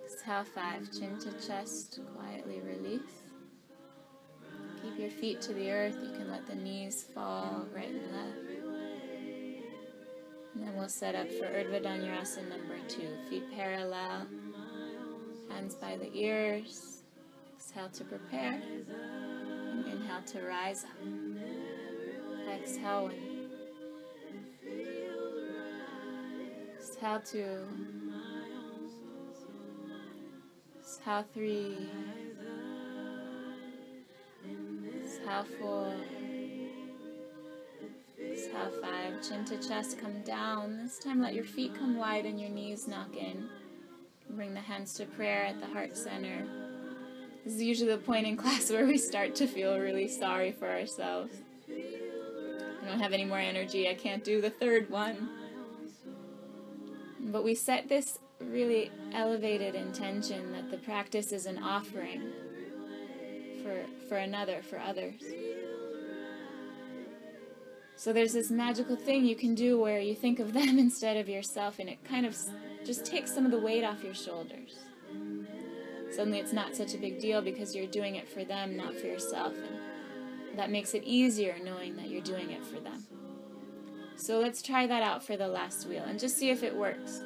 Exhale 0.04 0.44
five. 0.44 0.88
Chin 0.92 1.18
to 1.18 1.32
chest. 1.46 2.00
Quietly 2.14 2.60
release. 2.60 3.27
Your 4.99 5.11
feet 5.11 5.40
to 5.42 5.55
the 5.55 5.70
earth. 5.70 5.96
You 6.03 6.11
can 6.11 6.28
let 6.28 6.44
the 6.49 6.57
knees 6.57 7.07
fall 7.14 7.66
right 7.72 7.88
and 7.88 8.12
left. 8.12 8.38
And 10.55 10.66
then 10.66 10.74
we'll 10.76 10.88
set 10.88 11.14
up 11.14 11.30
for 11.30 11.44
Urdhva 11.44 11.84
Dhanurasana 11.84 12.49
number 12.49 12.76
two. 12.88 13.09
Feet 13.30 13.44
parallel. 13.55 14.26
Hands 15.51 15.74
by 15.76 15.96
the 15.96 16.12
ears. 16.12 17.03
Exhale 17.57 17.90
to 17.90 18.05
prepare. 18.05 18.61
And 18.61 19.86
inhale 19.86 20.22
to 20.32 20.42
rise 20.42 20.84
up. 20.84 20.90
Exhale 22.53 23.05
one. 23.05 23.14
Exhale 26.76 27.20
two. 27.20 27.59
Exhale 30.80 31.24
three. 31.32 31.88
Exhale 35.28 35.58
four. 35.60 35.94
Exhale 38.18 38.72
five. 38.80 39.28
Chin 39.28 39.44
to 39.44 39.68
chest, 39.68 40.00
come 40.00 40.22
down. 40.22 40.78
This 40.82 40.98
time 40.98 41.20
let 41.20 41.34
your 41.34 41.44
feet 41.44 41.74
come 41.74 41.98
wide 41.98 42.24
and 42.24 42.40
your 42.40 42.48
knees 42.48 42.88
knock 42.88 43.14
in. 43.14 43.46
Bring 44.30 44.54
the 44.54 44.60
hands 44.60 44.94
to 44.94 45.04
prayer 45.04 45.44
at 45.44 45.60
the 45.60 45.66
heart 45.66 45.98
center. 45.98 46.46
This 47.44 47.56
is 47.56 47.62
usually 47.62 47.90
the 47.90 47.98
point 47.98 48.26
in 48.26 48.38
class 48.38 48.70
where 48.70 48.86
we 48.86 48.96
start 48.96 49.34
to 49.34 49.46
feel 49.46 49.78
really 49.78 50.08
sorry 50.08 50.50
for 50.50 50.66
ourselves. 50.66 51.34
I 51.68 52.86
don't 52.86 53.00
have 53.00 53.12
any 53.12 53.26
more 53.26 53.38
energy. 53.38 53.86
I 53.86 53.94
can't 53.94 54.24
do 54.24 54.40
the 54.40 54.50
third 54.50 54.88
one. 54.88 55.28
But 57.20 57.44
we 57.44 57.54
set 57.54 57.90
this 57.90 58.18
really 58.40 58.90
elevated 59.12 59.74
intention 59.74 60.52
that 60.52 60.70
the 60.70 60.78
practice 60.78 61.32
is 61.32 61.44
an 61.44 61.62
offering 61.62 62.32
for, 63.68 64.06
for 64.08 64.16
another, 64.16 64.62
for 64.62 64.78
others. 64.78 65.22
So 67.96 68.12
there's 68.12 68.32
this 68.32 68.50
magical 68.50 68.96
thing 68.96 69.24
you 69.24 69.36
can 69.36 69.54
do 69.54 69.78
where 69.78 70.00
you 70.00 70.14
think 70.14 70.38
of 70.38 70.52
them 70.54 70.78
instead 70.78 71.16
of 71.16 71.28
yourself, 71.28 71.78
and 71.78 71.88
it 71.88 72.02
kind 72.04 72.24
of 72.24 72.36
just 72.84 73.04
takes 73.04 73.34
some 73.34 73.44
of 73.44 73.50
the 73.50 73.58
weight 73.58 73.84
off 73.84 74.02
your 74.02 74.14
shoulders. 74.14 74.78
Suddenly 76.10 76.38
it's 76.38 76.52
not 76.54 76.74
such 76.74 76.94
a 76.94 76.98
big 76.98 77.20
deal 77.20 77.42
because 77.42 77.76
you're 77.76 77.86
doing 77.86 78.16
it 78.16 78.26
for 78.26 78.44
them, 78.44 78.76
not 78.76 78.94
for 78.94 79.06
yourself. 79.06 79.52
And 80.50 80.58
that 80.58 80.70
makes 80.70 80.94
it 80.94 81.02
easier 81.04 81.56
knowing 81.62 81.96
that 81.96 82.08
you're 82.08 82.22
doing 82.22 82.50
it 82.50 82.64
for 82.64 82.80
them. 82.80 83.06
So 84.16 84.40
let's 84.40 84.62
try 84.62 84.86
that 84.86 85.02
out 85.02 85.22
for 85.22 85.36
the 85.36 85.46
last 85.46 85.86
wheel 85.86 86.04
and 86.04 86.18
just 86.18 86.38
see 86.38 86.50
if 86.50 86.62
it 86.62 86.74
works. 86.74 87.20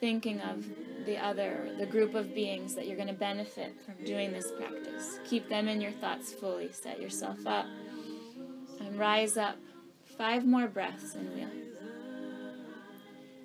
Thinking 0.00 0.40
of 0.40 0.64
the 1.06 1.16
other, 1.16 1.70
the 1.78 1.86
group 1.86 2.14
of 2.14 2.34
beings 2.34 2.74
that 2.74 2.86
you're 2.86 2.96
going 2.96 3.08
to 3.08 3.14
benefit 3.14 3.74
from 3.84 3.94
doing 4.04 4.32
this 4.32 4.50
practice. 4.56 5.18
Keep 5.24 5.48
them 5.48 5.68
in 5.68 5.80
your 5.80 5.92
thoughts 5.92 6.32
fully. 6.32 6.70
Set 6.72 7.00
yourself 7.00 7.46
up 7.46 7.66
and 8.80 8.98
rise 8.98 9.36
up. 9.36 9.56
Five 10.16 10.46
more 10.46 10.68
breaths 10.68 11.14
in 11.14 11.34
wheel. 11.34 11.48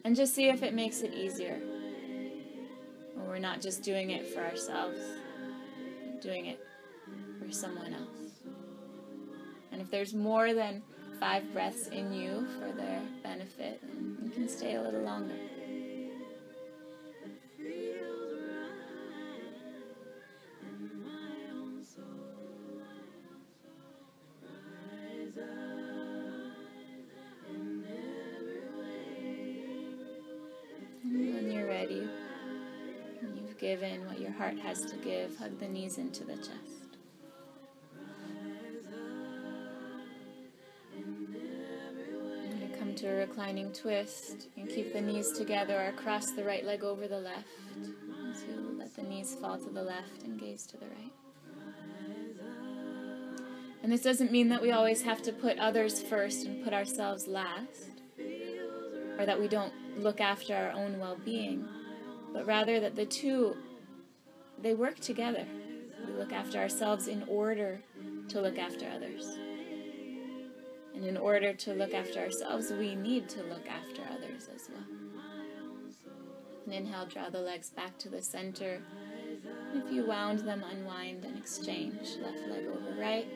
And 0.04 0.16
just 0.16 0.36
see 0.36 0.50
if 0.50 0.64
it 0.64 0.74
makes 0.74 1.02
it 1.02 1.14
easier. 1.14 1.60
Or 3.18 3.28
we're 3.28 3.40
not 3.40 3.62
just 3.62 3.84
doing 3.84 4.12
it 4.12 4.28
for 4.28 4.42
ourselves, 4.42 5.00
doing 6.22 6.46
it 6.46 6.60
for 7.40 7.52
someone 7.52 7.94
else. 7.94 8.32
And 9.72 9.82
if 9.82 9.90
there's 9.92 10.14
more 10.14 10.54
than 10.54 10.82
five 11.20 11.52
breaths 11.52 11.88
in 11.88 12.14
you 12.14 12.48
for 12.60 12.72
their 12.72 13.02
benefit, 13.24 13.82
you 14.24 14.30
can 14.30 14.48
stay 14.48 14.76
a 14.76 14.82
little 14.82 15.02
longer. 15.02 15.36
You've 33.70 33.80
given 33.80 34.06
what 34.08 34.20
your 34.20 34.32
heart 34.32 34.58
has 34.60 34.86
to 34.86 34.96
give, 34.98 35.38
hug 35.38 35.60
the 35.60 35.68
knees 35.68 35.98
into 35.98 36.24
the 36.24 36.36
chest. 36.36 36.98
Come 42.78 42.96
to 42.96 43.08
a 43.08 43.16
reclining 43.16 43.74
twist 43.74 44.48
and 44.56 44.70
keep 44.70 44.94
the 44.94 45.02
knees 45.02 45.34
together 45.34 45.86
or 45.86 45.92
cross 45.92 46.32
the 46.32 46.46
right 46.46 46.64
leg 46.66 46.84
over 46.84 47.08
the 47.08 47.20
left 47.20 47.48
as 48.32 48.44
you 48.44 48.76
let 48.78 48.96
the 48.96 49.04
knees 49.04 49.36
fall 49.36 49.58
to 49.58 49.70
the 49.70 49.84
left 49.84 50.24
and 50.24 50.40
gaze 50.40 50.66
to 50.68 50.78
the 50.78 50.86
right. 50.86 51.14
And 53.84 53.92
this 53.92 54.02
doesn't 54.02 54.32
mean 54.32 54.48
that 54.50 54.62
we 54.62 54.72
always 54.72 55.02
have 55.02 55.22
to 55.24 55.34
put 55.34 55.60
others 55.60 56.02
first 56.02 56.46
and 56.46 56.64
put 56.64 56.74
ourselves 56.74 57.28
last, 57.28 57.90
or 59.18 59.26
that 59.26 59.40
we 59.40 59.48
don't 59.48 59.74
look 59.98 60.22
after 60.22 60.56
our 60.56 60.72
own 60.72 61.00
well-being, 61.00 61.68
but 62.34 62.46
rather 62.46 62.80
that 62.80 62.96
the 62.96 63.06
two, 63.06 63.56
they 64.62 64.74
work 64.74 65.00
together. 65.00 65.46
We 66.08 66.14
look 66.14 66.32
after 66.32 66.58
ourselves 66.58 67.08
in 67.08 67.24
order 67.28 67.82
to 68.30 68.42
look 68.42 68.58
after 68.58 68.88
others. 68.88 69.38
And 70.96 71.06
in 71.06 71.18
order 71.18 71.54
to 71.54 71.74
look 71.74 71.94
after 71.94 72.20
ourselves, 72.20 72.72
we 72.72 72.96
need 72.96 73.30
to 73.30 73.44
look 73.44 73.68
after 73.68 74.02
others 74.12 74.50
as 74.54 74.70
well. 74.70 74.84
And 76.66 76.74
inhale, 76.74 77.06
draw 77.06 77.30
the 77.30 77.40
legs 77.40 77.70
back 77.70 77.98
to 78.00 78.10
the 78.10 78.22
center. 78.22 78.82
If 79.74 79.92
you 79.92 80.06
wound 80.06 80.40
them, 80.40 80.64
unwind 80.70 81.24
and 81.26 81.38
exchange. 81.38 82.18
Left 82.22 82.48
leg 82.48 82.66
over 82.68 83.00
right. 83.00 83.28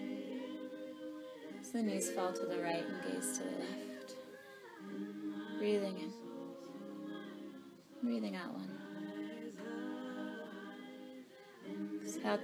As 1.59 1.71
the 1.71 1.81
knees 1.81 2.11
fall 2.11 2.33
to 2.33 2.45
the 2.45 2.59
right 2.59 2.83
and 2.85 3.13
gaze 3.13 3.37
to 3.37 3.43
the 3.43 3.49
left. 3.49 4.15
Breathing 5.57 5.99
in. 5.99 6.13
Breathing 8.03 8.35
out 8.35 8.53
one. 8.53 8.72
Two. 11.73 11.99
Exhale 12.03 12.37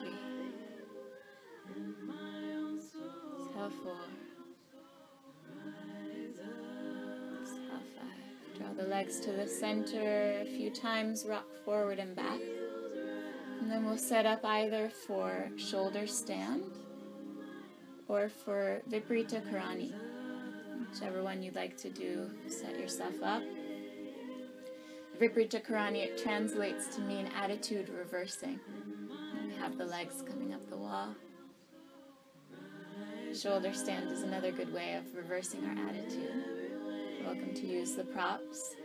three. 0.00 0.18
Exhale 3.38 3.70
four. 3.82 4.02
Exhale 7.40 7.86
five. 7.96 8.58
Draw 8.58 8.72
the 8.74 8.88
legs 8.88 9.20
to 9.20 9.32
the 9.32 9.46
center 9.46 10.40
a 10.40 10.44
few 10.44 10.70
times, 10.70 11.24
rock 11.28 11.46
forward 11.64 11.98
and 11.98 12.14
back. 12.14 12.40
And 13.60 13.70
then 13.70 13.84
we'll 13.84 13.98
set 13.98 14.26
up 14.26 14.44
either 14.44 14.90
for 15.06 15.50
shoulder 15.56 16.06
stand 16.06 16.64
or 18.08 18.28
for 18.28 18.82
Viparita 18.90 19.42
Karani, 19.50 19.92
whichever 20.90 21.22
one 21.22 21.42
you'd 21.42 21.54
like 21.54 21.76
to 21.78 21.90
do, 21.90 22.30
set 22.48 22.78
yourself 22.78 23.14
up. 23.22 23.42
Viparita 25.20 25.62
Karani, 25.62 25.98
it 25.98 26.16
translates 26.16 26.86
to 26.96 27.02
mean 27.02 27.28
attitude 27.36 27.90
reversing. 27.90 28.58
we 29.46 29.54
have 29.56 29.76
the 29.76 29.84
legs 29.84 30.22
coming 30.26 30.54
up 30.54 30.66
the 30.70 30.76
wall. 30.78 31.14
Shoulder 33.38 33.74
stand 33.74 34.10
is 34.10 34.22
another 34.22 34.50
good 34.50 34.72
way 34.72 34.94
of 34.94 35.14
reversing 35.14 35.62
our 35.66 35.88
attitude. 35.88 36.42
welcome 37.22 37.52
to 37.52 37.66
use 37.66 37.96
the 37.96 38.04
props. 38.04 38.76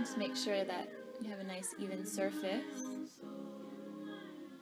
Just 0.00 0.18
make 0.18 0.34
sure 0.34 0.64
that 0.64 0.88
you 1.20 1.30
have 1.30 1.38
a 1.38 1.44
nice 1.44 1.76
even 1.78 2.04
surface. 2.04 2.88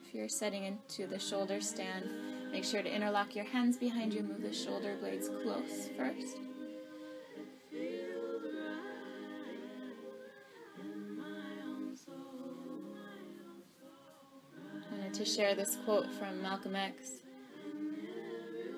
If 0.07 0.15
you're 0.15 0.29
setting 0.29 0.65
into 0.65 1.07
the 1.07 1.19
shoulder 1.19 1.63
stand, 1.63 2.05
make 2.53 2.65
sure 2.65 2.83
to 2.83 2.95
interlock 2.95 3.35
your 3.35 3.47
hands 3.47 3.79
behind 3.79 4.13
you, 4.13 4.23
move 4.23 4.43
the 4.43 4.53
shoulder 4.53 4.99
blades 5.01 5.31
close 5.43 5.89
first. 5.97 6.37
To 15.21 15.27
share 15.27 15.55
this 15.55 15.77
quote 15.85 16.11
from 16.15 16.41
Malcolm 16.41 16.75
X. 16.75 17.21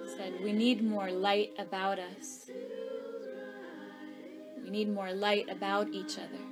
He 0.02 0.10
said, 0.16 0.32
We 0.42 0.52
need 0.52 0.82
more 0.82 1.08
light 1.12 1.52
about 1.56 2.00
us. 2.00 2.50
We 4.64 4.68
need 4.68 4.92
more 4.92 5.12
light 5.12 5.48
about 5.48 5.90
each 5.90 6.18
other. 6.18 6.42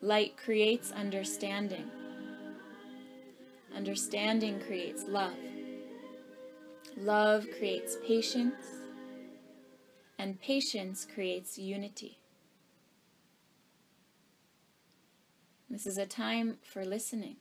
Light 0.00 0.36
creates 0.36 0.90
understanding. 0.90 1.88
Understanding 3.72 4.60
creates 4.66 5.04
love. 5.06 5.38
Love 6.96 7.46
creates 7.56 7.98
patience. 8.04 8.66
And 10.18 10.40
patience 10.40 11.06
creates 11.14 11.56
unity. 11.56 12.18
This 15.70 15.86
is 15.86 15.98
a 15.98 16.06
time 16.06 16.58
for 16.64 16.84
listening, 16.84 17.36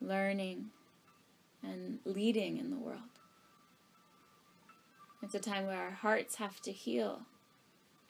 learning, 0.00 0.70
and 1.62 1.98
leading 2.04 2.56
in 2.56 2.70
the 2.70 2.78
world. 2.78 3.00
It's 5.22 5.34
a 5.34 5.40
time 5.40 5.66
where 5.66 5.76
our 5.76 5.90
hearts 5.90 6.36
have 6.36 6.60
to 6.62 6.72
heal 6.72 7.22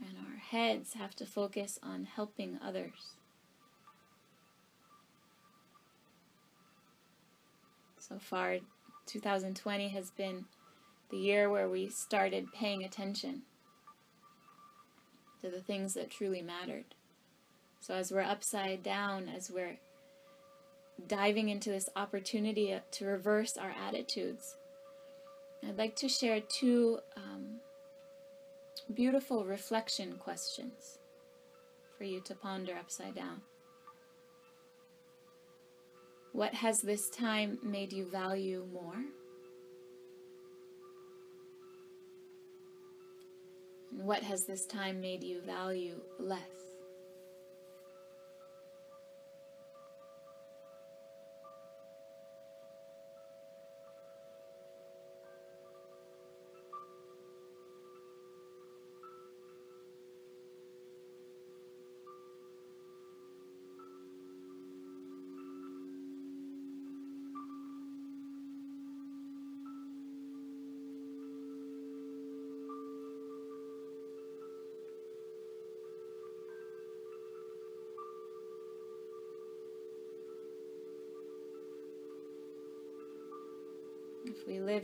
and 0.01 0.16
our 0.26 0.38
heads 0.38 0.95
have 0.95 1.14
to 1.16 1.26
focus 1.26 1.78
on 1.82 2.05
helping 2.05 2.59
others. 2.64 3.16
So 7.99 8.18
far, 8.18 8.59
2020 9.07 9.88
has 9.88 10.11
been 10.11 10.47
the 11.11 11.18
year 11.18 11.51
where 11.51 11.68
we 11.68 11.88
started 11.88 12.53
paying 12.53 12.82
attention 12.84 13.43
to 15.41 15.51
the 15.51 15.61
things 15.61 15.95
that 15.95 16.11
truly 16.11 16.43
mattered. 16.43 16.95
So, 17.80 17.95
as 17.95 18.12
we're 18.12 18.20
upside 18.20 18.82
down, 18.82 19.28
as 19.28 19.51
we're 19.51 19.78
diving 21.07 21.48
into 21.48 21.70
this 21.70 21.88
opportunity 21.96 22.78
to 22.90 23.05
reverse 23.05 23.57
our 23.57 23.72
attitudes, 23.86 24.57
I'd 25.66 25.78
like 25.78 25.96
to 25.96 26.09
share 26.09 26.40
two 26.40 27.01
um, 27.16 27.61
beautiful 28.94 29.44
reflection 29.44 30.14
questions 30.18 30.98
for 31.96 32.05
you 32.05 32.20
to 32.22 32.34
ponder 32.34 32.74
upside 32.76 33.14
down. 33.14 33.42
What 36.32 36.55
has 36.55 36.80
this 36.80 37.11
time 37.11 37.59
made 37.62 37.92
you 37.92 38.09
value 38.09 38.66
more? 38.72 39.05
And 43.90 44.07
what 44.07 44.22
has 44.22 44.44
this 44.46 44.64
time 44.66 45.01
made 45.01 45.24
you 45.24 45.40
value 45.42 46.01
less? 46.18 46.69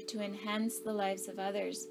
To 0.09 0.21
enhance 0.21 0.79
the 0.79 0.93
lives 0.93 1.29
of 1.29 1.39
others 1.39 1.87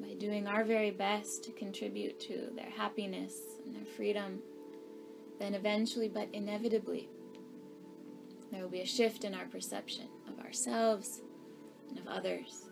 by 0.00 0.14
doing 0.14 0.46
our 0.46 0.64
very 0.64 0.90
best 0.90 1.44
to 1.44 1.52
contribute 1.52 2.20
to 2.20 2.50
their 2.54 2.70
happiness 2.70 3.34
and 3.64 3.74
their 3.74 3.84
freedom, 3.96 4.40
then 5.38 5.54
eventually, 5.54 6.08
but 6.08 6.28
inevitably, 6.32 7.08
there 8.50 8.62
will 8.62 8.68
be 8.68 8.80
a 8.80 8.86
shift 8.86 9.24
in 9.24 9.34
our 9.34 9.46
perception 9.46 10.08
of 10.28 10.44
ourselves 10.44 11.20
and 11.88 11.98
of 11.98 12.06
others. 12.06 12.66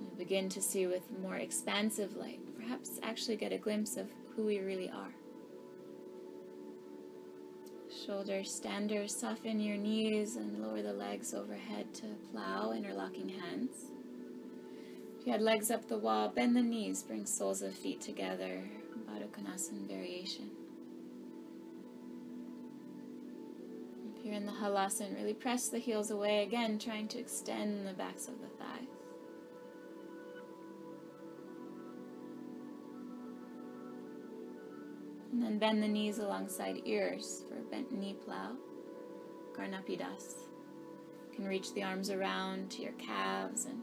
We 0.00 0.24
begin 0.24 0.48
to 0.50 0.62
see 0.62 0.86
with 0.86 1.02
more 1.20 1.36
expansive 1.36 2.16
light, 2.16 2.40
perhaps 2.56 3.00
actually 3.02 3.36
get 3.36 3.52
a 3.52 3.58
glimpse 3.58 3.96
of 3.96 4.08
who 4.36 4.44
we 4.44 4.60
really 4.60 4.90
are. 4.90 5.12
Shoulder 8.08 8.42
standers, 8.42 9.14
soften 9.14 9.60
your 9.60 9.76
knees 9.76 10.36
and 10.36 10.62
lower 10.62 10.80
the 10.80 10.94
legs 10.94 11.34
overhead 11.34 11.92
to 11.96 12.06
plow, 12.32 12.72
interlocking 12.72 13.28
hands. 13.28 13.90
If 15.20 15.26
you 15.26 15.32
had 15.32 15.42
legs 15.42 15.70
up 15.70 15.86
the 15.86 15.98
wall, 15.98 16.30
bend 16.30 16.56
the 16.56 16.62
knees, 16.62 17.02
bring 17.02 17.26
soles 17.26 17.60
of 17.60 17.74
feet 17.74 18.00
together, 18.00 18.62
Baddha 19.06 19.28
variation. 19.86 20.48
If 24.16 24.24
you're 24.24 24.36
in 24.36 24.46
the 24.46 24.52
Halasana, 24.52 25.14
really 25.14 25.34
press 25.34 25.68
the 25.68 25.78
heels 25.78 26.10
away 26.10 26.42
again, 26.42 26.78
trying 26.78 27.08
to 27.08 27.18
extend 27.18 27.86
the 27.86 27.92
backs 27.92 28.26
of 28.26 28.40
the 28.40 28.48
thighs. 28.48 28.97
And 35.38 35.46
then 35.46 35.58
bend 35.60 35.80
the 35.80 35.86
knees 35.86 36.18
alongside 36.18 36.82
ears 36.84 37.44
for 37.48 37.54
a 37.54 37.70
bent 37.70 37.92
knee 37.92 38.16
plow, 38.24 38.56
Garnapidas. 39.56 40.34
You 41.30 41.36
can 41.36 41.46
reach 41.46 41.72
the 41.74 41.84
arms 41.84 42.10
around 42.10 42.72
to 42.72 42.82
your 42.82 42.94
calves 42.94 43.66
and 43.66 43.80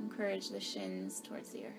encourage 0.00 0.50
the 0.50 0.60
shins 0.60 1.22
towards 1.22 1.48
the 1.48 1.64
earth. 1.64 1.72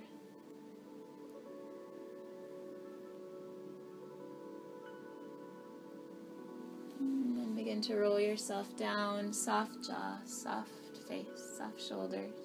And 6.99 7.38
then 7.38 7.53
begin 7.55 7.82
to 7.82 7.97
roll 7.97 8.20
yourself 8.20 8.76
down, 8.76 9.32
soft 9.32 9.86
jaw, 9.86 10.18
soft 10.26 10.72
face, 11.07 11.28
soft 11.59 11.80
shoulders. 11.80 12.43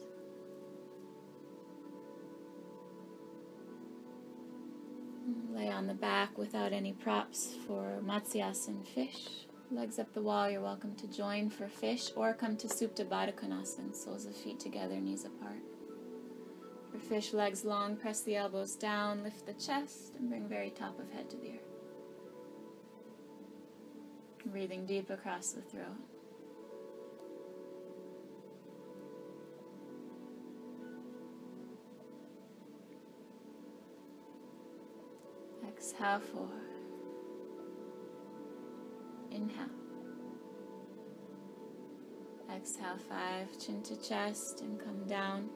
Lay 5.53 5.69
on 5.69 5.87
the 5.87 5.95
back 5.95 6.39
without 6.39 6.73
any 6.73 6.93
props 6.93 7.55
for 7.67 8.01
Matsyasana 8.03 8.87
fish. 8.87 9.47
Legs 9.71 9.99
up 9.99 10.15
the 10.15 10.23
wall, 10.23 10.49
you're 10.49 10.63
welcome 10.63 10.95
to 10.95 11.07
join 11.07 11.51
for 11.51 11.69
fish 11.69 12.11
or 12.17 12.33
come 12.33 12.57
to 12.57 12.67
Supta 12.67 13.05
Baddha 13.05 13.35
Konasana, 13.35 13.95
soles 13.95 14.25
of 14.25 14.35
feet 14.35 14.59
together, 14.59 14.99
knees 14.99 15.27
apart. 15.27 15.61
For 16.91 16.99
fish, 16.99 17.35
legs 17.35 17.67
long, 17.67 17.97
press 17.97 18.23
the 18.23 18.37
elbows 18.37 18.75
down, 18.75 19.23
lift 19.23 19.45
the 19.45 19.53
chest, 19.53 20.15
and 20.19 20.31
bring 20.31 20.49
very 20.49 20.71
top 20.71 20.99
of 20.99 21.11
head 21.11 21.29
to 21.29 21.37
the 21.37 21.51
earth. 21.51 21.77
Breathing 24.47 24.87
deep 24.87 25.11
across 25.11 25.53
the 25.53 25.61
throat. 25.61 25.99
Exhale 35.69 36.21
four. 36.21 36.49
Inhale. 39.31 39.67
Exhale 42.55 42.97
five, 43.09 43.47
chin 43.59 43.83
to 43.83 43.97
chest 43.97 44.63
and 44.63 44.81
come 44.81 45.05
down. 45.07 45.51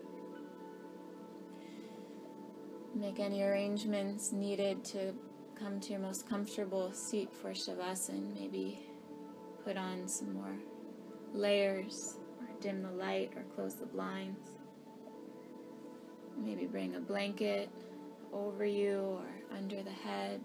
Make 2.95 3.21
any 3.21 3.43
arrangements 3.43 4.33
needed 4.33 4.85
to 4.87 5.15
come 5.59 5.81
to 5.81 5.93
your 5.93 6.01
most 6.01 6.29
comfortable 6.29 6.93
seat 6.93 7.33
for 7.33 7.51
Shavasana. 7.51 8.39
Maybe 8.39 8.81
put 9.65 9.79
on 9.79 10.07
some 10.07 10.35
more 10.35 10.57
layers, 11.33 12.17
or 12.39 12.49
dim 12.61 12.83
the 12.83 12.91
light, 12.91 13.33
or 13.35 13.45
close 13.55 13.77
the 13.77 13.87
blinds. 13.87 14.51
Maybe 16.37 16.67
bring 16.67 16.97
a 16.97 17.01
blanket 17.01 17.71
over 18.33 18.65
you 18.65 19.19
or 19.19 19.57
under 19.57 19.83
the 19.83 19.91
head. 19.91 20.41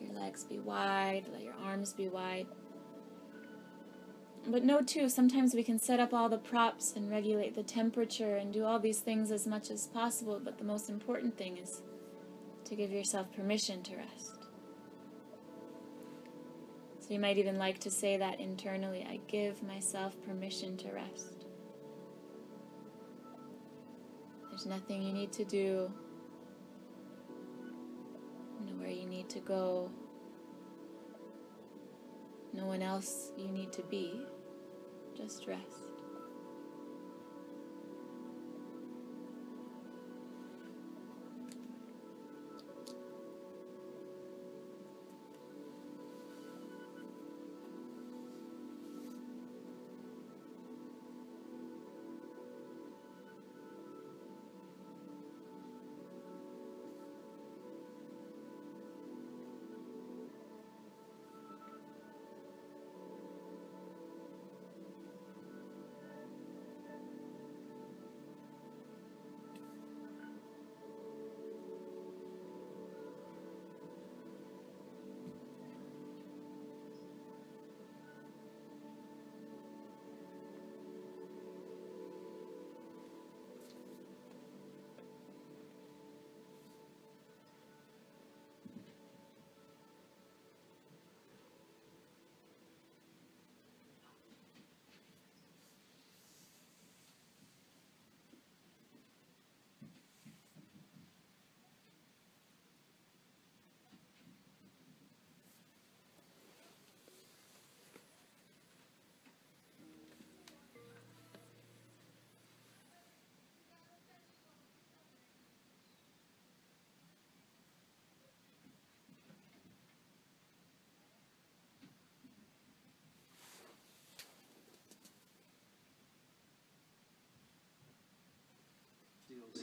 Your 0.00 0.12
legs 0.14 0.44
be 0.44 0.58
wide, 0.58 1.24
let 1.32 1.42
your 1.42 1.54
arms 1.64 1.92
be 1.92 2.08
wide. 2.08 2.46
But 4.46 4.64
know 4.64 4.82
too, 4.82 5.08
sometimes 5.08 5.54
we 5.54 5.62
can 5.62 5.78
set 5.78 6.00
up 6.00 6.12
all 6.12 6.28
the 6.28 6.36
props 6.36 6.92
and 6.94 7.10
regulate 7.10 7.54
the 7.54 7.62
temperature 7.62 8.36
and 8.36 8.52
do 8.52 8.64
all 8.64 8.78
these 8.78 9.00
things 9.00 9.30
as 9.30 9.46
much 9.46 9.70
as 9.70 9.86
possible, 9.86 10.38
but 10.42 10.58
the 10.58 10.64
most 10.64 10.90
important 10.90 11.38
thing 11.38 11.56
is 11.56 11.80
to 12.64 12.74
give 12.74 12.90
yourself 12.90 13.32
permission 13.34 13.82
to 13.84 13.96
rest. 13.96 14.38
So 17.00 17.12
you 17.12 17.20
might 17.20 17.38
even 17.38 17.58
like 17.58 17.78
to 17.80 17.90
say 17.90 18.16
that 18.18 18.40
internally 18.40 19.06
I 19.08 19.20
give 19.28 19.62
myself 19.62 20.14
permission 20.26 20.76
to 20.78 20.92
rest. 20.92 21.33
Nothing 24.66 25.02
you 25.02 25.12
need 25.12 25.30
to 25.34 25.44
do, 25.44 25.92
nowhere 28.64 28.88
you 28.88 29.06
need 29.06 29.28
to 29.28 29.40
go, 29.40 29.90
no 32.54 32.64
one 32.64 32.80
else 32.80 33.30
you 33.36 33.48
need 33.48 33.72
to 33.72 33.82
be. 33.82 34.22
Just 35.16 35.46
rest. 35.46 35.83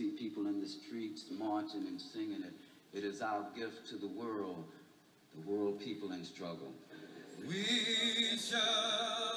People 0.09 0.47
in 0.47 0.59
the 0.59 0.67
streets 0.67 1.25
marching 1.37 1.87
and 1.87 1.99
singing 1.99 2.43
it. 2.43 2.97
It 2.97 3.03
is 3.03 3.21
our 3.21 3.45
gift 3.55 3.87
to 3.89 3.95
the 3.95 4.07
world, 4.07 4.65
the 5.35 5.49
world 5.49 5.79
people 5.79 6.11
in 6.11 6.23
struggle. 6.25 6.71
We 7.47 7.63
shall 8.37 9.30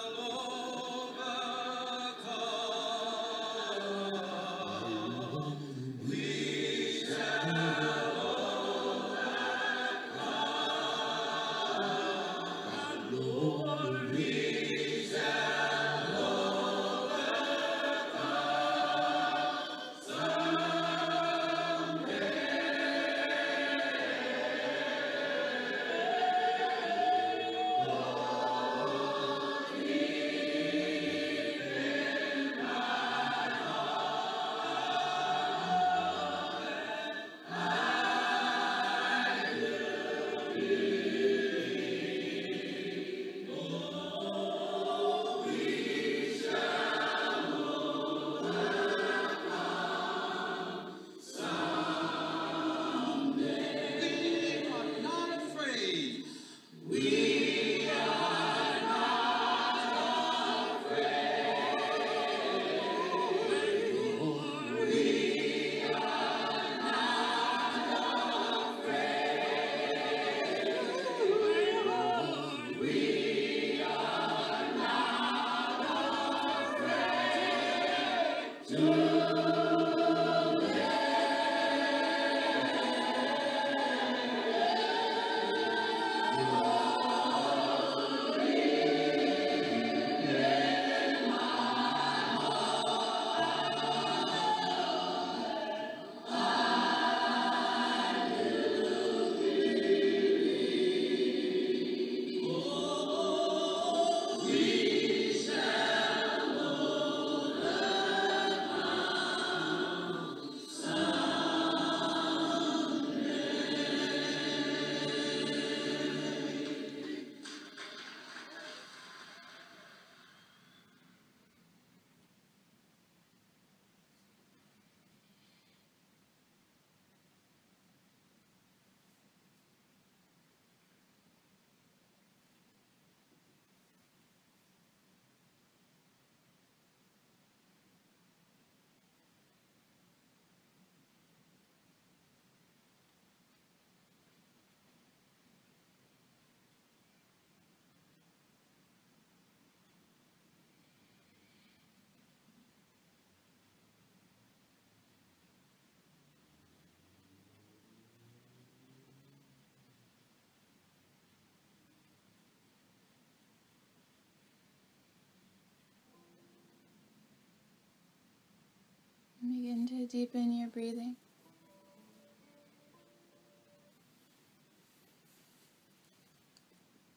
deepen 170.07 170.53
your 170.53 170.69
breathing. 170.69 171.17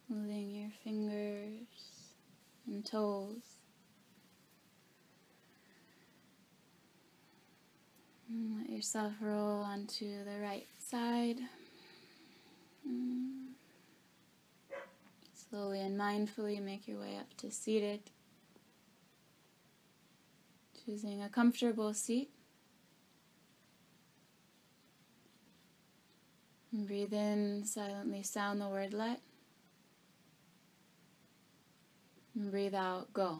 Moving 0.09 0.55
your 0.55 0.71
fingers 0.83 1.67
and 2.65 2.85
toes. 2.85 3.57
And 8.29 8.59
let 8.59 8.69
yourself 8.69 9.13
roll 9.21 9.61
onto 9.61 10.23
the 10.23 10.39
right 10.41 10.67
side. 10.79 11.37
Slowly 15.49 15.81
and 15.81 15.99
mindfully 15.99 16.61
make 16.61 16.87
your 16.87 16.99
way 16.99 17.17
up 17.17 17.35
to 17.37 17.51
seated. 17.51 18.01
Choosing 20.85 21.21
a 21.21 21.29
comfortable 21.29 21.93
seat. 21.93 22.29
And 26.77 26.85
breathe 26.85 27.11
in, 27.11 27.65
silently 27.65 28.21
sound 28.21 28.61
the 28.61 28.67
word 28.67 28.93
let. 28.93 29.19
And 32.35 32.51
breathe 32.51 32.75
out, 32.75 33.11
go. 33.13 33.39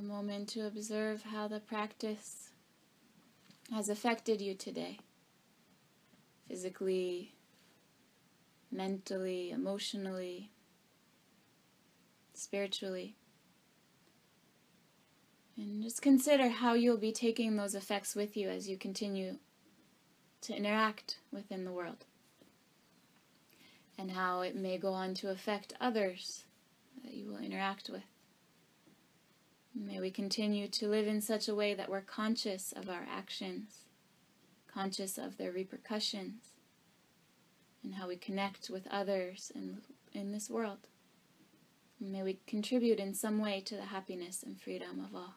A 0.00 0.02
moment 0.02 0.48
to 0.48 0.66
observe 0.66 1.22
how 1.24 1.46
the 1.46 1.60
practice 1.60 2.50
has 3.70 3.90
affected 3.90 4.40
you 4.40 4.54
today. 4.54 4.98
Physically, 6.48 7.34
mentally, 8.72 9.50
emotionally, 9.50 10.50
spiritually. 12.32 13.14
And 15.58 15.82
just 15.82 16.00
consider 16.00 16.48
how 16.48 16.72
you'll 16.72 16.96
be 16.96 17.12
taking 17.12 17.56
those 17.56 17.74
effects 17.74 18.16
with 18.16 18.38
you 18.38 18.48
as 18.48 18.68
you 18.70 18.78
continue 18.78 19.36
to 20.40 20.56
interact 20.56 21.18
within 21.30 21.66
the 21.66 21.72
world. 21.72 22.06
And 23.98 24.12
how 24.12 24.40
it 24.40 24.56
may 24.56 24.78
go 24.78 24.94
on 24.94 25.12
to 25.16 25.28
affect 25.28 25.74
others 25.78 26.44
that 27.04 27.12
you 27.12 27.26
will 27.26 27.38
interact 27.38 27.90
with. 27.90 28.04
May 29.82 29.98
we 29.98 30.10
continue 30.10 30.68
to 30.68 30.88
live 30.88 31.06
in 31.06 31.22
such 31.22 31.48
a 31.48 31.54
way 31.54 31.72
that 31.72 31.88
we're 31.88 32.02
conscious 32.02 32.72
of 32.72 32.90
our 32.90 33.06
actions, 33.10 33.86
conscious 34.72 35.16
of 35.16 35.38
their 35.38 35.52
repercussions, 35.52 36.50
and 37.82 37.94
how 37.94 38.06
we 38.06 38.16
connect 38.16 38.68
with 38.68 38.86
others 38.90 39.50
in, 39.54 39.78
in 40.12 40.32
this 40.32 40.50
world. 40.50 40.86
And 41.98 42.12
may 42.12 42.22
we 42.22 42.40
contribute 42.46 43.00
in 43.00 43.14
some 43.14 43.40
way 43.40 43.62
to 43.62 43.74
the 43.74 43.86
happiness 43.86 44.42
and 44.42 44.60
freedom 44.60 45.00
of 45.02 45.14
all. 45.14 45.36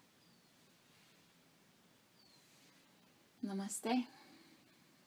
Namaste. 3.46 4.06